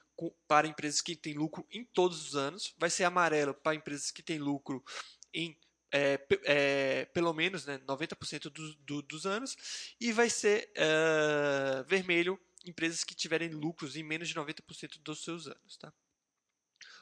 para 0.48 0.66
empresas 0.66 1.00
que 1.00 1.14
têm 1.14 1.34
lucro 1.34 1.64
em 1.70 1.84
todos 1.84 2.26
os 2.26 2.34
anos, 2.34 2.74
vai 2.76 2.90
ser 2.90 3.04
amarelo 3.04 3.54
para 3.54 3.76
empresas 3.76 4.10
que 4.10 4.22
têm 4.22 4.38
lucro 4.38 4.84
em 5.32 5.56
é, 5.90 6.20
é, 6.44 7.04
pelo 7.06 7.32
menos 7.32 7.64
né, 7.64 7.78
90% 7.78 8.50
do, 8.50 8.74
do, 8.74 9.02
dos 9.02 9.24
anos, 9.24 9.94
e 9.98 10.12
vai 10.12 10.28
ser 10.28 10.70
é, 10.74 11.82
vermelho 11.86 12.38
empresas 12.66 13.04
que 13.04 13.14
tiverem 13.14 13.48
lucros 13.50 13.96
em 13.96 14.02
menos 14.02 14.28
de 14.28 14.34
90% 14.34 14.98
dos 15.02 15.24
seus 15.24 15.46
anos. 15.46 15.76
Tá? 15.78 15.92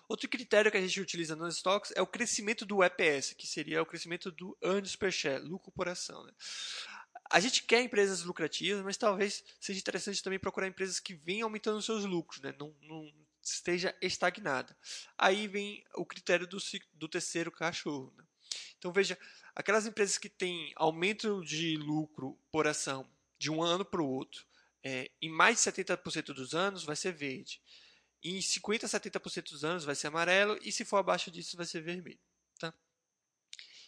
Outro 0.09 0.29
critério 0.29 0.71
que 0.71 0.77
a 0.77 0.81
gente 0.81 1.01
utiliza 1.01 1.35
nos 1.35 1.57
estoques 1.57 1.93
é 1.97 2.01
o 2.01 2.07
crescimento 2.07 2.65
do 2.65 2.83
EPS, 2.83 3.33
que 3.33 3.47
seria 3.47 3.83
o 3.83 3.87
crescimento 3.87 4.31
do 4.31 4.57
earnings 4.63 4.95
per 4.95 5.11
share, 5.11 5.43
lucro 5.43 5.73
por 5.73 5.89
ação. 5.89 6.25
Né? 6.25 6.33
A 7.31 7.41
gente 7.41 7.65
quer 7.65 7.83
empresas 7.83 8.23
lucrativas, 8.23 8.83
mas 8.85 8.97
talvez 8.97 9.45
seja 9.61 9.81
interessante 9.81 10.23
também 10.23 10.39
procurar 10.39 10.69
empresas 10.69 11.01
que 11.01 11.15
venham 11.15 11.47
aumentando 11.47 11.83
seus 11.83 12.05
lucros, 12.05 12.41
né? 12.41 12.55
não, 12.59 12.75
não 12.83 13.13
esteja 13.43 13.97
estagnada. 14.01 14.77
Aí 15.19 15.49
vem 15.49 15.85
o 15.95 16.07
critério 16.07 16.47
do, 16.47 16.59
do 16.95 17.09
terceiro 17.09 17.51
cachorro. 17.51 18.13
Né? 18.17 18.25
Então 18.79 18.93
veja, 18.93 19.19
aquelas 19.55 19.87
empresas 19.87 20.19
que 20.19 20.29
têm 20.29 20.73
aumento 20.77 21.45
de 21.45 21.77
lucro 21.77 22.39
por 22.53 22.67
ação 22.69 23.09
de 23.39 23.51
um 23.51 23.63
ano 23.63 23.85
para 23.85 24.01
o 24.01 24.09
outro, 24.09 24.47
é, 24.83 25.11
em 25.21 25.29
mais 25.29 25.57
de 25.57 25.71
70% 25.71 26.27
dos 26.27 26.55
anos 26.55 26.85
vai 26.85 26.95
ser 26.95 27.13
verde. 27.13 27.61
Em 28.23 28.41
50 28.41 28.87
a 28.87 28.89
70% 28.89 29.51
dos 29.51 29.65
anos 29.65 29.85
vai 29.85 29.95
ser 29.95 30.09
amarelo 30.09 30.59
e 30.63 30.73
se 30.73 30.85
for 30.85 30.97
abaixo 30.97 31.31
disso 31.31 31.57
vai 31.57 31.67
ser 31.67 31.81
vermelho. 31.81 32.19
Tá? 32.59 32.73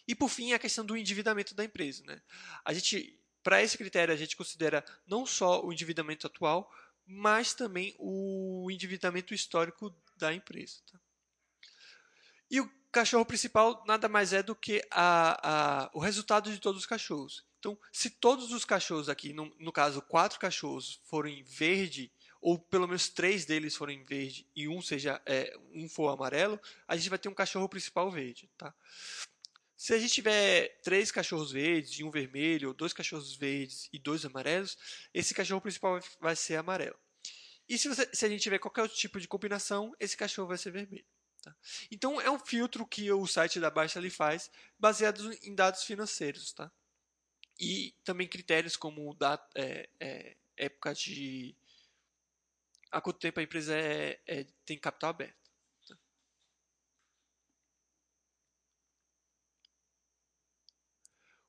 E 0.07 0.15
por 0.15 0.29
fim, 0.29 0.53
a 0.53 0.59
questão 0.59 0.85
do 0.85 0.95
endividamento 0.95 1.53
da 1.53 1.63
empresa. 1.63 2.03
Né? 2.05 2.21
A 2.63 2.73
gente, 2.73 3.19
para 3.43 3.61
esse 3.61 3.77
critério, 3.77 4.13
a 4.13 4.17
gente 4.17 4.35
considera 4.35 4.83
não 5.05 5.25
só 5.25 5.63
o 5.63 5.73
endividamento 5.73 6.25
atual, 6.27 6.71
mas 7.05 7.53
também 7.53 7.95
o 7.97 8.69
endividamento 8.71 9.33
histórico 9.33 9.93
da 10.15 10.33
empresa. 10.33 10.77
Tá? 10.91 10.99
E 12.49 12.61
o 12.61 12.69
cachorro 12.91 13.25
principal 13.25 13.83
nada 13.85 14.07
mais 14.07 14.33
é 14.33 14.41
do 14.41 14.55
que 14.55 14.81
a, 14.91 15.83
a, 15.83 15.91
o 15.93 15.99
resultado 15.99 16.51
de 16.51 16.59
todos 16.59 16.81
os 16.81 16.87
cachorros. 16.87 17.45
Então, 17.59 17.77
se 17.91 18.09
todos 18.09 18.51
os 18.51 18.63
cachorros 18.63 19.09
aqui, 19.09 19.33
no, 19.33 19.53
no 19.59 19.71
caso, 19.71 20.01
quatro 20.01 20.39
cachorros, 20.39 21.01
forem 21.03 21.43
verde, 21.43 22.11
ou 22.41 22.57
pelo 22.57 22.87
menos 22.87 23.09
três 23.09 23.45
deles 23.45 23.75
forem 23.75 24.03
verde 24.03 24.47
e 24.55 24.67
um 24.67 24.81
seja 24.81 25.21
é, 25.25 25.55
um 25.73 25.89
for 25.89 26.09
amarelo, 26.09 26.59
a 26.87 26.95
gente 26.95 27.09
vai 27.09 27.19
ter 27.19 27.29
um 27.29 27.33
cachorro 27.33 27.67
principal 27.67 28.09
verde, 28.09 28.49
tá? 28.57 28.73
Se 29.75 29.93
a 29.93 29.97
gente 29.97 30.13
tiver 30.13 30.77
três 30.83 31.09
cachorros 31.09 31.53
verdes 31.53 31.99
e 31.99 32.03
um 32.03 32.11
vermelho, 32.11 32.67
ou 32.69 32.73
dois 32.73 32.91
cachorros 32.91 33.33
verdes 33.35 33.87
e 33.93 33.97
dois 33.97 34.25
amarelos, 34.25 34.77
esse 35.13 35.33
cachorro 35.33 35.61
principal 35.61 36.01
vai 36.19 36.35
ser 36.35 36.57
amarelo. 36.57 36.99
E 37.67 37.77
se, 37.77 37.87
você, 37.87 38.09
se 38.11 38.25
a 38.25 38.29
gente 38.29 38.41
tiver 38.41 38.59
qualquer 38.59 38.81
outro 38.81 38.97
tipo 38.97 39.21
de 39.21 39.27
combinação, 39.27 39.95
esse 39.97 40.17
cachorro 40.17 40.49
vai 40.49 40.57
ser 40.57 40.71
vermelho. 40.71 41.05
Tá? 41.41 41.55
Então 41.89 42.19
é 42.19 42.29
um 42.29 42.39
filtro 42.39 42.85
que 42.85 43.09
o 43.11 43.25
site 43.25 43.59
da 43.59 43.69
Baixa 43.69 43.99
ali 43.99 44.09
faz, 44.09 44.51
baseado 44.77 45.31
em 45.43 45.55
dados 45.55 45.83
financeiros. 45.83 46.51
Tá? 46.51 46.69
E 47.59 47.93
também 48.03 48.27
critérios 48.27 48.75
como 48.75 49.13
data, 49.13 49.47
é, 49.55 49.87
é, 49.99 50.35
época 50.57 50.93
de. 50.93 51.55
Há 52.91 53.01
quanto 53.01 53.19
tempo 53.19 53.39
a 53.39 53.43
empresa 53.43 53.75
é, 53.75 54.19
é 54.27 54.45
tem 54.65 54.77
capital 54.79 55.11
aberto. 55.11 55.37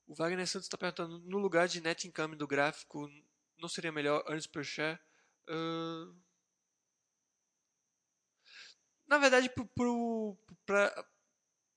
O 0.06 0.14
Wagner 0.14 0.46
Santos 0.46 0.66
está 0.66 0.76
perguntando: 0.76 1.20
no 1.20 1.38
lugar 1.38 1.68
de 1.68 1.80
net 1.80 2.06
income 2.08 2.34
do 2.36 2.46
gráfico, 2.46 3.08
não 3.58 3.68
seria 3.68 3.92
melhor 3.92 4.22
earnings 4.26 4.46
per 4.46 4.64
share? 4.64 4.98
Uh, 5.48 6.12
na 9.06 9.18
verdade, 9.18 9.48
pro, 9.50 9.66
pro, 9.66 10.36
pra, 10.66 11.04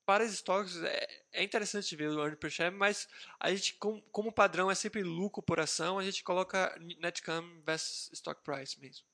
para 0.06 0.24
stocks 0.24 0.76
é, 0.82 1.06
é, 1.32 1.44
interessante 1.44 1.96
ver 1.96 2.08
o 2.10 2.20
earning 2.20 2.36
per 2.36 2.50
share, 2.50 2.74
mas 2.74 3.08
a 3.40 3.50
gente, 3.50 3.74
como, 3.74 4.02
como 4.12 4.32
padrão, 4.32 4.70
é 4.70 4.74
sempre 4.74 5.02
lucro 5.02 5.42
por 5.42 5.60
ação, 5.60 5.98
a 5.98 6.04
gente 6.04 6.22
coloca 6.24 6.76
net 7.00 7.20
income 7.20 7.62
versus 7.64 8.10
stock 8.12 8.42
price 8.42 8.80
mesmo. 8.80 9.06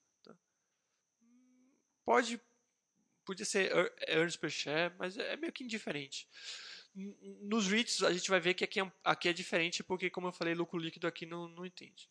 Pode, 2.10 2.40
podia 3.24 3.44
ser 3.44 3.70
earnings 4.08 4.36
per 4.36 4.50
share, 4.50 4.92
mas 4.98 5.16
é 5.16 5.36
meio 5.36 5.52
que 5.52 5.62
indiferente. 5.62 6.28
Nos 7.40 7.68
REITs 7.68 8.02
a 8.02 8.12
gente 8.12 8.28
vai 8.28 8.40
ver 8.40 8.54
que 8.54 8.64
aqui 8.64 8.80
é, 8.80 8.92
aqui 9.04 9.28
é 9.28 9.32
diferente 9.32 9.84
porque, 9.84 10.10
como 10.10 10.26
eu 10.26 10.32
falei, 10.32 10.52
lucro 10.52 10.76
líquido 10.76 11.06
aqui 11.06 11.24
não, 11.24 11.46
não 11.46 11.64
entende. 11.64 12.10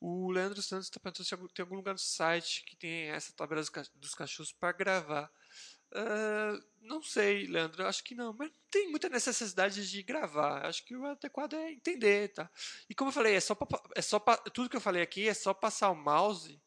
O 0.00 0.30
Leandro 0.30 0.62
Santos 0.62 0.86
está 0.86 0.98
perguntando 0.98 1.26
se 1.26 1.54
tem 1.54 1.62
algum 1.62 1.76
lugar 1.76 1.92
no 1.92 1.98
site 1.98 2.64
que 2.64 2.74
tem 2.74 3.10
essa 3.10 3.34
tabela 3.34 3.62
dos 3.96 4.14
cachorros 4.14 4.50
para 4.50 4.72
gravar. 4.72 5.30
Uh, 5.92 6.64
não 6.80 7.02
sei, 7.02 7.46
Leandro, 7.46 7.84
acho 7.86 8.02
que 8.04 8.14
não, 8.14 8.32
mas 8.32 8.48
não 8.48 8.58
tem 8.70 8.88
muita 8.88 9.10
necessidade 9.10 9.86
de 9.86 10.02
gravar. 10.02 10.64
Acho 10.64 10.82
que 10.86 10.96
o 10.96 11.04
adequado 11.04 11.52
é 11.52 11.72
entender, 11.72 12.28
tá? 12.28 12.50
E 12.88 12.94
como 12.94 13.10
eu 13.10 13.14
falei, 13.14 13.34
é 13.34 13.40
só, 13.40 13.54
pra, 13.54 13.66
é 13.94 14.00
só 14.00 14.18
pra, 14.18 14.38
tudo 14.38 14.70
que 14.70 14.76
eu 14.76 14.80
falei 14.80 15.02
aqui 15.02 15.28
é 15.28 15.34
só 15.34 15.52
passar 15.52 15.90
o 15.90 15.94
mouse 15.94 16.58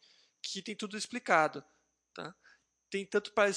que 0.43 0.61
tem 0.61 0.75
tudo 0.75 0.97
explicado, 0.97 1.63
tá? 2.13 2.35
Tem 2.89 3.05
tanto 3.05 3.31
para 3.31 3.49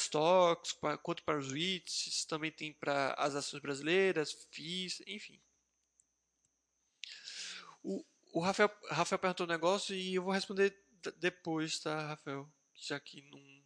pra, 0.80 0.96
quanto 0.96 1.22
para 1.24 1.38
os 1.38 1.52
REITs, 1.52 2.24
também 2.24 2.50
tem 2.50 2.72
para 2.72 3.12
as 3.18 3.34
ações 3.34 3.60
brasileiras, 3.60 4.46
FIIs, 4.50 5.02
enfim. 5.06 5.38
O, 7.82 8.04
o 8.32 8.40
Rafael, 8.40 8.70
Rafael 8.88 9.18
perguntou 9.18 9.46
um 9.46 9.50
negócio 9.50 9.94
e 9.94 10.14
eu 10.14 10.22
vou 10.22 10.32
responder 10.32 10.74
depois, 11.18 11.78
tá, 11.80 12.08
Rafael? 12.08 12.50
Já 12.74 12.98
que 12.98 13.20
não, 13.22 13.64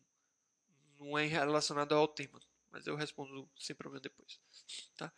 não 0.99 1.19
é 1.19 1.27
relacionado 1.27 1.95
ao 1.95 2.09
tema. 2.09 2.41
Mas 2.71 2.87
eu 2.87 2.97
respondo 2.97 3.49
sem 3.59 3.77
problema 3.77 4.01
depois. 4.01 4.41
Tá? 4.97 5.13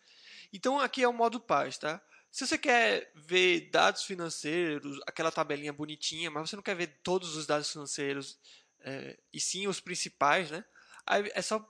Então 0.52 0.78
aqui 0.78 1.02
é 1.02 1.08
o 1.08 1.12
modo 1.12 1.40
paz, 1.40 1.78
tá? 1.78 2.02
Se 2.32 2.46
você 2.46 2.58
quer 2.58 3.12
ver 3.14 3.70
dados 3.70 4.04
financeiros, 4.04 4.98
aquela 5.06 5.30
tabelinha 5.30 5.72
bonitinha, 5.72 6.30
mas 6.30 6.48
você 6.48 6.56
não 6.56 6.62
quer 6.62 6.74
ver 6.74 6.98
todos 7.02 7.36
os 7.36 7.46
dados 7.46 7.70
financeiros, 7.70 8.38
é, 8.80 9.18
e 9.32 9.38
sim 9.38 9.68
os 9.68 9.78
principais, 9.78 10.50
né? 10.50 10.64
Aí 11.06 11.30
é 11.34 11.42
só 11.42 11.64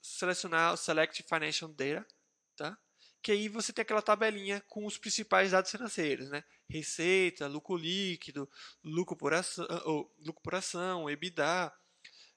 selecionar 0.00 0.74
o 0.74 0.76
Select 0.76 1.22
Financial 1.22 1.68
Data, 1.70 2.06
tá? 2.54 2.78
que 3.26 3.32
aí 3.32 3.48
você 3.48 3.72
tem 3.72 3.82
aquela 3.82 4.00
tabelinha 4.00 4.60
com 4.68 4.86
os 4.86 4.96
principais 4.96 5.50
dados 5.50 5.68
financeiros, 5.68 6.30
né? 6.30 6.44
Receita, 6.70 7.48
lucro 7.48 7.76
líquido, 7.76 8.48
lucro 8.84 9.16
por 9.16 9.34
ação, 9.34 9.66
ou, 9.84 10.14
lucro 10.24 10.40
por 10.40 10.54
ação 10.54 11.10
EBITDA, 11.10 11.72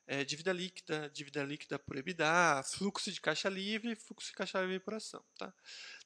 é, 0.07 0.23
dívida 0.23 0.51
líquida, 0.51 1.07
dívida 1.13 1.43
líquida 1.43 1.77
por 1.77 1.95
EBITDA, 1.95 2.63
fluxo 2.63 3.11
de 3.11 3.21
caixa 3.21 3.47
livre, 3.49 3.95
fluxo 3.95 4.29
de 4.29 4.33
caixa 4.33 4.59
livre 4.61 4.79
por 4.79 4.95
ação, 4.95 5.23
tá? 5.37 5.53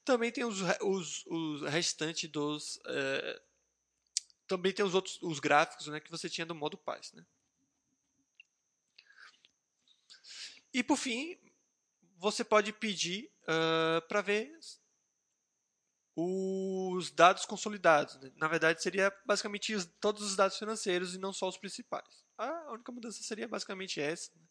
Também 0.06 0.32
tem 0.32 0.44
os, 0.44 0.60
os, 0.82 1.26
os 1.28 1.62
restantes 1.70 2.30
dos 2.30 2.80
é, 2.86 3.42
também 4.48 4.74
tem 4.74 4.86
os 4.86 4.94
outros 4.94 5.22
os 5.22 5.40
gráficos, 5.40 5.88
né, 5.88 6.00
que 6.00 6.12
você 6.12 6.30
tinha 6.30 6.46
do 6.46 6.54
modo 6.54 6.78
paz, 6.78 7.12
né? 7.14 7.26
E 10.74 10.84
por 10.84 10.98
fim, 10.98 11.40
você 12.18 12.44
pode 12.44 12.74
pedir 12.74 13.32
uh, 13.44 14.08
para 14.08 14.22
ver 14.22 14.52
os 16.16 17.12
dados 17.12 17.46
consolidados. 17.46 18.20
Né? 18.20 18.32
Na 18.36 18.48
verdade, 18.48 18.82
seria 18.82 19.16
basicamente 19.26 19.86
todos 20.00 20.24
os 20.24 20.36
dados 20.36 20.58
financeiros 20.58 21.14
e 21.14 21.20
não 21.20 21.32
só 21.32 21.48
os 21.48 21.58
principais. 21.58 22.24
A 22.38 22.72
única 22.72 22.92
mudança 22.92 23.22
seria 23.22 23.48
basicamente 23.48 24.02
essa. 24.02 24.32
Né? 24.36 24.42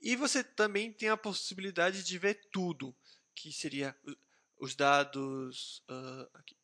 E 0.00 0.16
você 0.16 0.42
também 0.42 0.92
tem 0.92 1.08
a 1.08 1.16
possibilidade 1.16 2.04
de 2.04 2.18
ver 2.18 2.48
tudo, 2.52 2.94
que 3.34 3.52
seria 3.52 3.96
os 4.56 4.74
dados 4.74 5.82
uh, 5.90 6.30
aqui. 6.34 6.56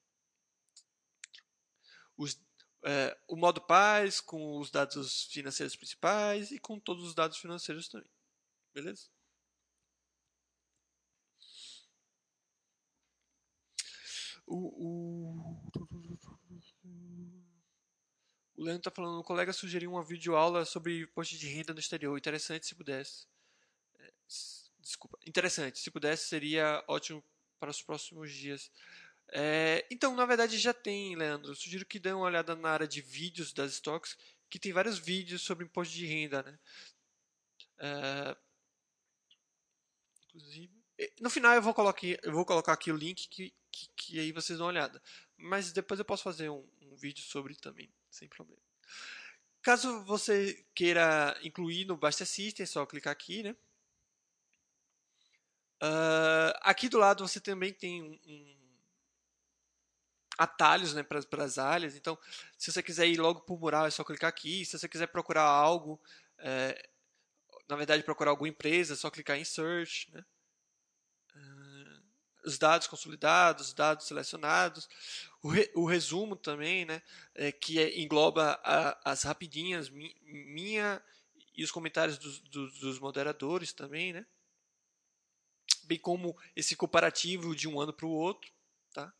Os, 2.16 2.34
uh, 2.34 3.16
o 3.26 3.36
modo 3.36 3.60
paz 3.60 4.20
com 4.20 4.58
os 4.58 4.70
dados 4.70 5.24
financeiros 5.24 5.76
principais 5.76 6.50
e 6.50 6.58
com 6.58 6.78
todos 6.78 7.04
os 7.04 7.14
dados 7.14 7.38
financeiros 7.38 7.88
também. 7.88 8.10
Beleza? 8.72 9.08
O, 14.46 14.56
o, 14.56 15.70
o 18.56 18.62
Leandro 18.62 18.80
está 18.80 18.90
falando, 18.90 19.20
o 19.20 19.24
colega 19.24 19.52
sugeriu 19.52 19.92
uma 19.92 20.02
videoaula 20.02 20.64
sobre 20.64 21.02
imposto 21.02 21.36
de 21.36 21.46
renda 21.48 21.74
no 21.74 21.80
exterior. 21.80 22.16
Interessante 22.16 22.66
se 22.66 22.74
pudesse. 22.74 23.26
É, 23.98 24.12
desculpa. 24.89 25.18
Interessante. 25.26 25.78
Se 25.78 25.91
pudesse, 25.91 26.28
seria 26.28 26.82
ótimo 26.89 27.22
para 27.61 27.70
os 27.70 27.82
próximos 27.82 28.32
dias. 28.32 28.70
É, 29.30 29.86
então, 29.91 30.14
na 30.16 30.24
verdade, 30.24 30.59
já 30.59 30.72
tem, 30.72 31.14
Leandro. 31.14 31.51
Eu 31.51 31.55
sugiro 31.55 31.84
que 31.86 31.99
dê 31.99 32.12
uma 32.12 32.24
olhada 32.24 32.57
na 32.57 32.70
área 32.70 32.89
de 32.89 33.01
vídeos 33.01 33.53
das 33.53 33.72
stocks, 33.72 34.16
que 34.49 34.59
tem 34.59 34.72
vários 34.72 34.99
vídeos 34.99 35.43
sobre 35.43 35.64
imposto 35.64 35.95
de 35.95 36.07
renda. 36.07 36.43
Né? 36.43 36.59
É, 37.78 38.36
Inclusive. 40.34 40.72
No 41.20 41.30
final 41.30 41.55
eu 41.55 41.62
vou 41.62 41.74
colocar, 41.74 42.07
eu 42.07 42.32
vou 42.32 42.45
colocar 42.45 42.72
aqui 42.72 42.91
o 42.91 42.97
link 42.97 43.28
que, 43.28 43.53
que, 43.70 43.89
que 43.97 44.20
aí 44.20 44.32
vocês 44.32 44.59
dão 44.59 44.66
uma 44.66 44.72
olhada. 44.72 45.03
Mas 45.36 45.72
depois 45.72 45.99
eu 45.99 46.05
posso 46.05 46.22
fazer 46.22 46.49
um, 46.49 46.66
um 46.82 46.97
vídeo 46.97 47.22
sobre 47.22 47.55
também, 47.55 47.93
sem 48.11 48.28
problema. 48.28 48.61
Caso 49.62 50.05
você 50.05 50.64
queira 50.74 51.39
incluir 51.43 51.84
no 51.84 51.97
Basta 51.97 52.24
System, 52.24 52.64
é 52.64 52.66
só 52.66 52.86
clicar 52.86 53.12
aqui, 53.12 53.43
né? 53.43 53.57
Uh, 55.82 56.52
aqui 56.62 56.88
do 56.88 56.98
lado 56.98 57.26
você 57.26 57.40
também 57.40 57.72
tem 57.72 58.02
um, 58.02 58.18
um 58.26 58.58
atalhos 60.38 60.94
né, 60.94 61.02
para 61.02 61.44
as 61.44 61.58
áreas. 61.58 61.96
Então, 61.96 62.16
se 62.56 62.70
você 62.72 62.82
quiser 62.82 63.08
ir 63.08 63.20
logo 63.20 63.40
para 63.40 63.54
o 63.54 63.58
mural, 63.58 63.86
é 63.86 63.90
só 63.90 64.04
clicar 64.04 64.28
aqui. 64.28 64.64
Se 64.64 64.78
você 64.78 64.88
quiser 64.88 65.08
procurar 65.08 65.42
algo, 65.42 66.00
é, 66.38 66.88
na 67.68 67.74
verdade, 67.74 68.04
procurar 68.04 68.30
alguma 68.30 68.48
empresa, 68.48 68.94
é 68.94 68.96
só 68.96 69.10
clicar 69.10 69.36
em 69.36 69.44
Search. 69.44 70.10
Né? 70.12 70.24
Uh, 71.34 72.02
os 72.44 72.56
dados 72.56 72.86
consolidados, 72.86 73.74
dados 73.74 74.06
selecionados, 74.06 74.88
o, 75.42 75.48
re, 75.48 75.70
o 75.74 75.84
resumo 75.84 76.36
também, 76.36 76.84
né? 76.84 77.02
É, 77.34 77.50
que 77.52 77.78
é, 77.80 78.00
engloba 78.00 78.58
a, 78.62 79.10
as 79.10 79.24
rapidinhas 79.24 79.90
mi, 79.90 80.16
minha 80.22 81.02
e 81.54 81.64
os 81.64 81.70
comentários 81.70 82.16
dos, 82.16 82.38
dos, 82.40 82.78
dos 82.78 82.98
moderadores 83.00 83.72
também, 83.72 84.12
né? 84.12 84.24
Bem 85.89 85.99
como 85.99 86.36
esse 86.55 86.76
comparativo 86.76 87.57
de 87.57 87.66
um 87.66 87.80
ano 87.80 87.93
para 87.93 88.07
o 88.07 88.11
outro. 88.11 88.53
Tá? 88.93 89.12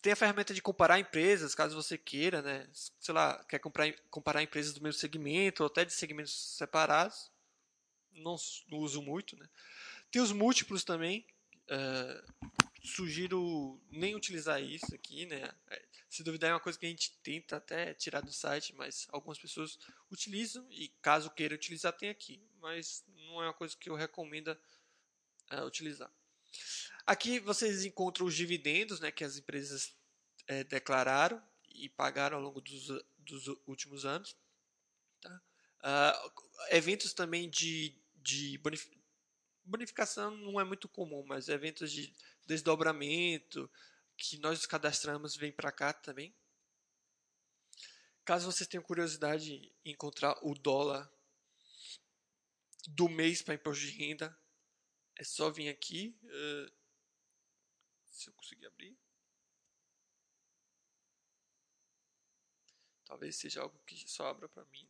Tem 0.00 0.12
a 0.12 0.16
ferramenta 0.16 0.54
de 0.54 0.62
comparar 0.62 0.98
empresas, 0.98 1.54
caso 1.54 1.76
você 1.76 1.98
queira, 1.98 2.40
né? 2.40 2.66
Sei 2.72 3.14
lá, 3.14 3.44
quer 3.44 3.58
comprar, 3.58 3.92
comparar 4.10 4.42
empresas 4.42 4.72
do 4.72 4.82
mesmo 4.82 4.98
segmento 4.98 5.62
ou 5.62 5.66
até 5.68 5.84
de 5.84 5.92
segmentos 5.92 6.56
separados. 6.56 7.30
Não, 8.10 8.36
não 8.68 8.78
uso 8.78 9.02
muito, 9.02 9.36
né? 9.36 9.48
Tem 10.10 10.22
os 10.22 10.32
múltiplos 10.32 10.82
também. 10.82 11.26
Uh, 11.70 12.58
sugiro 12.82 13.78
nem 13.90 14.14
utilizar 14.14 14.62
isso 14.62 14.94
aqui, 14.94 15.26
né? 15.26 15.50
É, 15.68 15.88
se 16.08 16.22
duvidar 16.22 16.50
é 16.50 16.54
uma 16.54 16.60
coisa 16.60 16.78
que 16.78 16.86
a 16.86 16.88
gente 16.88 17.12
tenta 17.22 17.56
até 17.56 17.92
tirar 17.92 18.22
do 18.22 18.32
site, 18.32 18.74
mas 18.74 19.06
algumas 19.10 19.38
pessoas 19.38 19.78
utilizam 20.10 20.66
e 20.70 20.88
caso 21.02 21.30
queira 21.30 21.54
utilizar 21.54 21.92
tem 21.92 22.08
aqui, 22.08 22.42
mas 22.60 23.04
não 23.06 23.42
é 23.42 23.46
uma 23.46 23.54
coisa 23.54 23.76
que 23.76 23.90
eu 23.90 23.94
recomendo 23.94 24.56
uh, 25.52 25.64
utilizar. 25.64 26.12
Aqui 27.06 27.38
vocês 27.40 27.84
encontram 27.84 28.26
os 28.26 28.34
dividendos, 28.34 29.00
né, 29.00 29.10
que 29.10 29.24
as 29.24 29.36
empresas 29.36 29.94
é, 30.46 30.64
declararam 30.64 31.42
e 31.68 31.88
pagaram 31.88 32.36
ao 32.36 32.42
longo 32.42 32.60
dos, 32.60 32.88
dos 33.18 33.46
últimos 33.66 34.04
anos. 34.04 34.36
Tá? 35.20 35.42
Uh, 35.80 36.32
eventos 36.70 37.12
também 37.12 37.48
de, 37.48 37.96
de 38.16 38.60
bonificação 39.64 40.30
não 40.30 40.60
é 40.60 40.64
muito 40.64 40.88
comum, 40.88 41.24
mas 41.26 41.48
eventos 41.48 41.92
de 41.92 42.12
desdobramento 42.46 43.70
que 44.16 44.38
nós 44.38 44.66
cadastramos 44.66 45.36
vem 45.36 45.52
para 45.52 45.70
cá 45.70 45.92
também. 45.92 46.34
Caso 48.24 48.50
vocês 48.50 48.68
tenham 48.68 48.82
curiosidade 48.82 49.54
em 49.84 49.92
encontrar 49.92 50.36
o 50.42 50.52
dólar 50.52 51.10
do 52.88 53.08
mês 53.08 53.40
para 53.40 53.54
imposto 53.54 53.86
de 53.86 53.92
renda, 53.92 54.36
é 55.18 55.24
só 55.24 55.50
vir 55.50 55.68
aqui. 55.68 56.16
Uh, 56.24 56.72
se 58.06 58.30
eu 58.30 58.34
conseguir 58.34 58.66
abrir. 58.66 58.96
Talvez 63.04 63.36
seja 63.36 63.62
algo 63.62 63.78
que 63.86 63.96
só 64.08 64.28
abra 64.28 64.48
para 64.48 64.64
mim. 64.66 64.88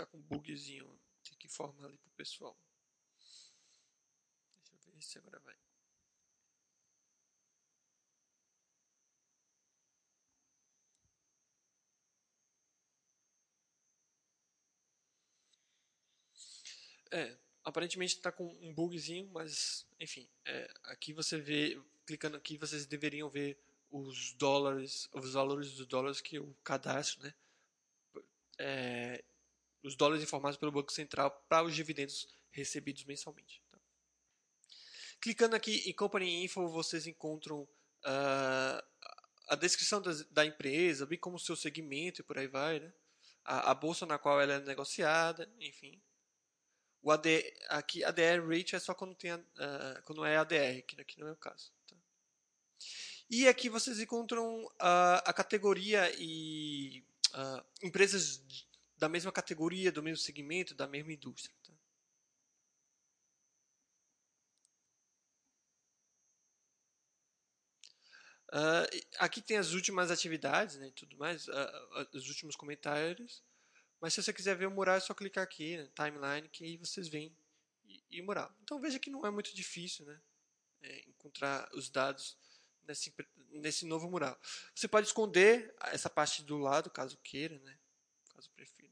tá 0.00 0.06
com 0.06 0.16
um 0.16 0.22
bugzinho. 0.22 0.98
Tem 1.22 1.36
que 1.36 1.46
informar 1.46 1.86
ali 1.86 1.98
pro 1.98 2.10
pessoal. 2.12 2.56
Deixa 4.72 4.88
eu 4.88 4.94
ver 4.94 5.02
se 5.02 5.18
agora 5.18 5.38
vai. 5.40 5.69
É, 17.10 17.36
aparentemente 17.64 18.16
está 18.16 18.30
com 18.30 18.46
um 18.60 18.72
bugzinho, 18.72 19.28
mas 19.32 19.86
enfim, 19.98 20.28
é, 20.44 20.72
aqui 20.84 21.12
você 21.12 21.38
vê, 21.38 21.80
clicando 22.06 22.36
aqui, 22.36 22.56
vocês 22.56 22.86
deveriam 22.86 23.28
ver 23.28 23.58
os 23.90 24.32
dólares, 24.34 25.08
os 25.12 25.32
valores 25.32 25.72
dos 25.72 25.86
dólares 25.86 26.20
que 26.20 26.36
eu 26.36 26.56
cadastro, 26.62 27.22
né? 27.22 27.34
É, 28.58 29.24
os 29.82 29.96
dólares 29.96 30.22
informados 30.22 30.58
pelo 30.58 30.72
Banco 30.72 30.92
Central 30.92 31.30
para 31.48 31.66
os 31.66 31.74
dividendos 31.74 32.28
recebidos 32.50 33.04
mensalmente. 33.04 33.62
Tá? 33.70 33.78
Clicando 35.20 35.56
aqui 35.56 35.88
em 35.88 35.92
Company 35.92 36.44
Info, 36.44 36.68
vocês 36.68 37.06
encontram 37.06 37.62
uh, 37.62 38.82
a 39.48 39.56
descrição 39.56 40.00
da, 40.00 40.12
da, 40.30 40.44
empresa, 40.44 41.06
bem 41.06 41.18
como 41.18 41.36
o 41.36 41.40
seu 41.40 41.56
segmento 41.56 42.20
e 42.20 42.24
por 42.24 42.38
aí 42.38 42.46
vai, 42.46 42.80
né? 42.80 42.92
a, 43.44 43.70
a, 43.70 43.74
bolsa 43.74 44.06
na 44.06 44.18
qual 44.18 44.40
ela 44.40 44.54
é 44.54 44.60
negociada, 44.60 45.50
enfim. 45.58 46.00
O 47.02 47.10
AD, 47.10 47.54
aqui 47.68 48.04
ADR 48.04 48.46
rate 48.46 48.76
é 48.76 48.78
só 48.78 48.94
quando, 48.94 49.14
tem, 49.14 49.32
uh, 49.32 49.40
quando 50.04 50.24
é 50.24 50.36
ADR, 50.36 50.82
que 50.86 51.00
aqui 51.00 51.18
não 51.18 51.28
é 51.28 51.32
o 51.32 51.36
caso. 51.36 51.72
Tá? 51.88 51.96
E 53.28 53.48
aqui 53.48 53.68
vocês 53.68 53.98
encontram 54.00 54.64
uh, 54.64 55.22
a 55.24 55.32
categoria 55.32 56.12
e 56.18 57.04
empresas 57.82 58.42
da 58.98 59.08
mesma 59.08 59.32
categoria, 59.32 59.92
do 59.92 60.02
mesmo 60.02 60.18
segmento, 60.18 60.74
da 60.74 60.86
mesma 60.86 61.12
indústria. 61.12 61.54
Tá? 61.62 61.72
Uh, 68.52 69.06
aqui 69.20 69.40
tem 69.40 69.58
as 69.58 69.72
últimas 69.72 70.10
atividades 70.10 70.76
né, 70.76 70.88
e 70.88 70.90
tudo 70.90 71.16
mais, 71.16 71.46
uh, 71.46 71.52
uh, 71.52 72.16
os 72.16 72.28
últimos 72.28 72.56
comentários. 72.56 73.44
Mas 74.00 74.14
se 74.14 74.22
você 74.22 74.32
quiser 74.32 74.56
ver 74.56 74.66
o 74.66 74.70
mural, 74.70 74.96
é 74.96 75.00
só 75.00 75.12
clicar 75.12 75.44
aqui, 75.44 75.76
né, 75.76 75.88
timeline, 75.94 76.48
que 76.48 76.64
aí 76.64 76.76
vocês 76.78 77.08
veem 77.08 77.36
e, 77.84 78.02
e 78.10 78.20
o 78.20 78.24
mural. 78.24 78.54
Então 78.62 78.80
veja 78.80 78.98
que 78.98 79.10
não 79.10 79.26
é 79.26 79.30
muito 79.30 79.54
difícil 79.54 80.06
né, 80.06 80.20
é, 80.82 81.08
encontrar 81.08 81.68
os 81.74 81.90
dados 81.90 82.38
nesse, 82.84 83.14
nesse 83.50 83.84
novo 83.84 84.08
mural. 84.10 84.38
Você 84.74 84.88
pode 84.88 85.06
esconder 85.06 85.74
essa 85.82 86.08
parte 86.08 86.42
do 86.42 86.56
lado, 86.56 86.90
caso 86.90 87.18
queira, 87.18 87.58
né, 87.58 87.78
caso 88.34 88.50
prefira. 88.50 88.90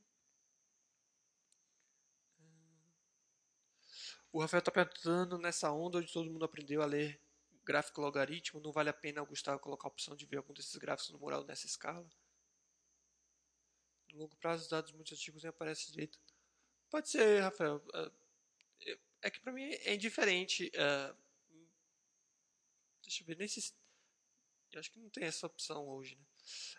O 4.30 4.40
Rafael 4.40 4.59
está 4.59 4.70
perguntando 4.70 5.38
nessa 5.38 5.72
onda 5.72 5.98
onde 5.98 6.12
todo 6.12 6.30
mundo 6.30 6.44
aprendeu 6.44 6.82
a 6.82 6.86
ler 6.86 7.18
gráfico 7.64 8.00
logaritmo, 8.00 8.61
não 8.61 8.72
vale 8.72 8.90
a 8.90 8.94
pena 8.94 9.22
o 9.22 9.26
Gustavo 9.26 9.59
colocar 9.59 9.88
a 9.88 9.90
opção 9.90 10.14
de 10.14 10.26
ver 10.26 10.36
algum 10.36 10.52
desses 10.52 10.76
gráficos 10.76 11.11
no 11.11 11.18
mural 11.18 11.44
nessa 11.44 11.66
escala? 11.66 12.06
No 14.12 14.18
longo 14.18 14.36
prazo, 14.36 14.62
os 14.62 14.68
dados 14.68 14.92
muito 14.92 15.14
antigos 15.14 15.42
nem 15.42 15.50
aparecem 15.50 15.90
direito. 15.90 16.18
Pode 16.90 17.09
ser, 17.09 17.40
Rafael. 17.40 17.82
É, 18.82 18.98
é 19.22 19.30
que 19.30 19.40
para 19.40 19.52
mim 19.52 19.62
é 19.62 19.94
indiferente. 19.94 20.70
É, 20.74 21.14
deixa 23.02 23.22
eu 23.22 23.26
ver, 23.26 23.36
nesse. 23.36 23.74
Eu 24.72 24.80
acho 24.80 24.90
que 24.90 24.98
não 24.98 25.09
tem 25.09 25.24
essa 25.24 25.46
opção 25.46 25.88
hoje, 25.88 26.16
né? 26.16 26.24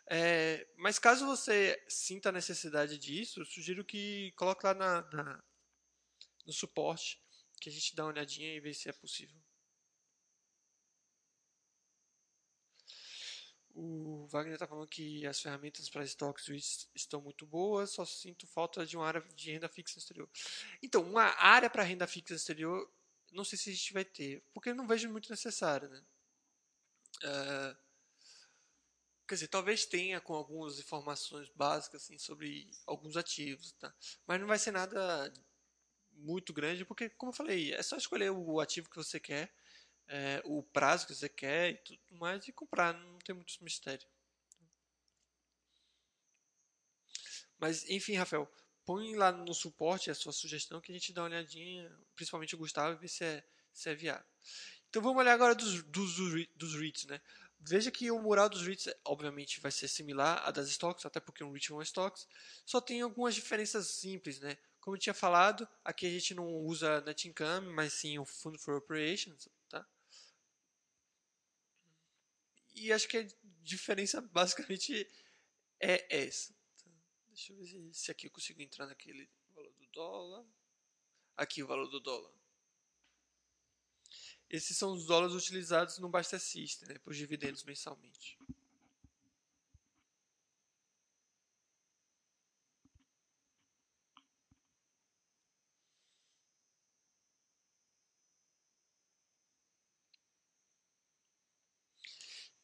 É, 0.08 0.68
mas 0.78 1.00
caso 1.00 1.26
você 1.26 1.84
sinta 1.88 2.30
a 2.30 2.32
necessidade 2.32 2.98
disso, 2.98 3.46
sugiro 3.46 3.86
que 3.86 4.32
coloque 4.36 4.66
lá 4.66 4.74
na, 4.74 5.02
na 5.12 5.44
no 6.46 6.54
suporte 6.54 7.22
que 7.60 7.70
a 7.70 7.72
gente 7.72 7.96
dá 7.96 8.04
uma 8.06 8.12
olhadinha 8.12 8.54
e 8.56 8.60
vê 8.60 8.74
se 8.74 8.90
é 8.90 8.94
possível. 8.94 9.40
O 13.82 14.28
Wagner 14.28 14.56
está 14.56 14.68
falando 14.68 14.90
que 14.90 15.26
as 15.26 15.40
ferramentas 15.40 15.90
para 15.90 16.04
stocks 16.04 16.90
estão 16.94 17.22
muito 17.22 17.46
boas, 17.46 17.92
só 17.92 18.04
sinto 18.04 18.46
falta 18.46 18.86
de 18.86 18.98
uma 18.98 19.08
área 19.08 19.22
de 19.34 19.52
renda 19.52 19.70
fixa 19.70 19.98
exterior. 19.98 20.30
Então, 20.84 21.02
uma 21.02 21.24
área 21.42 21.70
para 21.70 21.82
renda 21.82 22.06
fixa 22.06 22.34
exterior, 22.34 22.92
não 23.32 23.46
sei 23.46 23.58
se 23.58 23.70
a 23.70 23.74
gente 23.74 23.94
vai 23.94 24.04
ter, 24.04 24.44
porque 24.54 24.74
não 24.74 24.86
vejo 24.86 25.10
muito 25.10 25.30
necessário. 25.30 25.88
Né? 25.88 26.04
Uh, 27.24 27.78
quer 29.26 29.36
dizer, 29.36 29.48
talvez 29.48 29.86
tenha 29.86 30.20
com 30.20 30.34
algumas 30.34 30.78
informações 30.78 31.50
básicas 31.56 32.04
assim, 32.04 32.18
sobre 32.18 32.70
alguns 32.86 33.16
ativos, 33.16 33.72
tá? 33.80 33.96
mas 34.28 34.42
não 34.42 34.48
vai 34.48 34.60
ser 34.60 34.72
nada 34.72 35.32
muito 36.12 36.52
grande, 36.52 36.84
porque, 36.84 37.08
como 37.12 37.32
eu 37.32 37.36
falei, 37.36 37.74
é 37.74 37.82
só 37.82 37.96
escolher 37.96 38.30
o 38.30 38.60
ativo 38.60 38.90
que 38.90 38.98
você 38.98 39.22
quer, 39.22 39.54
é, 40.10 40.42
o 40.44 40.64
prazo 40.64 41.08
que 41.08 41.14
você 41.14 41.30
quer 41.30 41.72
e 41.72 41.78
tudo 41.78 42.00
mais 42.18 42.48
e 42.48 42.52
comprar, 42.52 42.94
não 42.94 43.20
tem 43.20 43.36
muito 43.36 43.54
mistério. 43.64 44.08
Mas, 47.60 47.88
enfim, 47.90 48.16
Rafael, 48.16 48.50
põe 48.86 49.16
lá 49.16 49.32
no 49.32 49.54
suporte 49.54 50.10
a 50.10 50.16
sua 50.16 50.34
sugestão 50.34 50.82
que 50.82 50.92
a 50.92 50.96
gente 50.96 51.14
dá 51.14 51.22
uma 51.22 51.30
olhadinha, 51.30 51.92
principalmente 52.16 52.56
o 52.56 52.58
Gustavo, 52.58 52.96
e 52.96 53.02
vê 53.02 53.08
se 53.08 53.24
é, 53.24 53.44
se 53.72 53.90
é 53.90 53.96
viável. 53.96 54.26
Então 54.90 55.02
vamos 55.02 55.20
olhar 55.20 55.34
agora 55.34 55.54
dos, 55.54 55.84
dos, 55.84 56.16
dos 56.56 56.76
REITs, 56.76 57.06
né? 57.06 57.22
Veja 57.60 57.92
que 57.92 58.10
o 58.10 58.20
mural 58.20 58.50
dos 58.50 58.66
REITs, 58.66 58.88
obviamente, 59.06 59.60
vai 59.60 59.72
ser 59.72 59.88
similar 59.88 60.42
à 60.48 60.50
das 60.50 60.70
stocks, 60.70 61.06
até 61.06 61.20
porque 61.20 61.44
um 61.44 61.52
REIT 61.52 61.72
é 61.72 61.76
um 61.76 61.82
stocks, 61.82 62.28
só 62.66 62.82
tem 62.82 63.02
algumas 63.02 63.36
diferenças 63.36 63.88
simples, 63.88 64.40
né? 64.40 64.58
Como 64.80 64.96
eu 64.96 65.00
tinha 65.00 65.14
falado, 65.14 65.68
aqui 65.84 66.08
a 66.08 66.10
gente 66.10 66.34
não 66.34 66.48
usa 66.48 67.02
net 67.02 67.28
income, 67.28 67.68
mas 67.74 67.94
sim 67.94 68.18
o 68.18 68.26
Fund 68.26 68.58
for 68.58 68.76
Operations, 68.76 69.48
tá? 69.70 69.86
E 72.76 72.92
acho 72.92 73.08
que 73.08 73.18
a 73.18 73.28
diferença 73.62 74.22
basicamente 74.22 75.08
é 75.80 76.24
essa. 76.26 76.56
Deixa 77.28 77.54
eu 77.54 77.58
ver 77.58 77.94
se 77.94 78.12
aqui 78.12 78.28
eu 78.28 78.32
consigo 78.32 78.62
entrar 78.62 78.86
naquele 78.86 79.30
valor 79.54 79.74
do 79.74 79.88
dólar. 79.88 80.46
Aqui 81.36 81.64
o 81.64 81.68
valor 81.68 81.88
do 81.88 82.00
dólar. 82.00 82.34
Esses 84.50 84.76
são 84.76 84.94
os 84.94 85.06
dólares 85.06 85.36
utilizados 85.36 86.00
no 86.00 86.10
Basta 86.10 86.40
System, 86.40 86.90
né, 86.90 86.98
por 87.00 87.14
dividendos 87.14 87.64
mensalmente. 87.64 88.38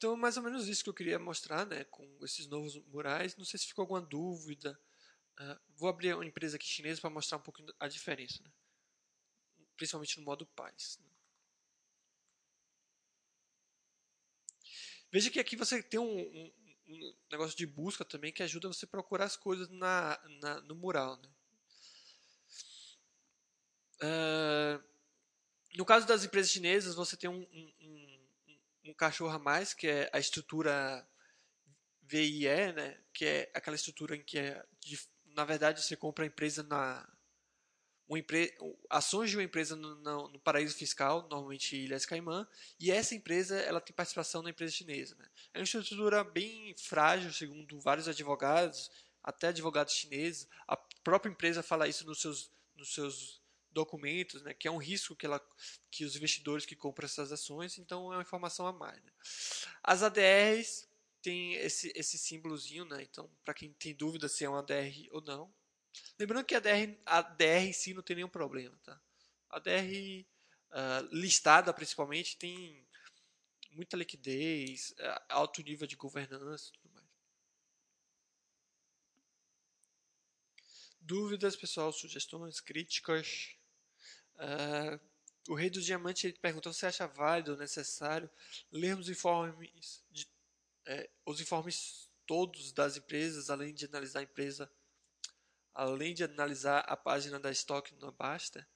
Então 0.05 0.13
é 0.13 0.17
mais 0.17 0.37
ou 0.37 0.43
menos 0.43 0.67
isso 0.67 0.83
que 0.83 0.89
eu 0.91 0.93
queria 0.93 1.17
mostrar 1.17 1.65
né, 1.65 1.83
com 1.85 2.07
esses 2.21 2.45
novos 2.45 2.75
murais. 2.89 3.35
Não 3.37 3.43
sei 3.43 3.59
se 3.59 3.65
ficou 3.65 3.81
alguma 3.81 3.99
dúvida. 3.99 4.79
Uh, 5.39 5.59
vou 5.75 5.89
abrir 5.89 6.13
uma 6.13 6.23
empresa 6.23 6.57
aqui 6.57 6.67
chinesa 6.67 7.01
para 7.01 7.09
mostrar 7.09 7.39
um 7.39 7.41
pouquinho 7.41 7.73
a 7.79 7.87
diferença. 7.87 8.39
Né? 8.43 8.51
Principalmente 9.75 10.19
no 10.19 10.23
modo 10.23 10.45
paz. 10.45 10.99
Né? 11.01 11.09
Veja 15.11 15.31
que 15.31 15.39
aqui 15.39 15.55
você 15.55 15.81
tem 15.81 15.99
um, 15.99 16.19
um, 16.19 16.53
um, 16.87 17.15
negócio 17.31 17.57
de 17.57 17.65
busca 17.65 18.05
também 18.05 18.31
que 18.31 18.43
ajuda 18.43 18.67
você 18.67 18.85
a 18.85 18.87
procurar 18.87 19.25
as 19.25 19.35
coisas 19.35 19.67
na, 19.69 20.21
na 20.39 20.61
no 20.61 20.75
mural. 20.75 21.17
Né? 21.17 21.29
Uh, 24.03 24.83
no 25.75 25.83
caso 25.83 26.05
das 26.05 26.23
empresas 26.23 26.51
chinesas, 26.51 26.93
você 26.93 27.17
tem 27.17 27.27
um, 27.27 27.41
um, 27.41 28.14
um, 28.85 28.93
cachorro 28.93 29.33
a 29.33 29.39
mais, 29.39 29.73
que 29.73 29.87
é 29.87 30.09
a 30.13 30.19
estrutura 30.19 31.07
VIE, 32.03 32.73
né? 32.73 32.97
que 33.13 33.25
é 33.25 33.51
aquela 33.53 33.75
estrutura 33.75 34.15
em 34.15 34.23
que, 34.23 34.37
é 34.37 34.63
de, 34.79 34.99
na 35.35 35.45
verdade, 35.45 35.83
você 35.83 35.95
compra 35.95 36.23
a 36.23 36.27
empresa 36.27 36.63
na. 36.63 37.07
Uma 38.07 38.19
empre, 38.19 38.55
ações 38.87 39.31
de 39.31 39.37
uma 39.37 39.43
empresa 39.43 39.75
no, 39.75 39.95
no, 39.95 40.27
no, 40.29 40.39
paraíso 40.39 40.75
fiscal, 40.75 41.27
normalmente 41.27 41.75
Ilhas 41.75 42.05
Caimã, 42.05 42.47
e 42.79 42.91
essa 42.91 43.15
empresa 43.15 43.57
ela 43.57 43.81
tem 43.81 43.95
participação 43.95 44.43
na 44.43 44.51
empresa 44.51 44.73
chinesa. 44.73 45.15
Né? 45.15 45.27
É 45.55 45.57
uma 45.57 45.63
estrutura 45.63 46.23
bem 46.23 46.75
frágil, 46.77 47.33
segundo 47.33 47.79
vários 47.79 48.07
advogados, 48.07 48.91
até 49.23 49.47
advogados 49.47 49.95
chineses. 49.95 50.47
A 50.67 50.77
própria 51.03 51.31
empresa 51.31 51.63
fala 51.63 51.87
isso 51.87 52.05
nos 52.05 52.21
seus, 52.21 52.51
nos 52.75 52.93
seus 52.93 53.41
documentos, 53.75 54.41
né, 54.41 54.53
que 54.53 54.67
é 54.67 54.71
um 54.71 54.77
risco 54.77 55.15
que, 55.15 55.25
ela, 55.25 55.45
que 55.91 56.05
os 56.05 56.15
investidores 56.15 56.65
que 56.65 56.75
compram 56.75 57.05
essas 57.05 57.31
ações, 57.31 57.77
então 57.77 58.11
é 58.11 58.15
uma 58.15 58.21
informação 58.21 58.65
a 58.65 58.73
mais. 58.73 59.03
Né. 59.03 59.11
As 59.83 60.01
ADRs 60.01 60.87
tem 61.21 61.55
esse, 61.55 61.91
esse 61.93 62.17
símbolozinho, 62.17 62.85
né, 62.85 63.03
então 63.03 63.29
para 63.43 63.53
quem 63.53 63.73
tem 63.73 63.93
dúvida 63.93 64.29
se 64.29 64.45
é 64.45 64.49
uma 64.49 64.59
ADR 64.59 65.09
ou 65.11 65.21
não. 65.21 65.53
Lembrando 66.17 66.45
que 66.45 66.55
a 66.55 66.57
ADR, 66.57 66.97
a 67.05 67.17
ADR 67.17 67.67
em 67.67 67.73
si 67.73 67.93
não 67.93 68.01
tem 68.01 68.15
nenhum 68.15 68.29
problema. 68.29 68.77
Tá? 68.83 68.99
A 69.49 69.57
ADR 69.57 70.21
uh, 70.21 70.25
ah, 70.71 71.07
listada 71.11 71.73
principalmente 71.73 72.37
tem 72.37 72.85
muita 73.71 73.97
liquidez, 73.97 74.91
uh, 74.91 75.21
alto 75.29 75.61
nível 75.61 75.87
de 75.87 75.95
governança 75.95 76.71
tudo 76.73 76.93
mais. 76.93 77.05
Dúvidas, 80.99 81.55
pessoal, 81.55 81.93
sugestões, 81.93 82.59
críticas? 82.59 83.54
Uh, 84.37 84.99
o 85.49 85.55
Rei 85.55 85.69
do 85.69 85.81
Diamante 85.81 86.27
ele 86.27 86.37
pergunta: 86.39 86.71
você 86.71 86.85
acha 86.85 87.07
válido 87.07 87.51
ou 87.51 87.57
necessário 87.57 88.29
lermos 88.71 89.09
informes, 89.09 90.03
de, 90.09 90.27
é, 90.85 91.09
os 91.25 91.39
informes 91.39 92.09
todos 92.25 92.71
das 92.71 92.97
empresas, 92.97 93.49
além 93.49 93.73
de 93.73 93.85
analisar 93.85 94.19
a 94.19 94.23
empresa, 94.23 94.71
além 95.73 96.13
de 96.13 96.23
analisar 96.23 96.79
a 96.79 96.97
página 96.97 97.39
da 97.39 97.51
estoque 97.51 97.93
no 97.95 98.11
Basta? 98.11 98.67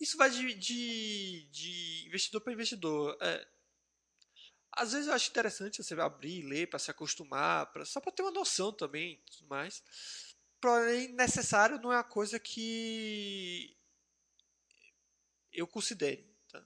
Isso 0.00 0.16
vai 0.16 0.30
de, 0.30 0.54
de, 0.54 1.48
de 1.50 2.06
investidor 2.06 2.40
para 2.40 2.52
investidor. 2.52 3.16
É, 3.20 3.46
às 4.72 4.92
vezes 4.92 5.06
eu 5.06 5.14
acho 5.14 5.30
interessante 5.30 5.82
você 5.82 5.94
abrir 6.00 6.40
e 6.40 6.48
ler 6.48 6.66
para 6.68 6.78
se 6.78 6.90
acostumar, 6.90 7.70
pra, 7.72 7.84
só 7.84 8.00
para 8.00 8.10
ter 8.10 8.22
uma 8.22 8.30
noção 8.30 8.72
também, 8.72 9.22
tudo 9.30 9.48
mais. 9.48 9.82
Porém, 10.60 11.08
necessário 11.12 11.78
não 11.80 11.92
é 11.92 11.96
uma 11.96 12.04
coisa 12.04 12.38
que 12.38 13.76
eu 15.52 15.66
considere. 15.66 16.26
Tá? 16.48 16.64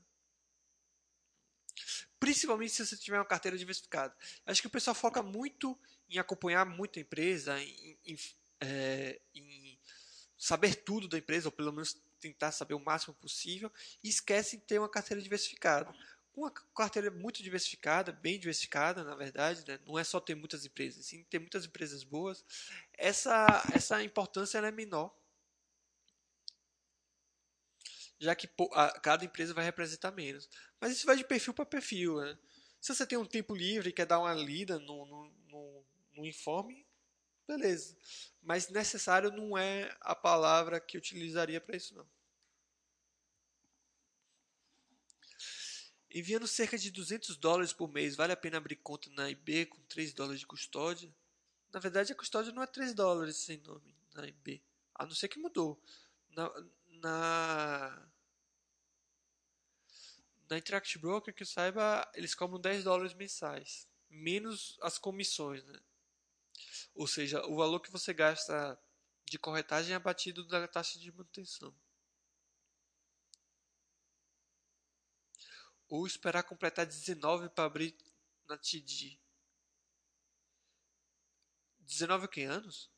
Principalmente 2.19 2.73
se 2.73 2.87
você 2.87 2.97
tiver 2.97 3.19
uma 3.19 3.25
carteira 3.25 3.59
diversificada. 3.59 4.17
Acho 4.45 4.61
que 4.61 4.69
o 4.69 4.71
pessoal 4.71 4.95
foca 4.95 5.23
muito 5.23 5.79
em 6.09 6.19
acompanhar 6.19 6.65
muito 6.65 6.99
a 6.99 7.03
empresa, 7.03 7.61
em, 7.61 7.99
em, 8.05 8.17
é, 8.61 9.21
em 9.35 9.79
saber 10.37 10.75
tudo 10.77 11.09
da 11.09 11.19
empresa, 11.19 11.49
ou 11.49 11.53
pelo 11.53 11.73
menos 11.73 12.01
tentar 12.21 12.53
saber 12.53 12.75
o 12.75 12.81
máximo 12.81 13.15
possível, 13.15 13.73
e 14.03 14.09
esquece 14.09 14.57
de 14.57 14.63
ter 14.65 14.79
uma 14.79 14.89
carteira 14.89 15.21
diversificada. 15.21 15.93
Uma 16.35 16.51
carteira 16.51 17.11
muito 17.11 17.43
diversificada, 17.43 18.13
bem 18.13 18.39
diversificada, 18.39 19.03
na 19.03 19.17
verdade, 19.17 19.65
né? 19.67 19.81
não 19.87 19.99
é 19.99 20.05
só 20.05 20.21
ter 20.21 20.35
muitas 20.35 20.67
empresas, 20.67 21.07
sim 21.07 21.25
ter 21.25 21.39
muitas 21.39 21.65
empresas 21.65 22.05
boas, 22.05 22.45
essa, 22.93 23.47
essa 23.75 24.03
importância 24.03 24.59
é 24.59 24.71
menor 24.71 25.17
já 28.19 28.35
que 28.35 28.49
a, 28.73 29.01
cada 29.01 29.25
empresa 29.25 29.55
vai 29.55 29.65
representar 29.65 30.11
menos. 30.11 30.49
Mas 30.81 30.93
isso 30.93 31.07
vai 31.07 31.17
de 31.17 31.25
perfil 31.25 31.55
para 31.55 31.67
perfil. 31.67 32.21
Né? 32.21 32.39
Se 32.81 32.95
você 32.95 33.07
tem 33.07 33.19
um 33.19 33.25
tempo 33.25 33.55
livre 33.55 33.91
e 33.91 33.93
quer 33.93 34.07
dar 34.07 34.19
uma 34.19 34.35
lida 34.35 34.79
no, 34.79 35.07
no, 35.07 35.31
no, 35.49 35.85
no 36.15 36.27
informe, 36.27 36.87
beleza. 37.47 37.97
Mas 38.43 38.69
necessário 38.69 39.31
não 39.31 39.57
é 39.57 39.97
a 40.01 40.15
palavra 40.15 40.81
que 40.81 40.97
eu 40.97 41.01
utilizaria 41.01 41.61
para 41.61 41.77
isso, 41.77 41.95
não. 41.95 42.07
Enviando 46.11 46.47
cerca 46.47 46.79
de 46.79 46.91
200 46.91 47.37
dólares 47.37 47.75
por 47.75 47.93
mês, 47.93 48.17
vale 48.17 48.33
a 48.33 48.37
pena 48.37 48.57
abrir 48.57 48.77
conta 48.77 49.11
na 49.11 49.29
IB 49.29 49.67
com 49.67 49.83
3 49.83 50.15
dólares 50.15 50.41
de 50.41 50.47
custódia? 50.47 51.15
Na 51.71 51.79
verdade, 51.79 52.13
a 52.13 52.17
custódia 52.17 52.53
não 52.53 52.63
é 52.63 52.67
3 52.67 52.95
dólares 52.95 53.37
sem 53.37 53.59
nome 53.59 53.95
na 54.15 54.27
IB. 54.27 54.63
A 54.95 55.05
não 55.05 55.15
ser 55.15 55.29
que 55.29 55.39
mudou. 55.39 55.79
Na, 56.31 56.51
na 56.97 58.11
na 60.49 60.59
Interact 60.59 60.99
Broker, 60.99 61.35
que 61.35 61.43
eu 61.43 61.47
saiba, 61.47 62.09
eles 62.15 62.35
cobram 62.35 62.61
10 62.61 62.85
dólares 62.85 63.15
mensais, 63.15 63.89
menos 64.09 64.79
as 64.81 64.99
comissões, 64.99 65.65
né? 65.65 65.81
Ou 66.95 67.07
seja, 67.07 67.45
o 67.47 67.57
valor 67.57 67.81
que 67.81 67.91
você 67.91 68.15
gasta 68.15 68.79
de 69.25 69.39
corretagem 69.39 69.93
é 69.93 69.97
abatido 69.97 70.47
da 70.47 70.67
taxa 70.69 70.99
de 70.99 71.11
manutenção. 71.13 71.75
Ou 75.89 76.07
esperar 76.07 76.43
completar 76.43 76.87
19 76.87 77.49
para 77.51 77.65
abrir 77.65 77.97
na 78.49 78.57
TD. 78.57 79.19
19 81.81 82.27
o 82.27 82.29
que 82.29 82.43
anos? 82.43 82.91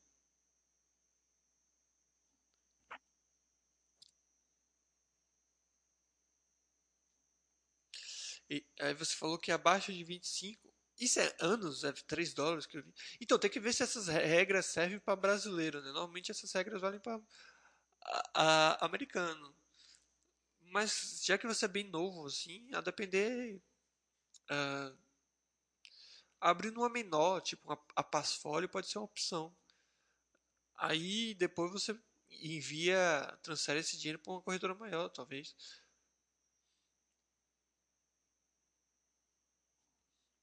E 8.49 8.65
aí 8.79 8.93
você 8.93 9.15
falou 9.15 9.37
que 9.37 9.51
abaixo 9.51 9.93
de 9.93 10.03
25. 10.03 10.73
Isso 10.99 11.19
é 11.19 11.35
anos, 11.39 11.83
é 11.83 11.91
3 11.93 12.33
dólares 12.33 12.65
que 12.65 12.77
eu 12.77 12.83
vi. 12.83 12.93
Então 13.21 13.39
tem 13.39 13.49
que 13.49 13.59
ver 13.59 13.73
se 13.73 13.83
essas 13.83 14.07
regras 14.07 14.65
servem 14.65 14.99
para 14.99 15.15
brasileiro, 15.15 15.81
né? 15.81 15.91
Normalmente 15.91 16.31
essas 16.31 16.51
regras 16.51 16.81
valem 16.81 16.99
para 16.99 17.21
americano. 18.81 19.55
Mas 20.61 21.21
já 21.25 21.37
que 21.37 21.47
você 21.47 21.65
é 21.65 21.67
bem 21.67 21.89
novo, 21.89 22.25
assim, 22.27 22.67
a 22.73 22.81
depender. 22.81 23.61
Uh, 24.51 24.97
abrindo 26.41 26.77
uma 26.79 26.89
menor, 26.89 27.41
tipo 27.41 27.71
a, 27.71 27.77
a 27.95 28.03
Passfolio, 28.03 28.69
pode 28.69 28.87
ser 28.87 28.97
uma 28.97 29.05
opção. 29.05 29.55
Aí 30.77 31.33
depois 31.35 31.71
você 31.71 31.97
envia, 32.29 33.37
transfere 33.41 33.79
esse 33.79 33.97
dinheiro 33.97 34.19
para 34.19 34.33
uma 34.33 34.41
corretora 34.41 34.75
maior, 34.75 35.09
talvez. 35.09 35.55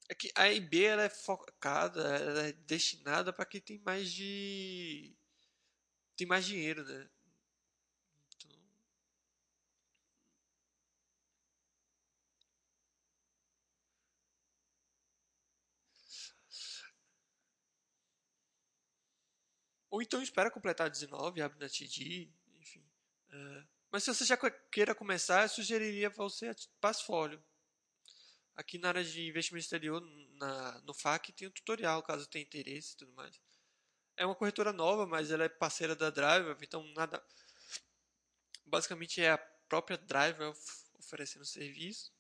É 0.09 0.15
que 0.15 0.31
a 0.37 0.53
IB 0.53 0.85
ela 0.85 1.03
é 1.05 1.09
focada, 1.09 2.01
ela 2.01 2.43
é 2.49 2.53
destinada 2.53 3.33
para 3.33 3.45
quem 3.47 3.61
tem 3.61 3.79
mais 3.81 4.13
de. 4.13 5.17
tem 6.17 6.27
mais 6.27 6.45
dinheiro, 6.47 6.85
né? 6.85 7.09
Então... 8.37 8.51
Ou 19.91 20.03
então 20.03 20.23
espera 20.23 20.51
completar 20.51 20.89
19, 20.91 21.41
abre 21.43 21.59
na 21.59 21.69
TD, 21.69 22.31
enfim. 22.61 22.85
É... 23.31 23.65
Mas 23.91 24.05
se 24.05 24.15
você 24.15 24.25
já 24.25 24.37
queira 24.71 24.95
começar, 24.95 25.43
eu 25.45 25.49
sugeriria 25.49 26.11
você 26.11 26.55
Passfolio. 26.81 27.43
Aqui 28.57 28.79
na 28.79 28.89
área 28.89 29.05
de 29.05 29.29
investimento 29.29 29.65
exterior, 29.65 30.01
na, 30.33 30.81
no 30.81 30.95
FAC, 30.95 31.33
tem 31.33 31.47
um 31.49 31.51
tutorial, 31.51 32.03
caso 32.03 32.27
tenha 32.27 32.45
interesse 32.45 32.95
e 32.95 32.97
tudo 32.97 33.13
mais. 33.13 33.39
É 34.17 34.25
uma 34.25 34.35
corretora 34.35 34.73
nova, 34.73 35.07
mas 35.07 35.31
ela 35.31 35.45
é 35.45 35.49
parceira 35.49 35.95
da 35.95 36.09
Drive, 36.09 36.57
então 36.63 36.83
nada. 36.95 37.23
Basicamente 38.65 39.21
é 39.21 39.33
a 39.33 39.39
própria 39.39 39.99
Drive 39.99 40.41
oferecendo 40.95 41.45
serviço. 41.45 42.11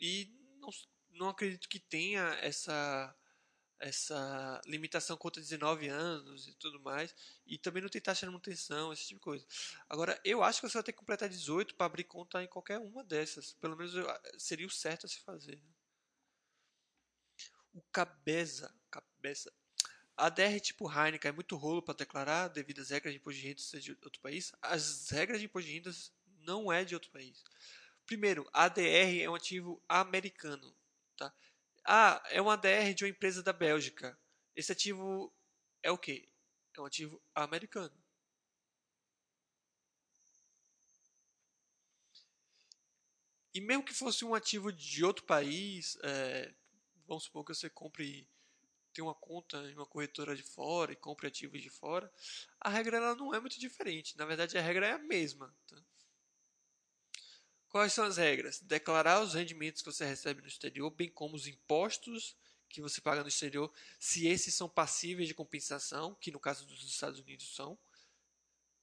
E 0.00 0.26
não, 0.58 0.68
não 1.10 1.28
acredito 1.28 1.68
que 1.68 1.78
tenha 1.78 2.22
essa 2.40 3.16
essa 3.82 4.60
limitação 4.64 5.16
contra 5.16 5.42
19 5.42 5.88
anos 5.88 6.46
e 6.46 6.54
tudo 6.54 6.80
mais, 6.80 7.14
e 7.44 7.58
também 7.58 7.82
não 7.82 7.88
tem 7.88 8.00
taxa 8.00 8.24
de 8.24 8.30
manutenção, 8.30 8.92
esse 8.92 9.08
tipo 9.08 9.18
de 9.18 9.24
coisa. 9.24 9.46
Agora, 9.88 10.18
eu 10.24 10.42
acho 10.42 10.60
que 10.60 10.68
você 10.68 10.74
vai 10.74 10.82
ter 10.84 10.92
que 10.92 10.98
completar 10.98 11.28
18 11.28 11.74
para 11.74 11.86
abrir 11.86 12.04
conta 12.04 12.42
em 12.42 12.46
qualquer 12.46 12.78
uma 12.78 13.02
dessas, 13.02 13.52
pelo 13.54 13.76
menos 13.76 13.92
seria 14.38 14.66
o 14.66 14.70
certo 14.70 15.06
a 15.06 15.08
se 15.08 15.20
fazer. 15.20 15.56
Né? 15.56 15.72
O 17.74 17.82
Cabeza, 17.92 18.72
Cabeza. 18.90 19.52
A 20.16 20.28
DR 20.28 20.60
tipo 20.60 20.88
Heineken 20.88 21.30
é 21.30 21.32
muito 21.32 21.56
rolo 21.56 21.82
para 21.82 21.94
declarar 21.94 22.48
devido 22.48 22.80
às 22.80 22.90
regras 22.90 23.12
de 23.12 23.18
imposto 23.18 23.40
de 23.40 23.48
renda 23.48 23.80
de 23.80 23.90
outro 24.04 24.20
país. 24.20 24.52
As 24.62 25.10
regras 25.10 25.40
de 25.40 25.46
imposto 25.46 25.68
de 25.68 25.74
renda 25.74 25.90
não 26.40 26.70
é 26.72 26.84
de 26.84 26.94
outro 26.94 27.10
país. 27.10 27.42
Primeiro, 28.06 28.48
a 28.52 28.64
ADR 28.64 29.20
é 29.22 29.28
um 29.28 29.34
ativo 29.34 29.82
americano, 29.88 30.76
tá? 31.16 31.34
Ah, 31.84 32.22
é 32.30 32.40
um 32.40 32.50
ADR 32.50 32.94
de 32.94 33.04
uma 33.04 33.10
empresa 33.10 33.42
da 33.42 33.52
Bélgica. 33.52 34.18
Esse 34.54 34.72
ativo 34.72 35.32
é 35.82 35.90
o 35.90 35.98
quê? 35.98 36.28
É 36.76 36.80
um 36.80 36.86
ativo 36.86 37.20
americano. 37.34 37.92
E 43.54 43.60
mesmo 43.60 43.84
que 43.84 43.94
fosse 43.94 44.24
um 44.24 44.34
ativo 44.34 44.72
de 44.72 45.04
outro 45.04 45.24
país, 45.24 45.98
é, 46.02 46.52
vamos 47.06 47.24
supor 47.24 47.44
que 47.44 47.54
você 47.54 47.68
compre, 47.68 48.26
tem 48.94 49.04
uma 49.04 49.14
conta 49.14 49.58
em 49.70 49.74
uma 49.74 49.86
corretora 49.86 50.34
de 50.36 50.42
fora 50.42 50.92
e 50.92 50.96
compre 50.96 51.26
ativos 51.28 51.60
de 51.62 51.70
fora, 51.70 52.10
a 52.60 52.70
regra 52.70 52.96
ela 52.98 53.14
não 53.14 53.34
é 53.34 53.40
muito 53.40 53.60
diferente. 53.60 54.16
Na 54.16 54.24
verdade, 54.26 54.56
a 54.58 54.62
regra 54.62 54.86
é 54.86 54.92
a 54.92 54.98
mesma. 54.98 55.54
Tá? 55.66 55.76
Quais 57.72 57.94
são 57.94 58.04
as 58.04 58.18
regras? 58.18 58.60
Declarar 58.60 59.22
os 59.22 59.32
rendimentos 59.32 59.80
que 59.80 59.90
você 59.90 60.04
recebe 60.04 60.42
no 60.42 60.46
exterior, 60.46 60.90
bem 60.90 61.08
como 61.08 61.34
os 61.34 61.46
impostos 61.46 62.36
que 62.68 62.82
você 62.82 63.00
paga 63.00 63.22
no 63.22 63.28
exterior, 63.28 63.72
se 63.98 64.26
esses 64.26 64.54
são 64.54 64.68
passíveis 64.68 65.26
de 65.26 65.34
compensação, 65.34 66.14
que 66.16 66.30
no 66.30 66.38
caso 66.38 66.66
dos 66.66 66.84
Estados 66.84 67.18
Unidos 67.18 67.54
são. 67.54 67.78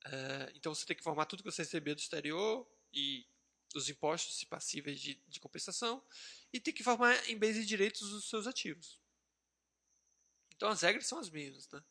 É, 0.06 0.52
então 0.56 0.74
você 0.74 0.88
tem 0.88 0.96
que 0.96 1.02
informar 1.02 1.28
tudo 1.28 1.44
que 1.44 1.52
você 1.52 1.62
recebeu 1.62 1.94
do 1.94 2.02
exterior 2.02 2.68
e 2.92 3.28
os 3.76 3.88
impostos 3.90 4.40
se 4.40 4.48
passíveis 4.48 5.00
de, 5.00 5.22
de 5.28 5.40
compensação 5.40 6.04
e 6.52 6.60
tem 6.60 6.74
que 6.74 6.82
informar 6.82 7.14
em 7.30 7.38
bens 7.38 7.58
e 7.58 7.66
direitos 7.66 8.02
os 8.02 8.28
seus 8.28 8.48
ativos. 8.48 9.00
Então 10.56 10.68
as 10.68 10.82
regras 10.82 11.06
são 11.06 11.20
as 11.20 11.30
mesmas, 11.30 11.70
né? 11.70 11.84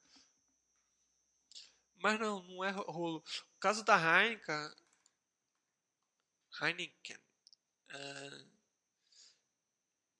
Mas 1.94 2.18
não, 2.18 2.42
não 2.42 2.64
é 2.64 2.70
rolo. 2.70 3.22
O 3.54 3.58
caso 3.60 3.84
da 3.84 3.96
Heineken, 3.96 4.74
Heineken. 6.60 7.16
Uh, 7.90 8.58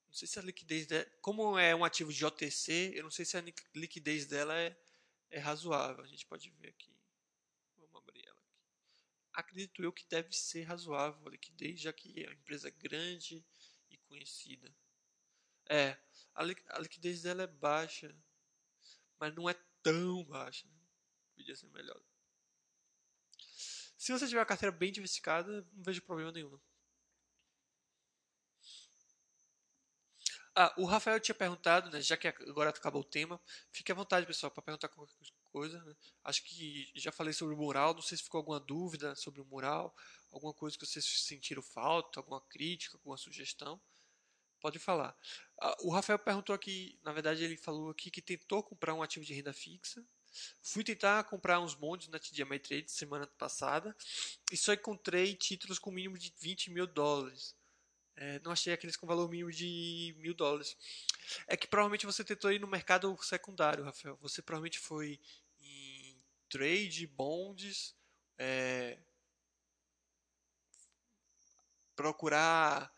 não 0.07 0.13
sei 0.13 0.27
se 0.27 0.39
a 0.39 0.41
liquidez 0.41 0.87
dela. 0.87 1.05
Como 1.21 1.57
é 1.57 1.75
um 1.75 1.83
ativo 1.83 2.11
de 2.11 2.25
OTC, 2.25 2.93
eu 2.95 3.03
não 3.03 3.11
sei 3.11 3.25
se 3.25 3.37
a 3.37 3.43
liquidez 3.75 4.25
dela 4.25 4.57
é, 4.57 4.77
é 5.29 5.39
razoável. 5.39 6.03
A 6.03 6.07
gente 6.07 6.25
pode 6.25 6.49
ver 6.51 6.69
aqui. 6.69 6.95
Vamos 7.77 7.95
abrir 7.95 8.25
ela 8.25 8.39
aqui. 8.39 8.57
Acredito 9.33 9.83
eu 9.83 9.93
que 9.93 10.05
deve 10.07 10.33
ser 10.33 10.63
razoável 10.63 11.27
a 11.27 11.31
liquidez, 11.31 11.79
já 11.79 11.93
que 11.93 12.23
é 12.23 12.27
uma 12.27 12.33
empresa 12.33 12.69
grande 12.69 13.45
e 13.89 13.97
conhecida. 13.97 14.73
É, 15.69 15.97
a, 16.33 16.43
li 16.43 16.55
a 16.69 16.79
liquidez 16.79 17.21
dela 17.21 17.43
é 17.43 17.47
baixa, 17.47 18.15
mas 19.19 19.35
não 19.35 19.47
é 19.47 19.53
tão 19.83 20.23
baixa. 20.25 20.67
Né? 20.67 20.79
Podia 21.35 21.55
ser 21.55 21.67
melhor. 21.67 22.01
Se 23.99 24.13
você 24.13 24.25
tiver 24.29 24.39
a 24.39 24.45
carteira 24.45 24.71
bem 24.75 24.93
diversificada, 24.93 25.67
não 25.73 25.83
vejo 25.83 26.01
problema 26.01 26.31
nenhum. 26.31 26.57
Ah, 30.55 30.73
o 30.77 30.85
Rafael 30.85 31.19
tinha 31.19 31.35
perguntado, 31.35 31.89
né, 31.91 32.01
já 32.01 32.15
que 32.15 32.27
agora 32.27 32.69
acabou 32.69 33.01
o 33.01 33.03
tema, 33.03 33.39
fique 33.71 33.91
à 33.91 33.95
vontade, 33.95 34.25
pessoal, 34.25 34.51
para 34.51 34.63
perguntar 34.63 34.87
qualquer 34.87 35.13
coisa. 35.43 35.83
Né? 35.83 35.95
Acho 36.23 36.43
que 36.43 36.89
já 36.95 37.11
falei 37.11 37.33
sobre 37.33 37.53
o 37.53 37.57
mural, 37.57 37.93
não 37.93 38.01
sei 38.01 38.17
se 38.17 38.23
ficou 38.23 38.39
alguma 38.39 38.59
dúvida 38.59 39.15
sobre 39.15 39.41
o 39.41 39.45
mural, 39.45 39.93
alguma 40.31 40.53
coisa 40.53 40.77
que 40.77 40.85
vocês 40.85 41.05
sentiram 41.05 41.61
falta, 41.61 42.21
alguma 42.21 42.39
crítica, 42.41 42.95
alguma 42.95 43.17
sugestão. 43.17 43.81
Pode 44.61 44.79
falar. 44.79 45.15
Ah, 45.61 45.75
o 45.81 45.91
Rafael 45.91 46.19
perguntou 46.19 46.55
aqui, 46.55 46.97
na 47.03 47.11
verdade 47.11 47.43
ele 47.43 47.57
falou 47.57 47.89
aqui 47.89 48.09
que 48.09 48.21
tentou 48.21 48.63
comprar 48.63 48.93
um 48.93 49.03
ativo 49.03 49.25
de 49.25 49.33
renda 49.33 49.53
fixa, 49.53 50.05
Fui 50.61 50.83
tentar 50.83 51.23
comprar 51.25 51.59
uns 51.59 51.73
bondes 51.73 52.07
na 52.07 52.19
TD 52.19 52.41
Ameritrade 52.41 52.91
semana 52.91 53.27
passada 53.27 53.95
e 54.51 54.57
só 54.57 54.73
encontrei 54.73 55.35
títulos 55.35 55.79
com 55.79 55.91
mínimo 55.91 56.17
de 56.17 56.33
20 56.39 56.71
mil 56.71 56.87
dólares. 56.87 57.55
É, 58.15 58.39
não 58.39 58.51
achei 58.51 58.73
aqueles 58.73 58.97
com 58.97 59.07
valor 59.07 59.29
mínimo 59.29 59.51
de 59.51 60.13
mil 60.19 60.33
dólares. 60.33 60.75
É 61.47 61.55
que 61.55 61.67
provavelmente 61.67 62.05
você 62.05 62.23
tentou 62.23 62.51
ir 62.51 62.59
no 62.59 62.67
mercado 62.67 63.17
secundário, 63.21 63.83
Rafael. 63.83 64.17
Você 64.21 64.41
provavelmente 64.41 64.77
foi 64.77 65.19
em 65.61 66.21
trade, 66.49 67.07
bonds, 67.07 67.95
é, 68.37 68.97
procurar 71.95 72.93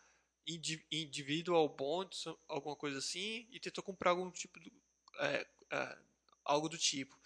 individual 0.90 1.68
bonds, 1.68 2.24
alguma 2.48 2.76
coisa 2.76 2.98
assim, 2.98 3.46
e 3.50 3.60
tentou 3.60 3.82
comprar 3.82 4.10
algum 4.10 4.30
tipo 4.30 4.58
de. 4.58 4.72
É, 5.18 5.46
é, 5.70 5.98
algo 6.44 6.68
do 6.68 6.78
tipo. 6.78 7.18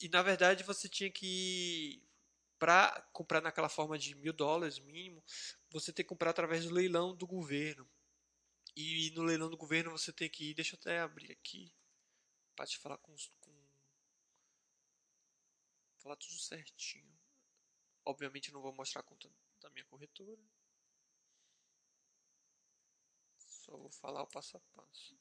E 0.00 0.08
na 0.08 0.22
verdade 0.22 0.64
você 0.64 0.88
tinha 0.88 1.10
que 1.10 2.02
para 2.58 3.00
comprar 3.12 3.40
naquela 3.40 3.68
forma 3.68 3.98
de 3.98 4.14
mil 4.16 4.32
dólares 4.32 4.78
mínimo, 4.80 5.22
você 5.70 5.92
tem 5.92 6.04
que 6.04 6.08
comprar 6.08 6.30
através 6.30 6.64
do 6.64 6.74
leilão 6.74 7.14
do 7.14 7.26
governo. 7.26 7.88
E 8.76 9.10
no 9.12 9.22
leilão 9.22 9.48
do 9.48 9.56
governo 9.56 9.90
você 9.90 10.12
tem 10.12 10.28
que 10.28 10.50
ir, 10.50 10.54
deixa 10.54 10.74
eu 10.74 10.78
até 10.80 11.00
abrir 11.00 11.32
aqui 11.32 11.72
para 12.54 12.66
te 12.66 12.78
falar 12.78 12.98
com, 12.98 13.14
com 13.40 13.68
falar 15.98 16.16
tudo 16.16 16.38
certinho. 16.38 17.18
Obviamente 18.04 18.52
não 18.52 18.60
vou 18.60 18.72
mostrar 18.72 19.00
a 19.00 19.04
conta 19.04 19.30
da 19.60 19.70
minha 19.70 19.84
corretora. 19.84 20.42
Só 23.36 23.76
vou 23.76 23.90
falar 23.90 24.22
o 24.22 24.26
passo 24.26 24.56
a 24.56 24.60
passo. 24.74 25.16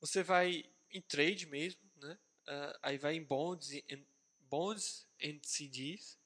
Você 0.00 0.22
vai 0.22 0.64
em 0.90 1.00
trade 1.00 1.46
mesmo, 1.46 1.80
né? 1.96 2.18
Uh, 2.48 2.78
aí 2.82 2.98
vai 2.98 3.14
em 3.14 3.24
bonds 3.24 3.70
and, 3.90 4.04
bonds 4.40 5.06
and 5.22 5.40
CDs. 5.42 6.18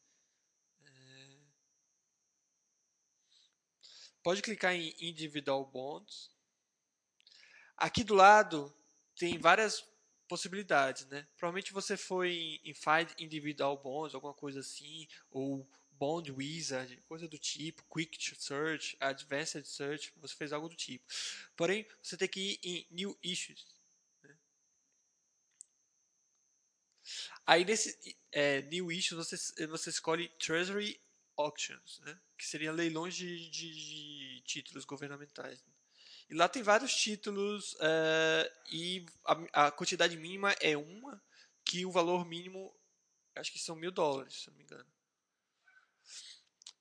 É... 0.84 1.38
Pode 4.22 4.42
clicar 4.42 4.74
em 4.74 4.94
individual 5.00 5.64
bonds. 5.64 6.30
Aqui 7.76 8.04
do 8.04 8.14
lado 8.14 8.74
tem 9.16 9.38
várias 9.38 9.82
possibilidades, 10.28 11.06
né? 11.06 11.26
Provavelmente 11.36 11.72
você 11.72 11.96
foi 11.96 12.32
em, 12.32 12.60
em 12.70 12.74
Find 12.74 13.10
Individual 13.18 13.76
Bonds, 13.76 14.14
alguma 14.14 14.32
coisa 14.32 14.60
assim, 14.60 15.08
ou 15.30 15.68
Bond 16.00 16.32
Wizard, 16.32 16.96
coisa 17.02 17.28
do 17.28 17.38
tipo, 17.38 17.84
Quick 17.94 18.34
Search, 18.40 18.96
Advanced 18.98 19.66
Search, 19.66 20.10
você 20.16 20.34
fez 20.34 20.50
algo 20.50 20.66
do 20.66 20.74
tipo. 20.74 21.04
Porém, 21.54 21.86
você 22.02 22.16
tem 22.16 22.26
que 22.26 22.40
ir 22.40 22.60
em 22.62 22.86
New 22.90 23.18
Issues. 23.22 23.66
Né? 24.22 24.34
Aí 27.44 27.66
nesse 27.66 28.16
é, 28.32 28.62
New 28.62 28.90
Issues 28.90 29.28
você, 29.28 29.66
você 29.66 29.90
escolhe 29.90 30.30
Treasury 30.38 30.98
Auctions, 31.36 32.00
né? 32.00 32.18
que 32.38 32.46
seria 32.46 32.72
leilões 32.72 33.14
de, 33.14 33.50
de, 33.50 33.74
de 33.74 34.40
títulos 34.46 34.86
governamentais. 34.86 35.62
Né? 35.62 35.72
E 36.30 36.34
lá 36.34 36.48
tem 36.48 36.62
vários 36.62 36.94
títulos 36.94 37.74
uh, 37.74 38.50
e 38.72 39.04
a, 39.26 39.66
a, 39.66 39.70
quantidade 39.70 40.16
mínima 40.16 40.52
é 40.62 40.78
uma, 40.78 41.22
que 41.62 41.84
o 41.84 41.90
valor 41.90 42.24
mínimo 42.24 42.74
acho 43.34 43.52
que 43.52 43.58
são 43.58 43.76
mil 43.76 43.90
dólares, 43.90 44.42
se 44.42 44.48
não 44.48 44.56
me 44.56 44.62
engano. 44.62 44.99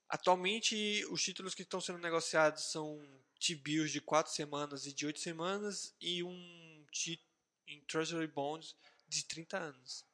Atualmente, 0.08 1.04
os 1.06 1.22
títulos 1.22 1.54
que 1.54 1.62
estão 1.62 1.80
sendo 1.80 1.98
negociados 1.98 2.72
são 2.72 3.00
T-bills 3.38 3.92
de 3.92 4.00
4 4.00 4.32
semanas 4.32 4.86
e 4.86 4.92
de 4.92 5.06
8 5.06 5.20
semanas 5.20 5.94
e 6.00 6.22
um 6.22 6.86
T 6.92 7.20
em 7.68 7.80
Treasury 7.82 8.26
Bonds 8.26 8.74
de 9.08 9.24
30 9.24 9.58
anos. 9.58 10.04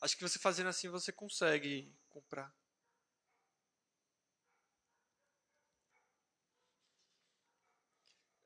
Acho 0.00 0.16
que 0.16 0.22
você 0.22 0.38
fazendo 0.38 0.68
assim 0.68 0.88
você 0.88 1.10
consegue 1.10 1.92
comprar. 2.08 2.54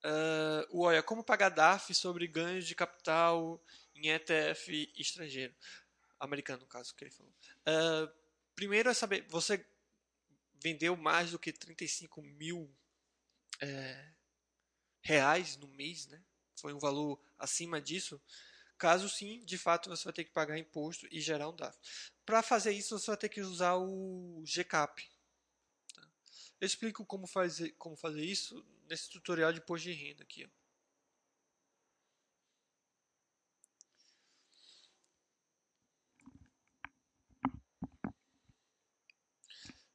Uh, 0.04 0.66
olha, 0.72 1.00
como 1.02 1.22
pagar 1.22 1.48
DAF 1.50 1.94
sobre 1.94 2.26
ganhos 2.26 2.66
de 2.66 2.74
capital 2.74 3.62
em 3.94 4.08
ETF 4.08 4.92
estrangeiro? 4.96 5.54
Americano, 6.22 6.62
no 6.62 6.68
caso, 6.68 6.94
que 6.94 7.02
ele 7.02 7.10
falou. 7.10 7.32
Uh, 7.66 8.12
primeiro 8.54 8.88
é 8.88 8.94
saber, 8.94 9.26
você 9.28 9.64
vendeu 10.62 10.96
mais 10.96 11.32
do 11.32 11.38
que 11.38 11.52
35 11.52 12.22
mil 12.22 12.72
é, 13.60 14.12
reais 15.00 15.56
no 15.56 15.66
mês, 15.66 16.06
né? 16.06 16.22
Foi 16.60 16.72
um 16.72 16.78
valor 16.78 17.20
acima 17.36 17.80
disso. 17.80 18.22
Caso 18.78 19.08
sim, 19.08 19.44
de 19.44 19.58
fato 19.58 19.90
você 19.90 20.04
vai 20.04 20.12
ter 20.12 20.24
que 20.24 20.30
pagar 20.30 20.56
imposto 20.56 21.08
e 21.10 21.20
gerar 21.20 21.48
um 21.48 21.56
DAF. 21.56 21.76
Para 22.24 22.40
fazer 22.40 22.70
isso, 22.70 22.96
você 22.96 23.10
vai 23.10 23.16
ter 23.16 23.28
que 23.28 23.40
usar 23.40 23.74
o 23.76 24.42
GCAP. 24.44 25.10
Tá? 25.92 26.08
Eu 26.60 26.66
explico 26.66 27.04
como 27.04 27.26
fazer, 27.26 27.72
como 27.72 27.96
fazer 27.96 28.24
isso 28.24 28.64
nesse 28.88 29.10
tutorial 29.10 29.52
de 29.52 29.58
imposto 29.58 29.88
de 29.88 29.94
renda 29.94 30.22
aqui. 30.22 30.44
Ó. 30.44 30.61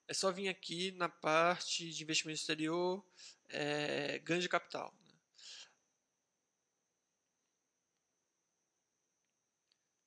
É 0.07 0.13
só 0.13 0.31
vir 0.31 0.47
aqui 0.47 0.91
na 0.93 1.09
parte 1.09 1.89
de 1.91 2.03
investimento 2.03 2.39
exterior, 2.39 3.05
é, 3.49 4.19
ganho 4.19 4.41
de 4.41 4.47
capital. 4.47 4.93
Né? 5.01 5.13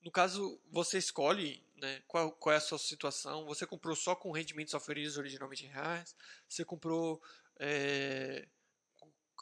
No 0.00 0.10
caso, 0.10 0.58
você 0.70 0.96
escolhe 0.96 1.62
né, 1.76 2.02
qual, 2.08 2.32
qual, 2.32 2.54
é 2.54 2.56
a 2.56 2.60
sua 2.60 2.78
situação. 2.78 3.44
Você 3.44 3.66
comprou 3.66 3.94
só 3.94 4.16
com 4.16 4.30
rendimentos 4.30 4.72
oferidos 4.72 5.18
originalmente 5.18 5.66
em 5.66 5.68
reais? 5.68 6.16
Você 6.48 6.64
comprou 6.64 7.22
é, 7.58 8.48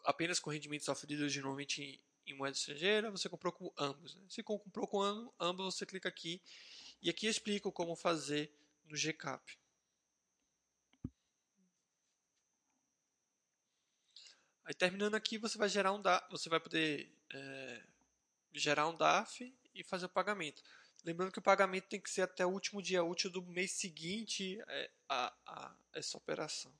apenas 0.04 0.40
com 0.40 0.50
rendimentos 0.50 0.88
oferidos 0.88 1.22
originalmente 1.22 1.82
em, 1.82 2.00
em 2.32 2.36
moeda 2.36 2.56
estrangeira? 2.56 3.12
Você 3.12 3.28
comprou 3.28 3.52
com 3.52 3.72
ambos? 3.78 4.16
Né? 4.16 4.24
Se 4.28 4.42
comprou 4.42 4.88
com 4.88 5.00
ambos, 5.38 5.76
você 5.76 5.86
clica 5.86 6.08
aqui. 6.08 6.42
E 7.00 7.08
aqui 7.08 7.28
explico 7.28 7.70
como 7.70 7.94
fazer 7.94 8.52
no 8.86 8.96
GCAP. 8.96 9.56
Aí 14.68 14.74
terminando 14.74 15.14
aqui, 15.14 15.38
você 15.38 15.56
vai 15.56 15.66
gerar 15.66 15.94
um 15.94 16.02
você 16.30 16.50
vai 16.50 16.60
poder 16.60 17.10
é, 17.32 17.82
gerar 18.52 18.86
um 18.86 18.94
DAF 18.94 19.50
e 19.74 19.82
fazer 19.82 20.04
o 20.04 20.10
pagamento. 20.10 20.62
Lembrando 21.02 21.32
que 21.32 21.38
o 21.38 21.42
pagamento 21.42 21.88
tem 21.88 21.98
que 21.98 22.10
ser 22.10 22.20
até 22.20 22.44
o 22.44 22.50
último 22.50 22.82
dia 22.82 23.02
útil 23.02 23.30
do 23.30 23.40
mês 23.46 23.72
seguinte 23.72 24.60
é, 24.68 24.90
a, 25.08 25.34
a 25.46 25.74
essa 25.94 26.18
operação. 26.18 26.70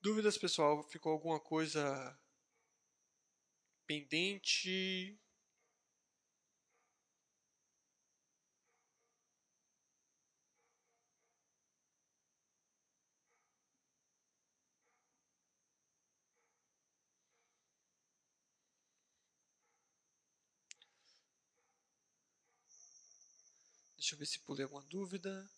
Dúvidas, 0.00 0.38
pessoal? 0.38 0.82
Ficou 0.82 1.12
alguma 1.12 1.38
coisa 1.38 2.18
pendente? 3.86 5.20
Deixa 24.02 24.16
eu 24.16 24.18
ver 24.18 24.26
se 24.26 24.40
pulei 24.40 24.64
alguma 24.64 24.82
dúvida. 24.82 25.48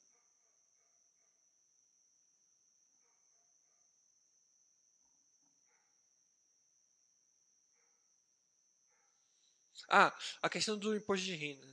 Ah, 9.89 10.15
a 10.43 10.49
questão 10.51 10.77
do 10.77 10.95
imposto 10.95 11.25
de 11.25 11.35
renda. 11.35 11.67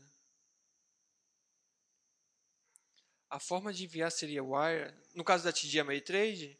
A 3.31 3.39
forma 3.39 3.73
de 3.73 3.85
enviar 3.85 4.11
seria 4.11 4.43
wire. 4.43 4.93
No 5.15 5.23
caso 5.23 5.43
da 5.43 5.51
TD 5.51 5.79
Ameritrade, 5.79 6.55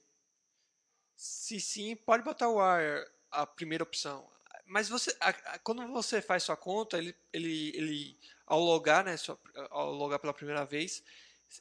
se 1.16 1.60
sim, 1.60 1.96
pode 1.96 2.24
botar 2.24 2.50
wire, 2.50 3.08
a 3.32 3.46
primeira 3.46 3.84
opção. 3.84 4.30
Mas 4.72 4.88
você, 4.88 5.14
a, 5.20 5.30
a, 5.30 5.60
quando 5.60 5.86
você 5.92 6.22
faz 6.22 6.44
sua 6.44 6.56
conta, 6.56 6.98
ele, 6.98 7.14
ele, 7.34 7.76
ele 7.76 8.18
ao 8.48 8.62
logar, 8.62 9.04
né, 9.04 9.18
sua, 9.18 9.38
ao 9.70 9.92
logar 9.92 10.18
pela 10.18 10.34
primeira 10.34 10.64
vez, 10.64 11.04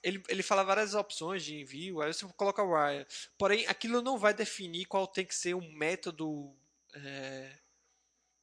ele, 0.00 0.22
ele 0.28 0.44
fala 0.44 0.62
várias 0.62 0.94
opções 0.94 1.44
de 1.44 1.56
envio, 1.56 2.00
aí 2.00 2.14
você 2.14 2.24
coloca 2.36 2.62
wire. 2.62 3.04
Porém, 3.36 3.66
aquilo 3.66 4.00
não 4.00 4.16
vai 4.16 4.32
definir 4.32 4.84
qual 4.84 5.08
tem 5.08 5.26
que 5.26 5.34
ser 5.34 5.54
o 5.54 5.60
método 5.60 6.54
é, 6.94 7.52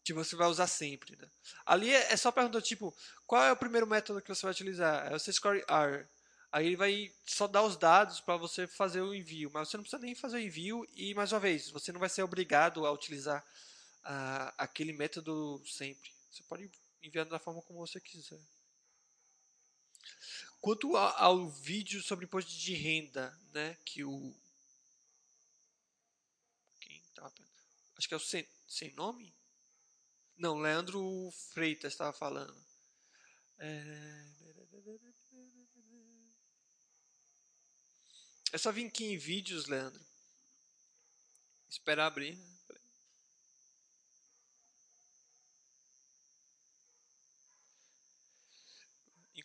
que 0.04 0.12
você 0.12 0.36
vai 0.36 0.50
usar 0.50 0.68
sempre. 0.68 1.16
Né? 1.16 1.30
Ali 1.66 1.90
é, 1.94 2.12
é 2.12 2.18
só 2.18 2.30
perguntar, 2.30 2.62
tipo, 2.62 2.94
qual 3.26 3.44
é 3.44 3.54
o 3.54 3.58
primeiro 3.58 3.88
método 3.88 4.22
que 4.22 4.28
você 4.28 4.42
vai 4.42 4.52
utilizar? 4.52 5.08
Aí 5.08 5.14
você 5.14 5.32
escolhe 5.32 5.64
R. 5.66 6.06
Aí 6.52 6.68
ele 6.68 6.76
vai 6.76 7.10
só 7.26 7.48
dar 7.48 7.64
os 7.64 7.78
dados 7.78 8.20
para 8.20 8.36
você 8.36 8.68
fazer 8.68 9.00
o 9.00 9.16
envio, 9.16 9.50
mas 9.54 9.70
você 9.70 9.78
não 9.78 9.84
precisa 9.84 10.02
nem 10.02 10.14
fazer 10.14 10.36
o 10.36 10.42
envio 10.42 10.86
e, 10.94 11.14
mais 11.14 11.32
uma 11.32 11.40
vez, 11.40 11.70
você 11.70 11.94
não 11.94 12.02
vai 12.02 12.10
ser 12.10 12.24
obrigado 12.24 12.86
a 12.86 12.92
utilizar 12.92 13.46
a, 14.04 14.64
aquele 14.64 14.94
método 14.94 15.62
sempre. 15.66 16.12
Você 16.32 16.44
pode 16.44 16.72
enviar 17.02 17.26
da 17.26 17.40
forma 17.40 17.62
como 17.62 17.80
você 17.80 18.00
quiser. 18.00 18.40
Quanto 20.60 20.96
ao, 20.96 21.18
ao 21.18 21.50
vídeo 21.50 22.02
sobre 22.02 22.26
imposto 22.26 22.52
de 22.52 22.74
renda, 22.74 23.38
né, 23.54 23.76
que 23.86 24.04
o 24.04 24.36
quem 26.80 27.02
tava 27.14 27.34
acho 27.98 28.08
que 28.08 28.14
é 28.14 28.18
o 28.18 28.20
sem, 28.20 28.48
sem 28.68 28.92
nome? 28.94 29.34
Não, 30.38 30.60
Leandro 30.60 31.32
Freitas 31.52 31.94
estava 31.94 32.14
falando. 32.14 32.56
É... 33.60 34.28
é 38.54 38.58
só 38.58 38.72
vir 38.72 38.88
aqui 38.88 39.06
em 39.06 39.18
vídeos, 39.18 39.66
Leandro. 39.66 40.06
Esperar 41.68 42.06
abrir. 42.08 42.36
Né? 42.36 42.57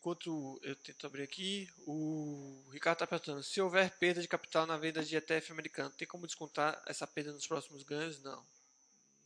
Enquanto 0.02 0.58
eu 0.64 0.74
tento 0.74 1.06
abrir 1.06 1.22
aqui, 1.22 1.70
o 1.86 2.68
Ricardo 2.72 2.96
está 2.96 3.06
perguntando: 3.06 3.40
se 3.40 3.60
houver 3.60 3.88
perda 3.98 4.20
de 4.20 4.26
capital 4.26 4.66
na 4.66 4.76
venda 4.76 5.04
de 5.04 5.16
ETF 5.16 5.52
americano, 5.52 5.90
tem 5.90 6.08
como 6.08 6.26
descontar 6.26 6.82
essa 6.86 7.06
perda 7.06 7.32
nos 7.32 7.46
próximos 7.46 7.84
ganhos? 7.84 8.20
Não. 8.20 8.44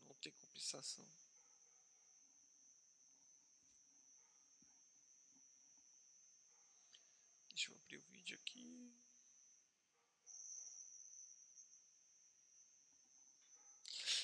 Não 0.06 0.14
tem 0.20 0.30
compensação. 0.32 1.06
Deixa 7.54 7.70
eu 7.70 7.76
abrir 7.76 7.96
o 7.96 8.02
vídeo 8.12 8.38
aqui. 8.38 8.92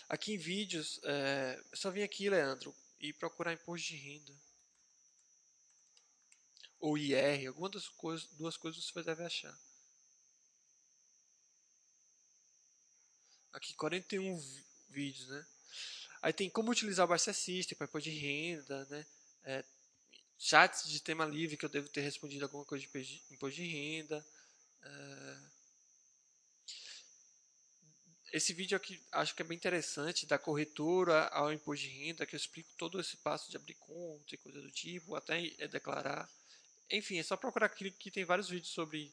Aqui 0.06 0.34
em 0.34 0.38
vídeos, 0.38 1.00
é, 1.04 1.58
só 1.72 1.90
vim 1.90 2.02
aqui, 2.02 2.28
Leandro, 2.28 2.76
e 3.00 3.10
procurar 3.14 3.54
imposto 3.54 3.88
de 3.88 3.96
renda 3.96 4.51
ou 6.82 6.98
IR, 6.98 7.46
alguma 7.46 7.68
das 7.68 7.88
coisas, 7.88 8.26
duas 8.32 8.56
coisas 8.56 8.84
você 8.84 9.02
deve 9.04 9.24
achar. 9.24 9.56
Aqui 13.52 13.72
41 13.74 14.36
vídeos, 14.88 15.28
né? 15.28 15.46
Aí 16.20 16.32
tem 16.32 16.50
como 16.50 16.72
utilizar 16.72 17.06
o 17.06 17.08
Barça 17.08 17.32
System 17.32 17.78
para 17.78 18.00
de 18.00 18.10
renda, 18.10 18.84
né? 18.86 19.06
É, 19.44 19.64
chats 20.36 20.88
de 20.88 21.00
tema 21.00 21.24
livre 21.24 21.56
que 21.56 21.64
eu 21.64 21.68
devo 21.68 21.88
ter 21.88 22.00
respondido 22.00 22.44
alguma 22.44 22.64
coisa 22.64 22.84
de 22.84 23.22
imposto 23.30 23.62
de 23.62 23.66
renda. 23.68 24.26
É... 24.82 25.38
Esse 28.32 28.52
vídeo 28.52 28.76
aqui 28.76 29.00
acho 29.12 29.36
que 29.36 29.42
é 29.42 29.44
bem 29.44 29.56
interessante, 29.56 30.26
da 30.26 30.38
corretora 30.38 31.28
ao 31.28 31.52
imposto 31.52 31.86
de 31.86 31.92
renda, 31.92 32.26
que 32.26 32.34
eu 32.34 32.38
explico 32.38 32.70
todo 32.76 32.98
esse 32.98 33.16
passo 33.18 33.50
de 33.50 33.56
abrir 33.56 33.74
conta 33.74 34.34
e 34.34 34.38
coisa 34.38 34.60
do 34.60 34.70
tipo, 34.72 35.14
até 35.14 35.46
é 35.58 35.68
declarar. 35.68 36.28
Enfim, 36.92 37.18
é 37.18 37.22
só 37.22 37.36
procurar 37.36 37.66
aqui 37.66 37.90
que 37.90 38.10
tem 38.10 38.24
vários 38.24 38.50
vídeos 38.50 38.72
sobre 38.72 39.12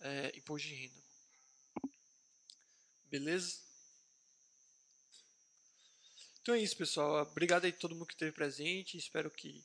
é, 0.00 0.36
imposto 0.36 0.68
de 0.68 0.74
renda. 0.74 1.02
Beleza? 3.10 3.58
Então 6.42 6.54
é 6.54 6.60
isso, 6.60 6.76
pessoal. 6.76 7.22
Obrigado 7.22 7.64
aí 7.64 7.70
a 7.70 7.76
todo 7.76 7.94
mundo 7.94 8.06
que 8.06 8.12
esteve 8.12 8.32
presente. 8.32 8.98
Espero 8.98 9.30
que 9.30 9.64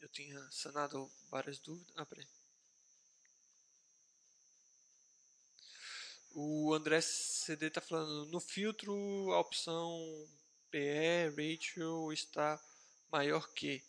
eu 0.00 0.08
tenha 0.08 0.40
sanado 0.50 1.10
várias 1.30 1.58
dúvidas. 1.58 1.94
Ah, 1.96 2.04
peraí. 2.04 2.26
O 6.32 6.74
André 6.74 7.00
CD 7.00 7.66
está 7.68 7.80
falando, 7.80 8.26
no 8.26 8.40
filtro 8.40 8.92
a 9.32 9.40
opção 9.40 10.28
PE 10.70 11.30
ratio 11.30 12.12
está 12.12 12.60
maior 13.10 13.48
que 13.54 13.82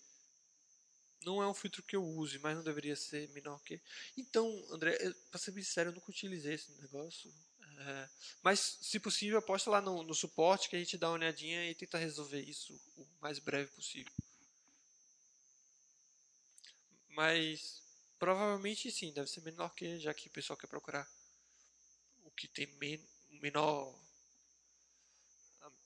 não 1.26 1.42
é 1.42 1.48
um 1.48 1.54
filtro 1.54 1.84
que 1.84 1.96
eu 1.96 2.04
use, 2.04 2.40
mas 2.40 2.56
não 2.56 2.64
deveria 2.64 2.96
ser 2.96 3.30
menor 3.30 3.62
que. 3.64 3.82
Então, 4.18 4.48
André, 4.72 4.98
para 5.30 5.40
ser 5.40 5.64
sério, 5.64 5.90
eu 5.90 5.96
nunca 5.96 6.10
utilizei 6.10 6.54
esse 6.54 6.72
negócio. 6.74 7.34
É, 7.80 8.10
mas, 8.42 8.78
se 8.82 9.00
possível, 9.00 9.40
aposta 9.40 9.70
lá 9.70 9.82
no, 9.82 10.04
no, 10.04 10.14
suporte 10.14 10.70
que 10.70 10.76
a 10.76 10.80
gente 10.80 10.98
dá 10.98 11.08
uma 11.08 11.16
olhadinha 11.16 11.70
e 11.70 11.76
tenta 11.76 11.98
resolver 11.98 12.42
isso 12.42 12.74
o 12.98 13.08
mais 13.22 13.40
breve 13.40 13.72
possível. 13.72 14.12
Mas, 17.10 17.82
provavelmente 18.18 18.92
sim, 18.92 19.14
deve 19.14 19.30
ser 19.30 19.42
menor 19.42 19.70
que, 19.74 20.00
já 20.00 20.14
que 20.14 20.28
o 20.28 20.32
pessoal 20.32 20.58
quer 20.58 20.68
procurar 20.68 21.10
o 22.24 22.32
que 22.32 22.48
tem 22.48 22.68
men, 22.78 23.02
menor. 23.42 23.98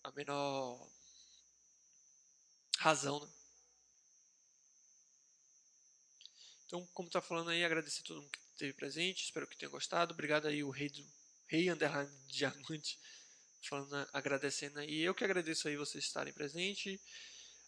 A 0.04 0.12
menor 0.12 0.90
razão, 2.78 3.20
né? 3.20 3.43
Então, 6.66 6.88
como 6.94 7.08
está 7.08 7.22
falando 7.22 7.50
aí, 7.50 7.64
agradecer 7.64 8.02
a 8.02 8.06
todo 8.06 8.22
mundo 8.22 8.32
que 8.32 8.40
esteve 8.52 8.74
presente, 8.74 9.24
espero 9.24 9.48
que 9.48 9.58
tenha 9.58 9.70
gostado. 9.70 10.14
Obrigado 10.14 10.48
aí 10.48 10.64
o 10.64 10.70
rei 10.70 10.90
do 10.90 11.06
rei 11.48 11.70
underline 11.70 12.12
diamante 12.28 13.00
falando, 13.68 14.08
agradecendo 14.14 14.80
aí. 14.80 15.02
Eu 15.02 15.14
que 15.14 15.24
agradeço 15.24 15.68
aí 15.68 15.78
vocês 15.78 16.04
estarem 16.04 16.34
presentes. 16.34 17.00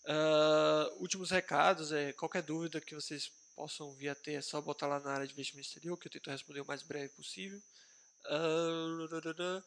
Uh, 0.06 1.02
últimos 1.02 1.32
recados, 1.32 1.92
é 1.92 2.14
qualquer 2.14 2.44
dúvida 2.44 2.80
que 2.80 2.94
vocês 2.94 3.32
possam 3.56 3.96
vir 3.96 4.10
a 4.10 4.16
ter, 4.16 4.34
é 4.34 4.42
só 4.42 4.62
botar 4.62 4.88
lá 4.88 5.00
na 5.00 5.14
área 5.14 5.26
de 5.26 5.34
investimento 5.34 5.68
exterior, 5.68 5.98
que 5.98 6.08
eu 6.08 6.12
tento 6.12 6.30
responder 6.30 6.62
o 6.62 6.66
mais 6.66 6.84
breve 6.84 7.10
possível. 7.10 7.60
Uh, 8.26 9.64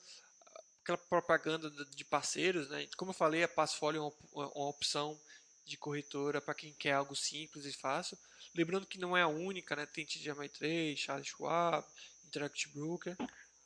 aquela 0.83 0.99
propaganda 0.99 1.71
de 1.71 2.05
parceiros, 2.05 2.69
né? 2.71 2.89
Como 2.97 3.11
eu 3.11 3.15
falei, 3.15 3.43
a 3.43 3.49
Passfolio 3.49 4.01
é 4.01 4.39
uma 4.39 4.69
opção 4.69 5.21
de 5.69 5.77
corretora 5.77 6.41
para 6.41 6.55
quem 6.55 6.73
quer 6.73 6.93
algo 6.93 7.15
simples 7.15 7.65
e 7.67 7.73
fácil. 7.73 8.19
Lembrando 8.55 8.87
que 8.87 8.99
não 8.99 9.17
é 9.17 9.23
a 9.23 9.29
única, 9.29 9.77
né? 9.77 9.87
Tem 9.87 10.07
TGMI 10.07 10.49
Trade, 10.49 10.97
Charles 10.97 11.29
Schwab, 11.29 11.87
Interactive 12.25 12.73
Broker. 12.73 13.17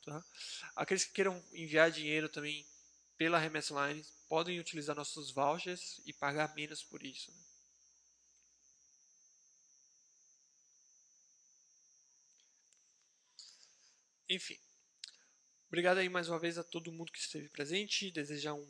Tá? 0.05 0.25
Aqueles 0.75 1.05
que 1.05 1.13
queiram 1.13 1.43
enviar 1.53 1.91
dinheiro 1.91 2.29
também 2.29 2.67
pela 3.17 3.39
Remess 3.39 3.71
Line 3.71 4.05
podem 4.29 4.59
utilizar 4.59 4.97
nossos 4.97 5.31
vouchers 5.31 6.01
e 6.05 6.13
pagar 6.13 6.55
menos 6.55 6.83
por 6.83 7.05
isso. 7.05 7.31
Né? 7.31 7.39
Enfim. 14.29 14.59
Obrigado 15.69 15.99
aí 15.99 16.09
mais 16.09 16.29
uma 16.29 16.39
vez 16.39 16.59
a 16.59 16.65
todo 16.65 16.93
mundo 16.93 17.13
que 17.13 17.19
esteve 17.19 17.49
presente. 17.49 18.11
Desejar 18.11 18.55
um, 18.55 18.63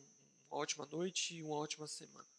uma 0.50 0.60
ótima 0.60 0.86
noite 0.86 1.36
e 1.36 1.42
uma 1.42 1.56
ótima 1.56 1.86
semana. 1.86 2.32